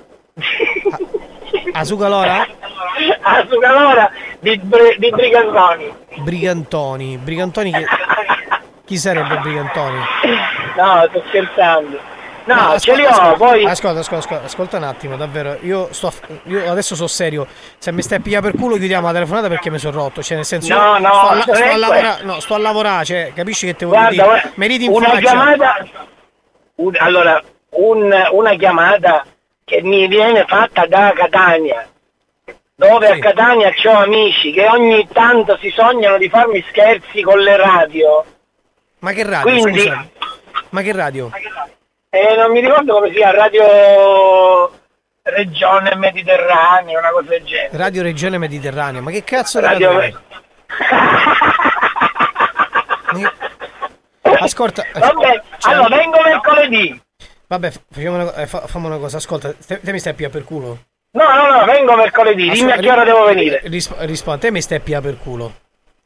[1.72, 2.46] Asugalora?
[3.22, 4.10] Asugalora
[4.40, 5.94] di, Bri- di Brigantoni.
[6.18, 7.18] Brigantoni.
[7.18, 7.84] Brigantoni che...
[8.84, 9.98] Chi sarebbe Brigantoni?
[10.76, 11.98] No, sto scherzando.
[12.44, 13.64] No, ce li ascolta, ho, poi...
[13.64, 15.58] Ascolta, ascolta, ascolta, ascolta un attimo, davvero.
[15.62, 16.12] Io sto.
[16.44, 17.46] Io adesso sono serio.
[17.78, 20.22] Se mi stai a pigliare per culo, chiudiamo la telefonata perché mi sono rotto.
[20.22, 20.74] Cioè, nel senso.
[20.74, 22.22] No, no, sto, a, non sto a lavorare.
[22.24, 24.66] No, sto a lavorare, cioè, capisci che te voglio Guarda, dire?
[24.66, 25.86] ridi in una chiamata...
[26.76, 29.24] un- allora, un- una chiamata
[29.64, 31.86] che mi viene fatta da Catania,
[32.74, 37.56] dove a Catania ho amici che ogni tanto si sognano di farmi scherzi con le
[37.56, 38.24] radio.
[39.00, 39.60] Ma che radio?
[39.60, 40.08] Quindi- Scusa.
[40.70, 41.30] Ma che radio?
[42.12, 44.72] E non mi ricordo come sia, Radio
[45.22, 47.76] Regione Mediterranea, una cosa del genere.
[47.76, 49.00] Radio Regione Mediterranea.
[49.00, 50.20] Ma che cazzo di Radio- radio?
[54.22, 54.84] Ascolta.
[54.92, 57.00] Vabbè, cioè- allora vengo mercoledì.
[57.46, 59.18] Vabbè, facciamo una, eh, fa- fammi una cosa.
[59.18, 60.78] Ascolta, te, te mi stai a pigliare per culo?
[61.12, 63.60] No, no, no, vengo mercoledì, dimmi a che ora devo venire.
[63.64, 65.52] Rispondi, te mi stai a pigliare per culo.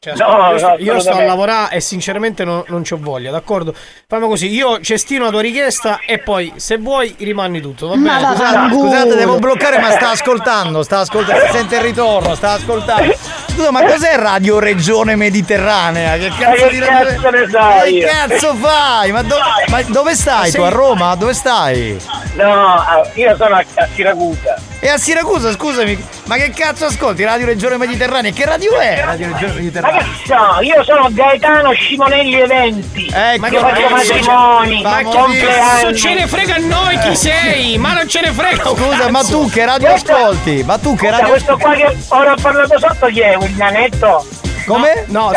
[0.05, 3.31] Cioè, No, io, no, sto, io sto a lavorare e sinceramente non, non c'ho voglia,
[3.31, 3.73] d'accordo?
[4.07, 8.19] Fammi così, io cestino la tua richiesta e poi se vuoi rimani tutto, va bene?
[8.35, 13.15] Scusate, scusate, devo bloccare, ma sta ascoltando, sta ascoltando, si sente il ritorno, sta ascoltando.
[13.47, 16.17] Scusa, ma cos'è Radio Regione Mediterranea?
[16.17, 17.99] Che cazzo che di cazzo ne sai?
[17.99, 19.11] Che cazzo fai?
[19.11, 20.61] Ma, do- ma dove stai tu?
[20.61, 21.15] A Roma?
[21.15, 21.97] Dove stai?
[22.33, 22.83] No,
[23.13, 24.55] io sono a, a Siracusa.
[24.81, 27.23] E a Siracusa, scusami, ma che cazzo ascolti?
[27.23, 28.31] Radio Regione Mediterranea?
[28.31, 29.01] Che radio è?
[29.05, 29.94] Radio Regione Mediterranea.
[29.97, 33.11] Che so, io sono Gaetano Scimonelli Eventi.
[33.13, 35.83] Ecco, io faccio matrimoni, Ma che compleanni.
[35.83, 37.77] non ce ne frega a noi chi sei?
[37.77, 39.31] Ma non ce ne frega Scusa, ma cazzo.
[39.39, 40.63] tu che radio ascolti?
[40.63, 43.35] Ma tu che radio questo qua che ora ho parlato sotto chi è?
[43.35, 44.25] Un nanetto?
[44.65, 45.05] Come?
[45.07, 45.31] No,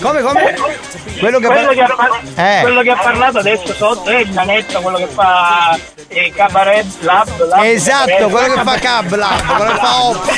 [0.00, 0.54] come come?
[1.18, 2.60] Quello che quello, che ha, Eh.
[2.62, 5.78] quello che ha parlato adesso sotto è il nanetto, quello che fa
[6.08, 10.36] eh, cabaret lab, lab Esatto, quello che fa Cab Lab, quello che fa Ops.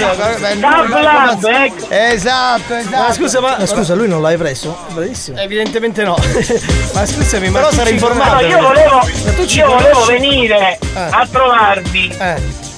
[0.60, 1.86] Cab Lab, ecco.
[1.90, 2.96] Esatto, esatto.
[2.96, 4.76] Ma scusa, ma, Ma scusa, lui non l'hai preso?
[4.88, 5.38] Bravissimo.
[5.38, 6.16] Evidentemente no.
[6.94, 8.34] ma scusami, ma Però sarei informato.
[8.34, 9.00] No, io volevo,
[9.46, 11.08] io volevo venire Eh.
[11.10, 12.68] a trovarvi Eh.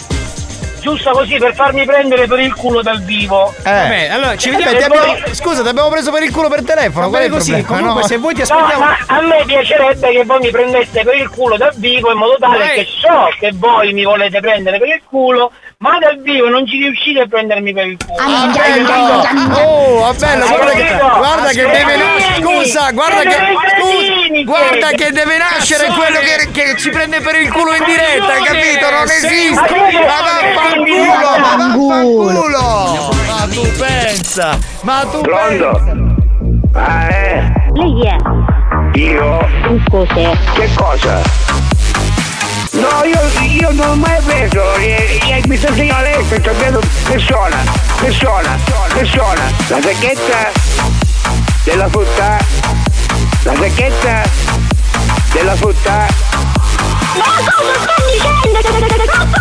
[0.83, 3.55] Giusto così per farmi prendere per il culo dal vivo.
[3.59, 3.71] Eh.
[3.71, 4.73] Vabbè, allora ci Eh, vediamo.
[4.73, 7.09] beh, Ti abbiamo- scusa, ti abbiamo preso per il culo per telefono.
[7.09, 7.69] Va bene così, problema?
[7.79, 8.07] comunque No.
[8.09, 8.85] se voi ti No, aspettiamo.
[8.85, 12.37] ma a me piacerebbe che voi mi prendeste per il culo dal vivo in modo
[12.39, 16.21] tale Ma è- che so che voi mi volete prendere per il culo, ma dal
[16.21, 18.21] vivo non ci riuscite a prendermi per il culo.
[18.21, 19.59] Ah, bello!
[19.61, 22.43] Oh, va bello, guarda che, guarda che deve nascere.
[22.43, 23.37] Scusa, guarda che.
[23.81, 28.33] Scusa, guarda che deve nascere quello che, che ci prende per il culo in diretta,
[28.43, 28.91] capito?
[28.91, 29.61] Non esiste!
[29.61, 31.39] Ma vaffanculo!
[31.39, 33.15] Ma vaffanculo!
[33.27, 34.59] Ma tu pensa!
[34.83, 35.71] Ma tu pensa!
[36.75, 37.53] Ah, eh?
[37.75, 38.17] Lei chi è?
[38.99, 39.47] Io?
[39.69, 40.37] Un cos'è?
[40.55, 41.21] Che cosa?
[42.73, 46.81] No, io, io non ho mai preso, eh, eh, mi sta insegnando lei, sto sapendo
[47.07, 47.63] che suona,
[48.01, 48.57] che suona,
[48.95, 49.43] che suona.
[49.69, 50.51] La sacchetta
[51.65, 52.39] della frutta,
[53.43, 54.23] la sacchetta
[55.33, 56.07] della frutta.
[57.15, 59.32] Ma cosa sta dicendo?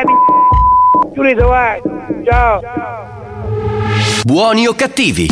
[0.00, 1.12] Eh?
[1.14, 1.80] Giulito, vai.
[2.24, 2.60] Ciao.
[4.24, 5.28] Buoni o cattivi?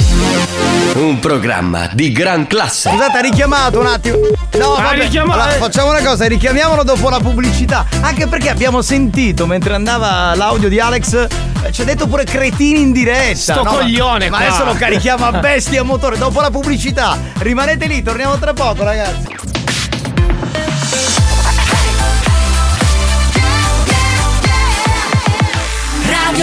[0.94, 2.88] Un programma di gran classe.
[2.90, 4.16] Scusate, ha richiamato un attimo.
[4.58, 5.02] No, Ha vabbè.
[5.02, 7.86] richiamato- Allora, facciamo una cosa, richiamiamolo dopo la pubblicità.
[8.00, 11.26] Anche perché abbiamo sentito mentre andava l'audio di Alex.
[11.62, 13.36] eh, Ci ha detto pure cretini in diretta.
[13.36, 14.46] Sto No, ma- coglione Ma qua.
[14.46, 16.16] adesso lo carichiamo a bestia a motore.
[16.18, 17.16] Dopo la pubblicità.
[17.38, 19.36] Rimanete lì, torniamo tra poco, ragazzi.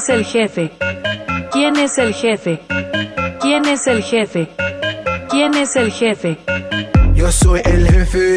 [0.00, 0.70] Es el jefe?
[1.52, 2.58] ¿Quién es el jefe?
[2.68, 4.48] ¿Quién ¿Quién es el jefe?
[5.28, 6.38] ¿Quién es el jefe?
[7.14, 8.34] Yo soy el jefe,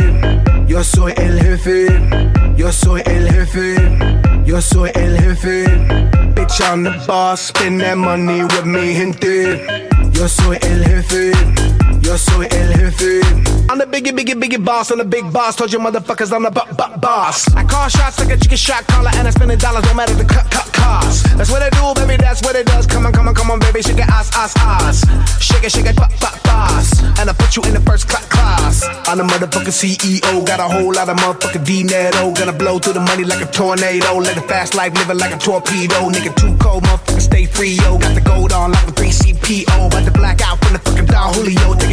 [0.68, 1.88] yo soy el jefe,
[2.58, 3.76] yo soy el jefe,
[4.46, 5.64] yo soy el jefe.
[6.36, 9.66] Bitch, I'm the boss, spend that money with me, gente.
[10.12, 11.32] Yo soy el jefe,
[12.04, 13.22] yo soy el jefe.
[13.70, 15.56] I'm the biggie, biggie, biggie boss, I'm the big boss.
[15.56, 17.48] Told you motherfuckers I'm the bu- bu- boss.
[17.56, 20.14] I call shots like a chicken shot caller, and I spend the dollars, no matter
[20.14, 21.26] the cut, cut cost.
[21.38, 22.86] That's what I do, baby, that's what it does.
[22.86, 25.02] Come on, come on, come on, baby, shake it, ass, ass, ass.
[25.42, 27.02] Shake it, shake it, pop, pop, boss.
[27.20, 28.84] And I put you in the first cla- class.
[29.08, 32.32] I'm the motherfucking CEO, got a whole lot of motherfucking dinero.
[32.34, 34.18] Gonna blow through the money like a tornado.
[34.20, 36.10] Live a fast life, living like a torpedo.
[36.12, 37.98] Nigga, too cold, motherfucker, stay free, yo.
[37.98, 39.88] Got the gold on like a 3CPO.
[39.88, 41.74] About to black out from the fucking Don Julio.
[41.76, 41.93] Take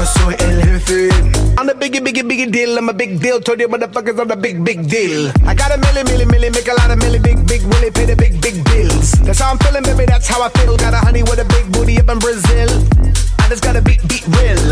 [0.00, 2.78] I'm the biggie, biggie, biggie deal.
[2.78, 3.38] I'm a big deal.
[3.38, 5.30] Told you motherfuckers I'm the big, big deal.
[5.44, 8.06] I got a milli, milli, milli, make a lot of milli, big, big, willy, pay
[8.06, 9.12] the big, big bills.
[9.20, 10.06] That's how I'm feeling, baby.
[10.06, 10.78] That's how I feel.
[10.78, 12.70] Got a honey with a big booty up in Brazil.
[13.40, 14.64] I just gotta beat, beat real.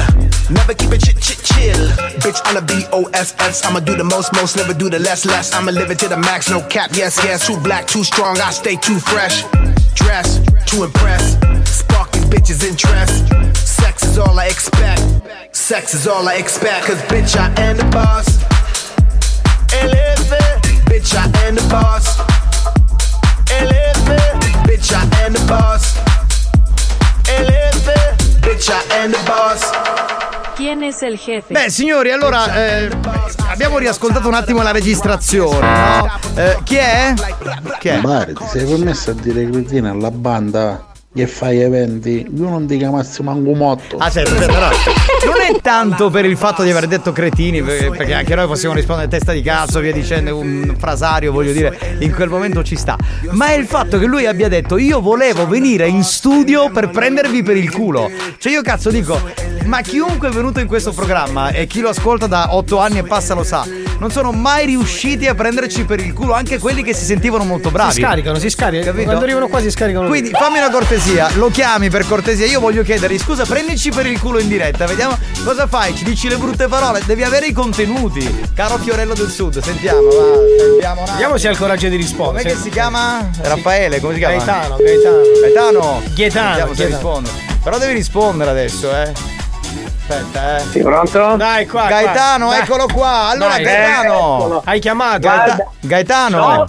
[0.49, 1.83] Never keep it chit, chit, chill.
[2.25, 3.67] Bitch, I'm a B-O-S-S.
[3.67, 5.53] I'ma do the most, most, never do the less, less.
[5.53, 7.47] I'ma live it to the max, no cap, yes, yes.
[7.47, 9.45] Too black, too strong, I stay too fresh.
[9.93, 10.41] Dress,
[10.73, 11.37] to impress.
[11.69, 13.78] Spark these bitches' interest.
[13.99, 15.57] Sex is all I expect.
[15.57, 16.87] Sex is all I expect.
[16.87, 18.39] Cause bitch, I am the boss.
[19.75, 20.39] Eleve,
[20.87, 22.17] bitch, I am the boss.
[23.51, 24.21] Eleve,
[24.69, 25.97] bitch, I am the boss.
[27.27, 27.99] Eleve,
[28.41, 29.65] bitch, I am the boss.
[30.55, 31.53] ¿Quién es el jefe?
[31.53, 32.91] Beh, signori, allora eh,
[33.49, 36.19] abbiamo riascoltato un attimo la registrazione, no?
[36.37, 37.15] Eh, chi è?
[37.81, 38.01] Chi è?
[38.01, 42.27] Mare, ti sei permesso a dire cretina alla banda che fai eventi?
[42.33, 43.97] Io non dica massimo manco motto.
[43.97, 44.47] Ah, certo, no.
[44.47, 48.75] Non è tanto per il fatto di aver detto cretini, per- perché anche noi possiamo
[48.75, 52.97] rispondere testa di cazzo, via dicendo, un frasario, voglio dire, in quel momento ci sta.
[53.31, 57.43] Ma è il fatto che lui abbia detto io volevo venire in studio per prendervi
[57.43, 58.11] per il culo.
[58.39, 59.21] Cioè io cazzo dico,
[59.65, 63.03] ma chiunque è venuto in questo programma e chi lo ascolta da otto anni e
[63.03, 63.67] passa lo sa,
[63.99, 67.71] non sono mai riusciti a prenderci per il culo, anche quelli che si sentivano molto
[67.71, 67.93] bravi.
[67.93, 68.87] Si scaricano, si scaricano.
[68.87, 69.05] Capito?
[69.05, 70.07] Quando arrivano qua si scaricano.
[70.09, 72.47] Quindi fammi una cortesia, lo chiami per cortesia.
[72.47, 74.87] Io voglio chiedergli scusa, prendici per il culo in diretta.
[74.87, 75.95] Vediamo cosa fai.
[75.95, 77.03] Ci dici le brutte parole.
[77.05, 78.47] Devi avere i contenuti.
[78.55, 80.39] Caro Fiorello del Sud, sentiamo, va.
[80.59, 82.45] Sentiamo Vediamo se ha il coraggio di rispondere.
[82.45, 83.29] Com'è che si chiama?
[83.41, 84.37] Raffaele, come si chiama?
[84.37, 85.23] Gaetano, Gaetano.
[85.41, 86.03] Gaetano.
[86.15, 87.23] Gaetano, Gaetano.
[87.63, 89.13] Però devi rispondere adesso, eh.
[90.09, 90.61] Aspetta, eh.
[90.71, 91.37] Sì, pronto?
[91.37, 91.81] Dai, qua.
[91.83, 91.89] qua.
[91.91, 92.61] Gaetano, Dai.
[92.61, 93.29] eccolo qua.
[93.29, 94.37] Allora, Dai, Gaetano.
[94.39, 94.63] eccolo.
[94.65, 95.19] Hai chiamato?
[95.29, 96.39] Gaeta- Gaetano.
[96.39, 96.67] No.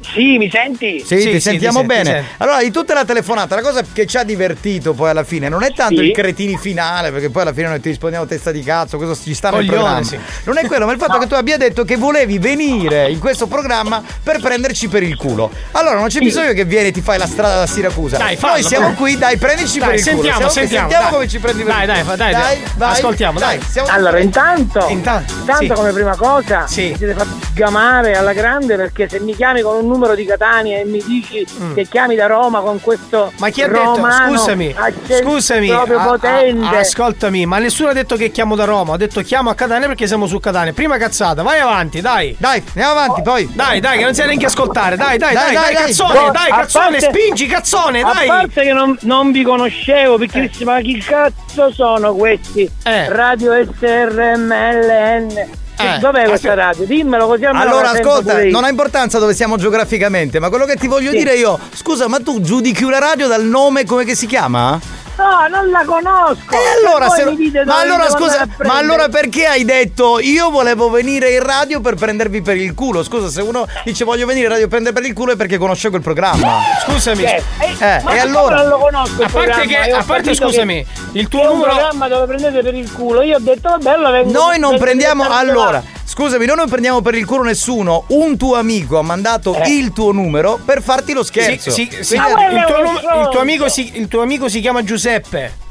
[0.00, 1.02] Sì, mi senti?
[1.04, 2.04] Sì, ti sentiamo ti bene.
[2.04, 2.28] sento.
[2.38, 5.62] Allora, di tutta la telefonata, la cosa che ci ha divertito poi alla fine non
[5.62, 6.06] è tanto Sì.
[6.08, 9.34] il cretini finale, perché poi alla fine noi ti rispondiamo testa di cazzo, cosa ci
[9.34, 10.04] sta nel Coglione, programma.
[10.04, 10.18] sì.
[10.44, 13.46] Non è quello, ma il fatto che tu abbia detto che volevi venire in questo
[13.46, 15.50] programma per prenderci per il culo.
[15.72, 18.16] Allora, non c'è bisogno che vieni e ti fai la strada da Siracusa.
[18.16, 20.50] Dai, fallo, Noi siamo qui, dai, prendici Dai, per il sentiamo, culo.
[20.50, 21.12] Siamo sentiamo, sentiamo dai.
[21.12, 22.16] come ci prendi per Dai, il dai, culo.
[22.16, 22.62] dai, dai.
[22.76, 22.90] vai.
[22.92, 23.60] Ascoltiamo, dai.
[23.68, 25.68] siamo- Allora, intanto, Intanto, intanto sì.
[25.72, 26.88] come prima cosa, Sì.
[26.90, 30.78] mi siete fatti sgamare alla grande perché se mi chiami con un numero di Catania
[30.78, 33.38] e mi dici che chiami da Roma con questo Mm.
[33.38, 33.94] Ma chi ha detto?
[34.28, 34.74] Scusami,
[35.22, 35.68] scusami.
[35.68, 36.76] proprio a- a- potente.
[36.76, 38.92] ascoltami, ma nessuno ha detto che chiamo da Roma.
[38.92, 40.72] Ho detto chiamo a Catania perché siamo su Catania.
[40.72, 42.34] Prima cazzata, vai avanti, dai.
[42.38, 43.48] Dai, andiamo avanti, poi.
[43.52, 44.96] Dai, dai, che non sai neanche ascoltare.
[44.96, 45.84] Dai, dai, Dai, dai, dai, dai, dai.
[45.86, 48.26] cazzone, No, dai, a cazzone, parte- spingi, cazzone, A dai.
[48.26, 52.70] parte che non, non vi conoscevo, piccolissima, ma chi cazzo sono questi?
[52.84, 53.08] Eh.
[53.08, 55.64] Radio SRMLN.
[55.78, 55.98] Eh.
[55.98, 56.84] Dov'è questa radio?
[56.84, 60.86] Dimmelo così almeno Allora, ascolta, non ha importanza dove siamo geograficamente, ma quello che ti
[60.86, 61.18] voglio Sì.
[61.18, 64.78] dire io, scusa, ma tu giudichi una radio dal nome come che si chiama?
[65.16, 66.50] No, non la conosco.
[66.54, 70.90] E allora, se- mi dite ma allora scusa, ma allora perché hai detto io volevo
[70.90, 73.02] venire in radio per prendervi per il culo?
[73.02, 75.56] Scusa, se uno dice voglio venire in radio per prendere per il culo è perché
[75.58, 76.58] conosce quel programma.
[76.84, 77.22] Scusami.
[77.24, 77.42] Eh,
[77.78, 78.56] Eh, ma e allora?
[78.56, 82.08] non lo conosco il A parte che- a parte, scusami, che il tuo numero- programma
[82.08, 83.22] dove prendete per il culo.
[83.22, 87.14] Io ho detto vabbè, allora vengo Noi non prendiamo allora, scusami, noi non prendiamo per
[87.14, 88.04] il culo nessuno.
[88.08, 89.70] Un tuo amico ha mandato Eh.
[89.70, 91.70] il tuo numero per farti lo Sì, scherzo.
[91.70, 95.04] sì, sì, quello il, tuo il tuo amico si, il tuo amico si chiama Giuseppe.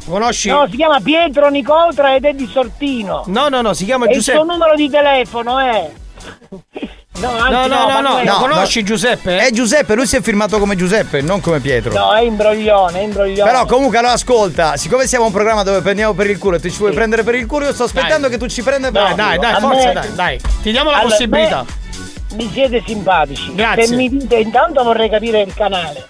[0.07, 0.49] Conosci?
[0.49, 3.24] No, si chiama Pietro Nicotra ed è di Sortino.
[3.28, 4.38] No, no, no, si chiama E il Giuseppe.
[4.38, 5.90] suo numero di telefono è.
[7.18, 9.38] No, No, no, no, no, conosci Giuseppe?
[9.38, 11.94] È Giuseppe, lui si è firmato come Giuseppe, non come Pietro.
[11.94, 13.49] No, è imbroglione, è imbroglione.
[13.49, 16.70] Però comunque allora ascolta, siccome siamo un programma dove prendiamo per il culo e tu
[16.70, 19.10] ci vuoi prendere per il culo, io sto aspettando che tu ci prenda per Dai,
[19.12, 19.41] il dai, culo.
[19.41, 20.40] dai, A forza, me- dai, dai.
[20.62, 21.66] Ti diamo la Allora, possibilità.
[22.36, 23.53] Mi siete simpatici.
[23.53, 23.88] Grazie.
[23.88, 26.06] Se mi dite, intanto vorrei capire il canale.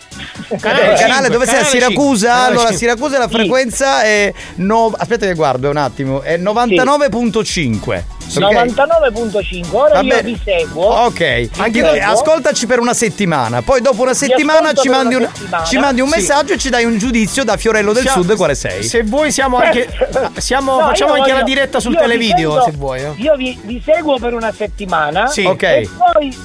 [0.49, 2.27] il canale dove sei a Siracusa?
[2.27, 2.77] Canale Allora, cinque.
[2.77, 3.34] Siracusa la Sì.
[3.34, 4.34] frequenza è.
[4.56, 6.22] no- Aspetta che guardo un attimo.
[6.22, 8.03] È 99.5.
[8.27, 8.41] ok?
[8.43, 10.85] 99.5, ora Va io vi seguo.
[10.85, 11.88] Ok, Anche io.
[12.10, 15.64] ascoltaci per una settimana, poi dopo una settimana ci mandi, una un, settimana.
[15.65, 16.15] ci mandi un Sì.
[16.19, 18.84] messaggio e ci dai un giudizio da Fiorello del Siamo- Sud quale sei.
[18.84, 19.88] Se vuoi siamo anche.
[20.38, 22.99] Siamo, No, facciamo anche la voglio- diretta sul televideo seguo- se vuoi.
[23.02, 23.11] eh.
[23.18, 25.27] Io vi, vi seguo per una settimana.
[25.27, 25.43] Sì.
[25.45, 25.64] Ok.
[25.64, 26.38] E poi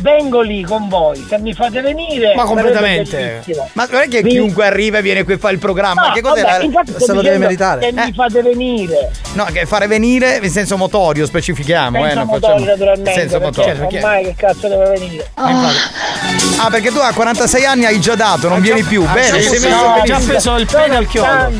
[0.00, 1.24] vengo lì con voi.
[1.28, 2.34] Se mi fate venire.
[2.34, 3.42] Ma completamente.
[3.72, 6.12] Ma non è che Vi- chiunque arriva e viene qui e fa il programma, No,
[6.12, 6.42] che cos'è?
[6.42, 9.10] vabbè, infatti sto dicendo Che mi fate venire.
[9.34, 13.12] No, che fare venire in senso motorio, specifichiamo, eh, Senza non motorio, naturalmente.
[13.26, 13.84] perché motorio.
[13.86, 15.30] Ormai che cazzo deve venire?
[15.34, 19.04] Ah, perché tu a 46 anni hai già dato, non vieni più.
[19.10, 20.18] Bene, sei messo No, benissimo.
[20.18, 21.50] già preso il pene al chiodo.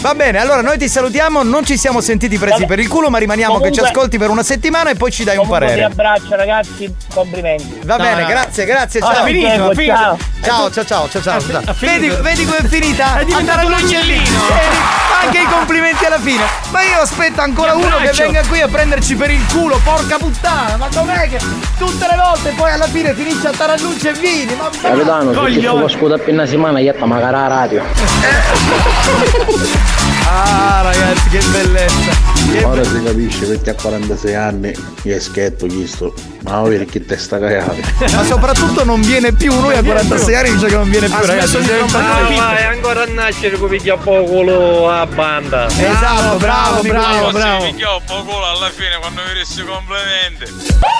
[0.00, 3.18] Va bene, allora noi ti salutiamo, non ci siamo sentiti presi per il culo, ma
[3.18, 5.84] rimaniamo che ci Comunque- ascolti per una settimana e poi ci dai un Comunque parere.
[5.86, 7.80] abbraccio ragazzi, complimenti.
[7.84, 9.24] Va bene, grazie, grazie, Ah, ciao.
[9.24, 10.18] finito, Ciao, finito.
[10.40, 11.40] Ciao, ciao, ciao, ciao, ciao.
[11.40, 11.62] ciao.
[11.64, 13.18] ha Vedi, vedi com'è finita?
[13.18, 14.22] È diventato Andare un all'uccellino.
[14.22, 15.06] agnellino.
[15.20, 16.44] Eh, Anche i complimenti alla fine.
[16.70, 20.16] Ma io aspetto ancora Ti uno che venga qui a prenderci per il culo, porca
[20.16, 20.76] puttana.
[20.76, 21.38] Ma com'è che
[21.76, 24.54] tutte le volte poi alla fine finisce a Taralluce e Vini?
[24.54, 27.82] Ma Capitano, se ci scudo appena settimana, io magari la radio.
[30.26, 32.37] Ah, ragazzi, che bellezza.
[32.64, 34.72] Ora si capisce perché a 46 anni
[35.02, 36.14] gli è schietto chiesto.
[36.42, 37.82] Ma vedi che testa cagate.
[38.12, 41.26] Ma soprattutto non viene più, lui a 46 anni dice che non viene più, Ha
[41.26, 41.56] ragazzi.
[41.56, 41.72] impazziti.
[41.72, 42.64] le pippe.
[42.64, 45.66] ancora a nascere come piglia poco a banda.
[45.66, 47.64] Esatto, bravo, bravo, bravo.
[47.64, 50.96] Io poco alla fine quando mi resti complimenti.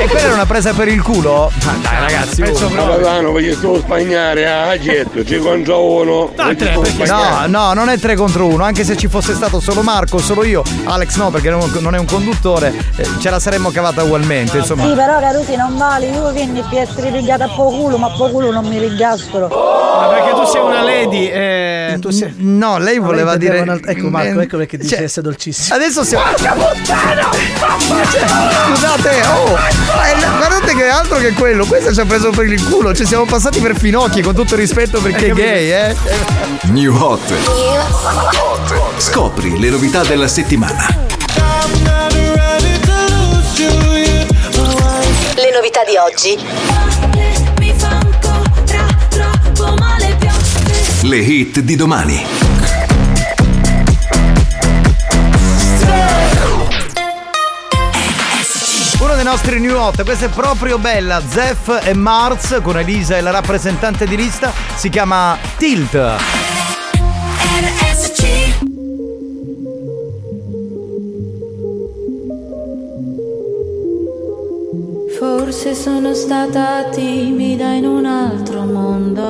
[0.00, 1.50] E quella era una presa per il culo?
[1.64, 2.52] Ma dai, ragazzi, oh.
[2.52, 6.32] Capitano, voglio solo spagnare a getto, ci contro uno.
[7.06, 10.44] No, no, non è 3 contro 1, anche se ci fosse stato solo Marco, solo
[10.44, 10.53] io,
[10.84, 14.86] Alex no, perché non non è un conduttore, eh, ce la saremmo cavata ugualmente, insomma.
[14.86, 18.10] Sì, però Carusi non vale, io quindi per essere ripigliata a poco culo, ma a
[18.10, 19.48] poco culo non mi rigascolo.
[19.48, 22.34] Ma perché tu sei una lady, eh, tu sei.
[22.38, 23.56] No, lei voleva Lei dire.
[23.58, 25.74] intendeva un altro- Ecco Marco, ecco perché dice Cioè, essere dolcissimo.
[25.76, 26.24] Adesso siamo.
[28.66, 32.94] Scusate, oh, eh, guardate che altro che quello, questo ci ha preso per il culo,
[32.94, 35.94] ci siamo passati per finocchi con tutto il rispetto perché è gay, eh.
[36.64, 37.32] New Hot.
[38.98, 40.43] Scopri le novità della settimana.
[45.34, 46.38] Le novità di oggi.
[51.02, 52.26] Le hit di domani.
[59.00, 63.22] Uno dei nostri new hot, questa è proprio bella, Zef e Mars con Elisa e
[63.22, 66.52] la rappresentante di lista, si chiama Tilt.
[75.18, 79.22] Forse sono stata timida in un altro mondo,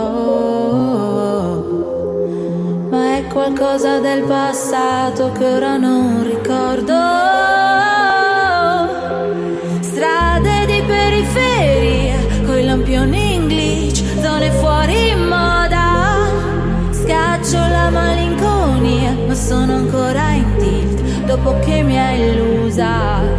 [2.90, 6.94] ma è qualcosa del passato che ora non ricordo.
[9.80, 12.16] Strade di periferia,
[12.46, 16.28] coi lampioni in glitch, zone fuori moda.
[16.92, 23.33] Scaccio la malinconia, ma sono ancora in tilt dopo che mi hai illusa.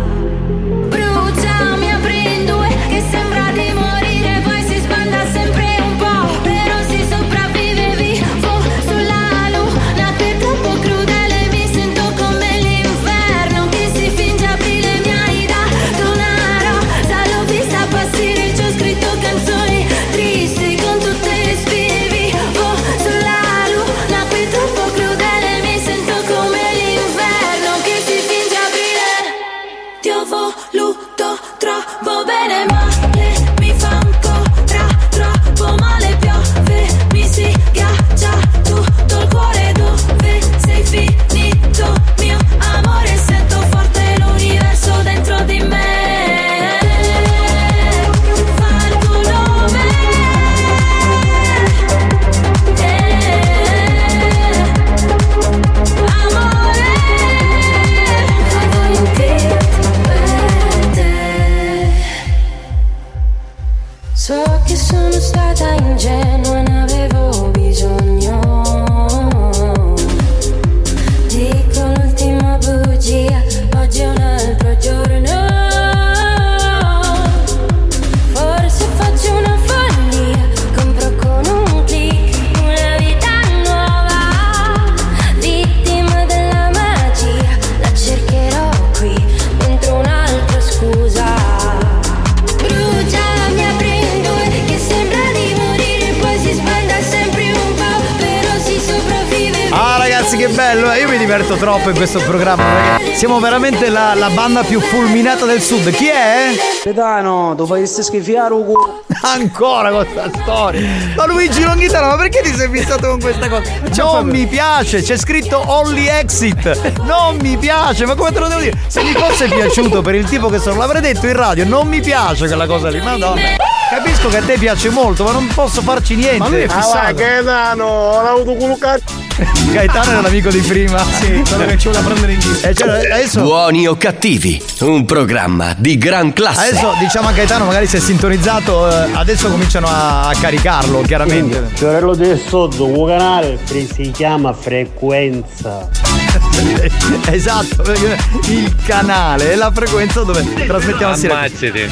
[101.35, 105.91] Diverto troppo in questo programma perché siamo veramente la, la banda più fulminata del sud.
[105.91, 106.51] Chi è?
[106.81, 109.03] Pedano, tu fai schifiare un culo.
[109.21, 110.87] Ancora questa storia.
[111.13, 113.69] Ma Luigi Longhitano, ma perché ti sei fissato con questa cosa?
[113.95, 117.01] Non mi piace, c'è scritto Only Exit.
[117.01, 118.77] Non mi piace, ma come te lo devo dire?
[118.87, 121.99] Se mi fosse piaciuto per il tipo che sono, l'avrei detto in radio, non mi
[121.99, 123.01] piace quella cosa lì.
[123.01, 123.41] Madonna.
[123.89, 126.37] Capisco che a te piace molto, ma non posso farci niente.
[126.37, 126.97] Ma lui è fissato.
[126.97, 129.24] Ah, vai, Gaetano, ho avuto culo cazzo.
[129.71, 131.03] Gaetano era l'amico di prima.
[131.03, 132.73] Sì, quello che ci vuole prendere in giro.
[132.73, 136.69] Cioè, adesso, Buoni o cattivi, un programma di gran classe.
[136.69, 141.69] adesso diciamo a Gaetano, magari si è sintonizzato, eh, adesso cominciano a, caricarlo, chiaramente.
[141.73, 146.04] Fiorello del Sotto, un canale che si chiama Frequenza.
[147.31, 148.17] esatto, perché
[148.47, 151.13] il canale è la frequenza dove trasmettiamo.
[151.13, 151.91] Ammazzati.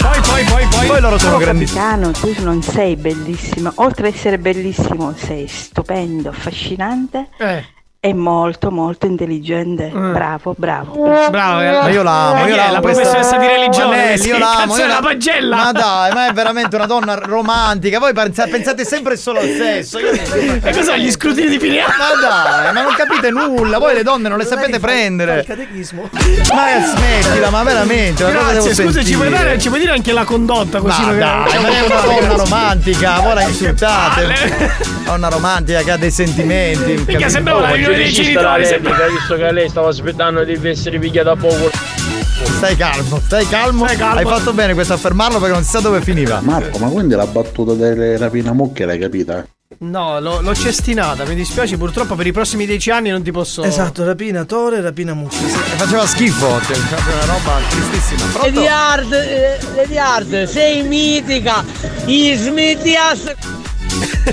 [0.00, 0.86] Poi, poi, poi, poi.
[0.86, 1.78] Poi loro sono Oh, grandissimi.
[1.80, 3.72] capitano, tu non sei bellissimo.
[3.76, 7.64] Oltre ad essere bellissimo, sei stupendo, affascinante Eh.
[8.04, 9.86] E molto, molto intelligente.
[9.94, 11.04] Bravo, bravo.
[11.30, 11.70] Bravo, eh.
[11.70, 12.72] Ma io l'amo, io è, l'amo.
[12.72, 13.96] la questa- professoressa di religione?
[13.96, 14.76] Manelli, Sì, io l'amo.
[14.76, 15.56] io è la pagella.
[15.56, 18.00] Ma dai, ma è veramente una donna romantica.
[18.00, 19.98] Voi pensa- pensate sempre solo al sesso.
[20.00, 21.92] E cos'è, gli scrutini di fine anno?
[21.96, 23.78] Ma dai, ma non capite nulla.
[23.78, 25.44] Voi le donne non le sapete prendere.
[25.46, 26.10] catechismo.
[26.52, 28.24] Ma smettila, ma veramente.
[28.24, 31.02] ma cosa devo Grazie, scusa, ci puoi, dare, ci puoi dire anche la condotta così
[31.04, 34.34] Ma dai, ma è una donna romantica, voi la insultate.
[35.04, 37.04] Donna romantica che ha dei sentimenti.
[37.06, 38.66] Mica sembrava la riunione dei genitori.
[38.66, 41.70] sembra- visto che lei stava aspettando di essere picchiata a poco.
[42.56, 43.84] Stai calmo, stai calmo.
[43.84, 44.18] calmo.
[44.18, 46.40] Hai fatto bene questo a fermarlo perché non si sa dove finiva.
[46.42, 49.44] Marco, ma quindi la battuta delle rapine mucche l'hai capita?
[49.78, 53.62] No, l'ho, l'ho cestinata, mi dispiace, purtroppo per i prossimi dieci anni non ti posso.
[53.64, 55.34] Esatto, rapina Tore, rapina mucca.
[55.34, 55.44] sì.
[55.44, 58.30] E faceva schifo, cioè, una roba tristissima.
[58.32, 58.60] Pronto?
[58.60, 61.64] Lady Hard, eh, Lady Hard, sei mitica,
[62.04, 63.32] i smettias.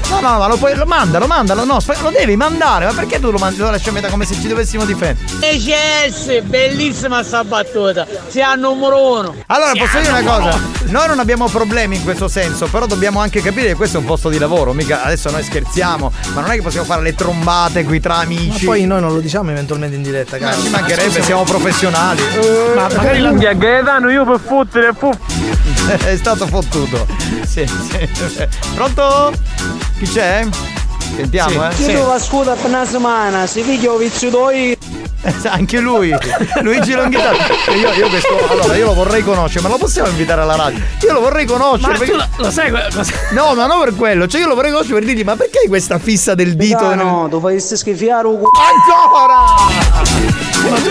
[0.10, 0.76] No, no, ma lo puoi.
[0.76, 1.64] Lo mandalo, mandalo.
[1.66, 2.86] No, lo devi mandare.
[2.86, 3.60] Ma perché tu lo mandi?
[3.60, 5.26] Lo lasci a metà come se ci dovessimo difendere?
[5.40, 9.36] ECS, bellissima sta battuta, sei al numero uno.
[9.48, 10.60] Allora, posso dire una cosa?
[10.86, 14.06] Noi non abbiamo problemi in questo senso, però dobbiamo anche capire che questo è un
[14.06, 14.74] posto di lavoro.
[14.74, 18.22] Mica adesso noi scherziamo, ma non è che possiamo fare le trombate qui tra Ma
[18.22, 18.66] amici.
[18.66, 20.62] poi noi non lo diciamo eventualmente in diretta, Ma cazzo.
[20.64, 22.22] ci mancherebbe, siamo professionali.
[22.76, 23.30] Ma magari la.
[23.30, 25.10] Minchia, Gaetano, io per fottere, fu.
[26.06, 27.06] è stato fottuto.
[27.46, 28.48] Sì, sì.
[28.76, 29.32] Pronto?
[29.98, 30.48] Chi c'è?
[31.16, 31.74] Sentiamo, eh.
[31.82, 34.78] Io devo scuola per una settimana, si figlio vizio doi.
[35.22, 36.16] Eh, Anche lui,
[36.62, 37.36] Luigi Longhitano.
[37.76, 40.82] Io, io questo, allora, io lo vorrei conoscere, ma lo possiamo invitare alla radio?
[41.02, 41.92] Io lo vorrei conoscere.
[41.92, 43.04] Ma perché- tu lo, lo sai cosa?
[43.32, 45.68] No, ma non per quello, cioè io lo vorrei conoscere per dirgli, ma perché hai
[45.68, 46.96] questa fissa del dito?
[46.96, 48.50] No, tu fai schifiare un culo.
[48.56, 50.59] Ancora!
[50.70, 50.90] Ma tu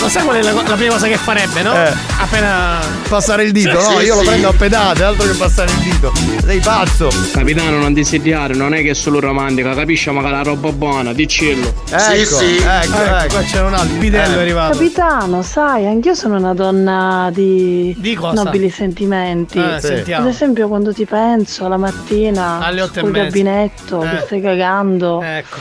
[0.00, 1.72] lo, sai qual è la, la prima cosa che farebbe, no?
[1.74, 1.92] Eh.
[2.18, 2.78] Appena.
[3.08, 3.98] Passare il dito, Sì, no?
[4.00, 4.26] sì, io lo sì.
[4.26, 6.12] prendo a pedate, altro che passare il dito.
[6.44, 7.08] Sei pazzo.
[7.32, 10.10] Capitano, non desiderare, non è che è solo romantica, capisci?
[10.10, 11.72] Ma che la roba buona, dicillo.
[11.88, 13.34] Ecco, ecco, Ecco, ecco.
[13.34, 14.72] qua c'è un altro, il bidello è arrivato.
[14.78, 18.42] Capitano, sai, anch'io sono una donna di, Di cosa?
[18.42, 19.58] nobili sentimenti.
[19.58, 20.26] Eh, sentiamo.
[20.26, 23.24] Ad esempio, quando ti penso la mattina Alle otto e sul mezza.
[23.24, 24.08] gabinetto Eh.
[24.10, 25.22] che stai cagando.
[25.22, 25.56] Ecco.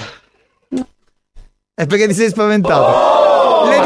[1.78, 3.25] È perché ti sei spaventato.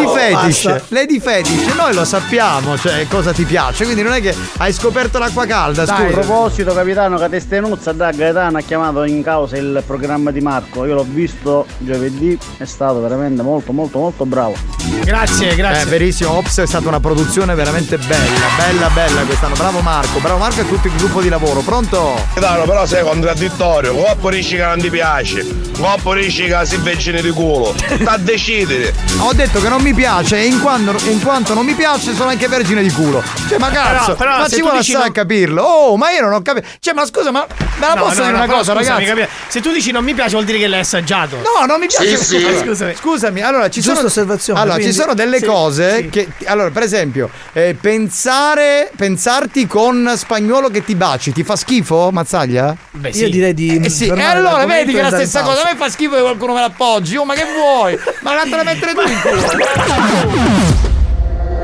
[0.03, 0.85] Lady Fetish, basta.
[0.89, 5.17] Lady Fetish, noi lo sappiamo, cioè cosa ti piace, quindi non è che hai scoperto
[5.19, 6.03] l'acqua calda, A scusa.
[6.19, 10.85] proposito, capitano, che testenuzza da Gaetano ha chiamato in causa il programma di Marco.
[10.85, 14.55] Io l'ho visto giovedì, è stato veramente molto, molto, molto bravo.
[15.03, 15.85] Grazie, Eh, grazie.
[15.89, 19.55] verissimo, Ops è stata una produzione veramente bella, bella, bella quest'anno.
[19.55, 21.61] Bravo Marco, bravo Marco e tutto il gruppo di lavoro.
[21.61, 22.15] Pronto?
[22.33, 23.93] Gaetano, però sei contraddittorio.
[23.93, 25.45] Coppo dici che non ti piace.
[25.79, 27.73] Coppo dici che si vicini di culo.
[27.99, 28.93] Sta a decidere.
[29.19, 32.29] Ho detto che non mi piace e in quanto, in quanto non mi piace sono
[32.29, 33.23] anche vergine di culo.
[33.47, 35.61] Cioè, ma cazzo, però ma se ci vuole stare non- a capirlo.
[35.63, 36.67] Oh, ma io non ho capito.
[36.79, 39.05] Cioè, ma scusa, ma me la No, posso no, dire no, una però cosa, scusami,
[39.05, 39.19] ragazzi?
[39.27, 41.37] capi- Se tu dici non mi piace vuol dire che l'hai assaggiato.
[41.37, 42.17] No, non mi piace.
[42.17, 42.47] Sì, sì.
[42.63, 42.95] Scusami.
[42.95, 46.09] Scusami, allora ci Giusta sono Allora, ci quindi- sono delle sì, cose sì.
[46.09, 52.09] che allora, per esempio, eh, pensare pensarti con spagnolo che ti baci, ti fa schifo,
[52.11, 52.75] Mazzaglia?
[52.91, 53.79] Beh, Io direi di.
[53.83, 56.15] Eh sì, e fermare allora vedi che è la stessa cosa, a me fa schifo
[56.15, 57.97] che qualcuno me l'appoggi, oh ma che vuoi?
[58.21, 59.41] Ma vattene a mettere tu in culo.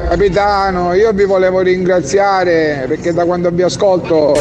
[0.10, 4.40] Capitano, io vi volevo ringraziare perché da quando vi ascolto.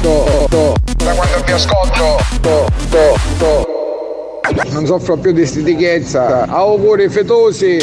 [0.00, 2.18] to- to- da quando vi ascolto.
[2.40, 3.66] to- to- to-
[4.70, 6.46] non soffro più di stitichezza.
[6.46, 7.78] Auguri fetosi.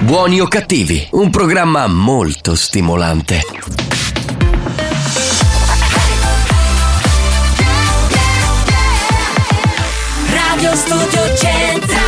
[0.00, 3.40] Buoni o cattivi, un programma molto stimolante.
[10.30, 12.07] Radio Studio Centrale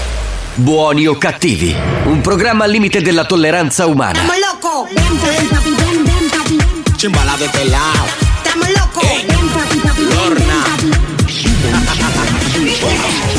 [0.55, 1.73] Buoni o cattivi,
[2.05, 4.19] un programma al limite della tolleranza umana.
[4.19, 4.89] Estamos locos.
[4.93, 6.57] Ven, papi, papi, ven, ven, papi.
[6.97, 7.49] Chimbala de.
[9.27, 10.59] Ven, papi, papi, ven, Lorna.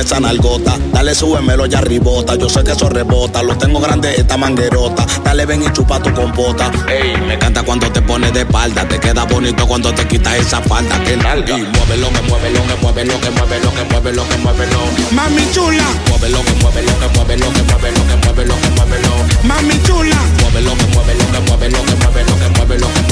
[0.00, 0.78] esa nalgota.
[0.92, 2.34] Dale, súbemelo ya ribota.
[2.36, 3.42] Yo sé que eso rebota.
[3.42, 5.06] Lo tengo grande esta manguerota.
[5.24, 6.70] Dale, ven y chupa tu compota.
[6.88, 8.86] Ey, me encanta cuando te pones de espalda.
[8.88, 11.02] Te queda bonito cuando te quitas esa falda.
[11.04, 11.58] Que nalga.
[11.58, 14.78] Y muévelo, que muévelo, que muévelo, que muévelo, que muévelo, que muévelo.
[15.12, 15.84] Mami chula.
[16.08, 19.12] Muévelo, que muévelo, que muévelo, que muévelo, que muévelo, que muévelo.
[19.44, 20.16] Mami chula.
[20.40, 23.05] Muévelo, que muévelo, que muévelo, que muévelo, que muévelo, que muévelo.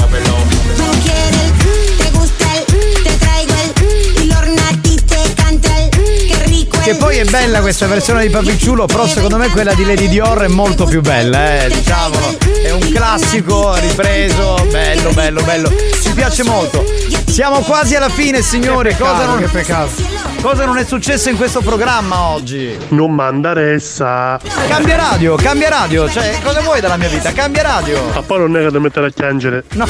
[6.85, 10.43] Che poi è bella questa versione di Papicciulo, però secondo me quella di Lady Dior
[10.43, 12.37] è molto più bella, eh, diciamolo.
[12.61, 15.73] È un classico ripreso, bello, bello, bello.
[15.99, 16.85] Ci piace molto.
[17.25, 18.89] Siamo quasi alla fine, signori.
[18.89, 20.14] Che peccato, cosa, non, che peccato.
[20.45, 22.77] Cosa non è successo in questo programma oggi?
[22.89, 24.39] Non mandaressa.
[24.67, 26.07] Cambia radio, cambia radio.
[26.07, 27.31] Cioè, cosa vuoi dalla mia vita?
[27.31, 27.99] Cambia radio.
[28.13, 29.63] Ma poi non è che ti mettere a piangere.
[29.71, 29.87] No,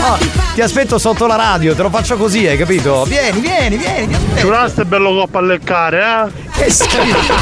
[0.53, 3.03] ti aspetto sotto la radio, te lo faccio così, hai capito?
[3.03, 4.17] Vieni, vieni, vieni.
[4.35, 6.43] Giuraste è bello coppa a leccare, eh?
[6.53, 7.33] Che schifo!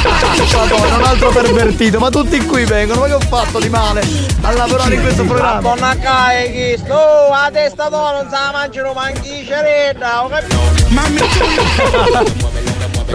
[0.56, 4.04] Madonna, un altro pervertito, ma tutti qui vengono, ma che ho fatto di male
[4.40, 5.60] a lavorare in questo programma?
[5.60, 10.56] Donna Caia che sto a testa tua non sa mangiare manchi ceretta, ho capito?
[10.88, 12.62] Mami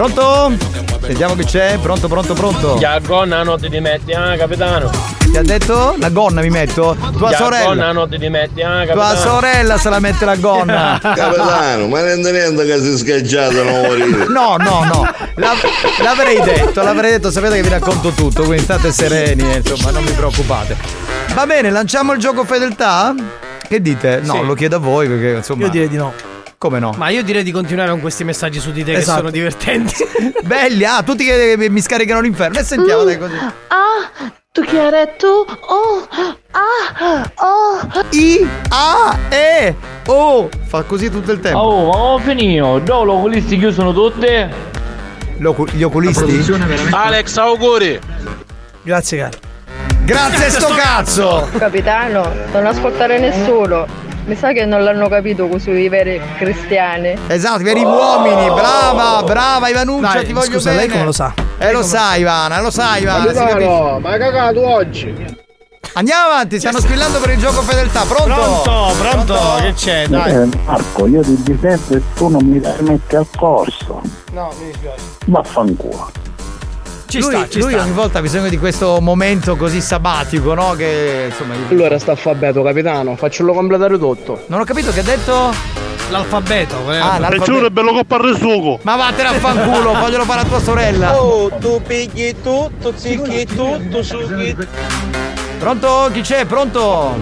[0.00, 0.56] Pronto?
[1.02, 2.78] Sentiamo chi c'è, pronto, pronto, pronto.
[2.80, 4.90] Ya gonna non ti dimetti, eh, capitano.
[5.30, 5.94] Ti ha detto?
[5.98, 6.96] La gonna mi metto?
[7.18, 7.64] Tua Ya sorella.
[7.66, 8.94] gonna non ti dimetti, eh, capitano.
[8.94, 10.98] Tua sorella se la mette la gonna.
[11.04, 14.26] Capitano, ma rende niente che si scaggiato non morire.
[14.28, 15.06] No, no, no.
[15.34, 15.52] La-
[16.02, 20.02] l'avrei detto, l'avrei detto, sapete che vi racconto tutto, quindi state sereni, eh, insomma, non
[20.02, 20.78] vi preoccupate.
[21.34, 23.14] Va bene, lanciamo il gioco fedeltà?
[23.68, 24.20] Che dite?
[24.22, 24.46] No, Sì.
[24.46, 25.64] lo chiedo a voi perché insomma.
[25.64, 26.14] Io direi di no.
[26.62, 26.92] Come no?
[26.98, 29.16] Ma io direi di continuare con questi messaggi su di te che Esatto.
[29.20, 29.94] sono divertenti.
[30.44, 32.58] Belli, ah, tutti che che mi scaricano l'inferno.
[32.58, 33.34] E sentiamo dai così.
[33.34, 35.46] Ah, tu chi hai detto?
[35.48, 36.06] Oh,
[36.50, 38.04] ah, oh.
[38.10, 39.74] I, A, E,
[40.08, 40.50] O.
[40.66, 41.58] Fa così tutto il tempo.
[41.58, 44.26] Oh, ma ho finito, dove gli oculisti chiusono tutti?
[45.38, 46.44] L'ocu- gli oculisti?
[46.90, 47.98] Alex, auguri!
[48.82, 49.38] Grazie, caro.
[50.04, 51.48] Grazie sto cazzo!
[51.56, 54.08] Capitano, non ascoltare nessuno.
[54.30, 57.18] Mi sa che non l'hanno capito così i veri cristiani.
[57.26, 60.82] Esatto, i veri uomini, brava, brava Ivanuccia, Dai, ti voglio scusa, bene.
[60.82, 61.34] lei come lo sa?
[61.58, 63.44] Eh lo sa Ivana, lo sa Ivana, capisce.
[63.44, 65.36] Capitano, ma cagato oggi?
[65.94, 68.62] Andiamo avanti, stanno squillando per il gioco fedeltà, pronto?
[68.62, 70.06] Pronto, pronto, che c'è?
[70.06, 70.32] Dai.
[70.32, 74.00] Eh, Marco, io ti difendo e tu non mi metti al corso.
[74.30, 75.02] No, mi dispiace.
[75.26, 76.08] Vaffanculo.
[77.10, 77.82] Ci lui, sta, ci lui sta.
[77.82, 80.72] ogni volta ha bisogno di questo momento così sabbatico, no?
[80.76, 81.54] Che insomma.
[81.54, 84.42] gli- Allora sta alfabeto, capitano, faccelo completare tutto.
[84.46, 85.78] Non ho capito che ha detto.
[86.10, 87.30] L'alfabeto, qual è Ah, l'alfabeto?
[87.52, 87.66] l'alfabeto.
[87.66, 88.78] è bello coppa al sugo.
[88.82, 91.20] Ma vattene a fanculo, faglielo fare a tua sorella.
[91.22, 94.56] Oh, tu pigli tutto, zicchi tutto, sughi
[95.58, 96.08] Pronto?
[96.12, 96.44] Chi c'è?
[96.46, 97.14] Pronto?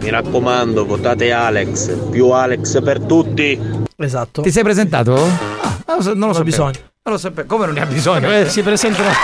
[0.00, 1.92] Mi raccomando, votate Alex.
[2.10, 3.60] Più Alex per tutti.
[3.96, 4.40] Esatto.
[4.40, 5.14] Ti sei presentato?
[5.84, 6.72] Ah, non lo, so- bisogno.
[7.10, 7.48] Lo sapevo.
[7.48, 8.30] Come non ne ha bisogno?
[8.30, 9.08] Eh, Si presentano.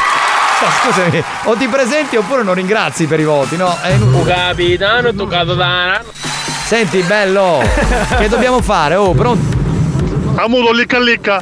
[0.82, 3.76] Scusami, o ti presenti oppure non ringrazi per i voti, no?
[3.80, 4.32] È inutile.
[4.32, 6.02] Capitano, toccato da
[6.64, 7.62] Senti, bello,
[8.18, 8.96] che dobbiamo fare?
[8.96, 9.56] Oh, pronto?
[10.34, 11.40] Amuto licca licca.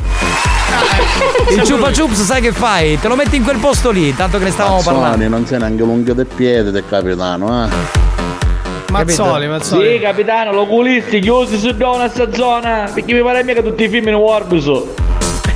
[1.51, 2.99] Il ciupa chups sai che fai?
[3.01, 5.09] Te lo metti in quel posto lì, tanto che ne stavamo parlando.
[5.09, 7.69] Mazzoni, non sei neanche l'unghio del piede del capitano, eh.
[8.91, 9.93] Mazzoli, Mazzoli.
[9.95, 12.91] Sì, capitano, gli oculisti chiusi su donna sta zona.
[12.93, 14.95] Perché mi pare mica che tutti i film in Warbuso.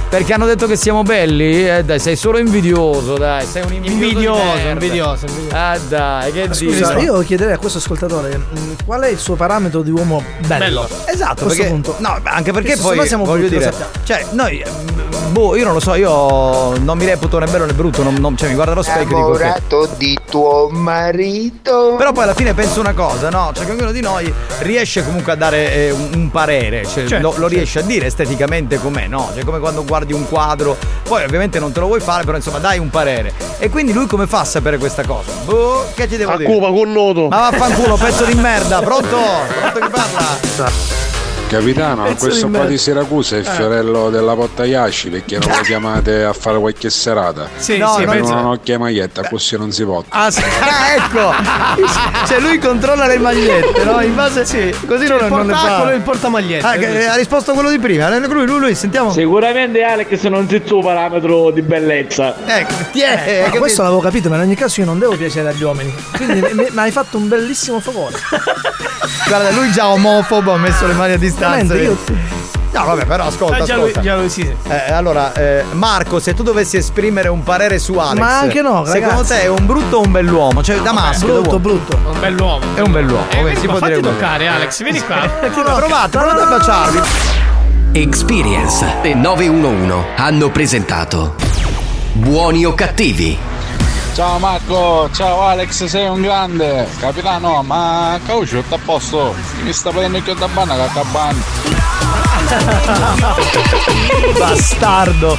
[0.09, 1.69] Perché hanno detto che siamo belli?
[1.69, 3.99] Eh dai, sei solo invidioso, dai, sei un invidioso.
[3.99, 5.55] di Invidioso, invidioso, invidioso.
[5.55, 7.05] Ah dai, che Scusa, dici?
[7.05, 10.89] io chiederei a questo ascoltatore mm, qual è il suo parametro di uomo bello.
[11.05, 11.97] Esatto, a questo perché, punto.
[11.99, 13.71] no, anche perché poi siamo voglio dire,
[14.05, 14.98] cioè noi mm,
[15.29, 18.37] boh, io non lo so, io non mi reputo né bello né brutto, non- non-
[18.37, 19.89] cioè mi guardo allo specchio e dico che...
[19.97, 21.95] Di tuo marito.
[21.97, 23.51] Però poi alla fine penso una cosa, no?
[23.55, 27.31] Cioè che ognuno di noi riesce comunque a dare eh, un, un parere, cioè Certo,
[27.31, 29.31] lo, lo riesce a dire esteticamente com'è, no?
[29.35, 32.59] Cioè come quando guardi un quadro, poi ovviamente non te lo vuoi fare, però insomma
[32.59, 33.33] dai un parere.
[33.59, 35.31] E quindi lui come fa a sapere questa cosa?
[35.45, 36.51] Boh, che ti devo A dire?
[36.51, 37.29] Cuba con noto.
[37.29, 39.17] Ma vaffanculo, pezzo di merda, pronto?
[39.61, 41.08] Pronto chi parla?
[41.49, 43.51] Capitano, questo qua di Siracusa è il Eh.
[43.51, 47.49] fiorello della Pottagliasci perché non lo chiamate a fare qualche serata.
[47.57, 50.05] Sì, No, sì, non penso- non ho che maglietta, così non si può.
[50.11, 52.27] Ah, sì, ah, ecco!
[52.27, 53.99] Cioè lui controlla le magliette, no?
[54.03, 55.91] In base sì, così non, il non le fa.
[55.95, 56.67] il portamagliette.
[56.67, 58.15] Ah, che- ha risposto quello di prima.
[58.19, 59.11] Lui, lui, lui, sentiamo.
[59.11, 62.37] Sicuramente Alex non si il suo parametro di bellezza.
[62.45, 63.49] Ecco, ti è.
[63.51, 65.95] Ma questo l'avevo capito, ma in ogni caso io non devo piacere agli uomini.
[66.15, 68.17] Quindi mi, mi hai fatto un bellissimo favore.
[69.27, 71.37] Guarda, lui già omofobo ha messo le mani a distanza.
[71.39, 71.97] Veramente, io-
[72.71, 73.63] No, vabbè, però ascolta.
[73.63, 74.01] Ah, già lui- ascolta.
[74.03, 74.43] già lui sì.
[74.69, 78.85] Eh, allora, eh, Marco, se tu dovessi esprimere un parere su Alex, Ma anche no,
[78.85, 79.33] secondo ragazzi.
[79.33, 80.63] te è un brutto o un bell'uomo?
[80.63, 81.99] Cioè, da maschio, da brutto, brutto.
[82.05, 82.65] Un bell'uomo.
[82.75, 84.19] È un bell'uomo, Eh, vieni si qua, può dire fatti quello.
[84.19, 85.17] toccare, Alex, vieni qua.
[85.51, 87.01] Provate, provate a baciarvi.
[87.93, 91.35] Experience e 911 hanno presentato
[92.13, 93.37] Buoni o cattivi?
[94.19, 96.89] Ciao Marco, ciao Alex, sei un grande.
[96.99, 99.33] Capitano, ma cauccio, sta a posto.
[99.63, 101.39] Mi sta prendendo il da banna che cabana.
[104.37, 105.39] Bastardo.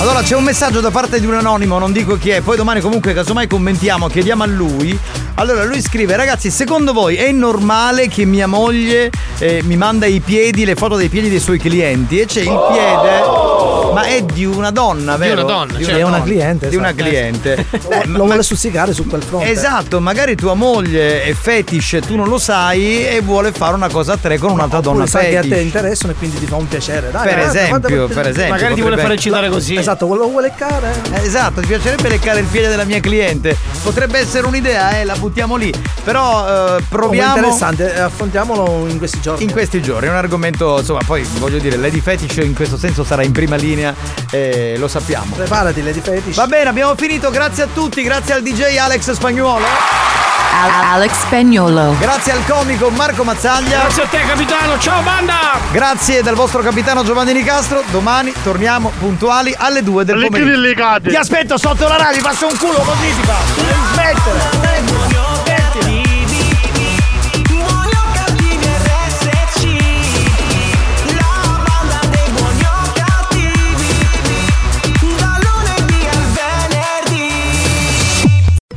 [0.00, 2.80] Allora c'è un messaggio da parte di un anonimo, non dico chi è, poi domani
[2.80, 4.98] comunque casomai commentiamo, chiediamo a lui.
[5.38, 10.20] Allora lui scrive, ragazzi, secondo voi è normale che mia moglie eh, mi manda i
[10.20, 12.20] piedi, le foto dei piedi dei suoi clienti?
[12.20, 13.20] E c'è il piede,
[13.92, 15.42] ma è di una donna, Di vero?
[15.42, 15.98] una donna, Di certo.
[15.98, 16.68] È una donna, cliente.
[16.68, 17.02] Di una esatto.
[17.04, 17.66] cliente.
[18.06, 19.50] Lo- Lo vuole stuzzicare su quel fronte.
[19.50, 24.14] Esatto, magari tua moglie è fetish tu non lo sai e vuole fare una cosa
[24.14, 25.64] a tre con un'altra donna Oppure sai che a te fetish.
[25.64, 27.10] interessano e quindi ti fa un piacere.
[27.10, 29.76] Dai, Per guarda, esempio, guarda, per esempio, Magari ti vuole fare eccitare così.
[29.76, 30.92] Esatto, lo vuole leccare.
[31.12, 33.56] Eh, Esatto, ti piacerebbe leccare il piede della mia cliente.
[33.82, 35.72] Potrebbe essere un'idea, eh, la buttiamo lì.
[36.04, 37.32] Però eh, proviamo.
[37.32, 39.44] Oh, interessante, eh, affrontiamolo in questi giorni.
[39.44, 43.04] In questi giorni è un argomento, insomma, poi voglio dire, Lady Fetish in questo senso
[43.04, 43.94] sarà in prima linea,
[44.30, 45.34] eh, lo sappiamo.
[45.34, 46.36] Preparati, Lady Fetish.
[46.36, 49.64] Va bene, abbiamo finito, grazie a tutti, grazie al DJ Alex Spagnuolo,
[50.90, 51.96] Alex Spagnolo.
[51.98, 53.80] grazie al comico Marco Mazzaglia.
[53.80, 54.78] Grazie a te, capitano.
[54.78, 55.58] Ciao, banda!
[55.70, 57.82] Grazie dal vostro capitano Giovanni Nicastro.
[57.90, 61.08] Domani torniamo puntuali alle 2 del Alle pomeriggio.
[61.08, 63.36] Ti aspetto sotto la radio, faccio un culo così ti fa.
[63.92, 64.95] Smettere.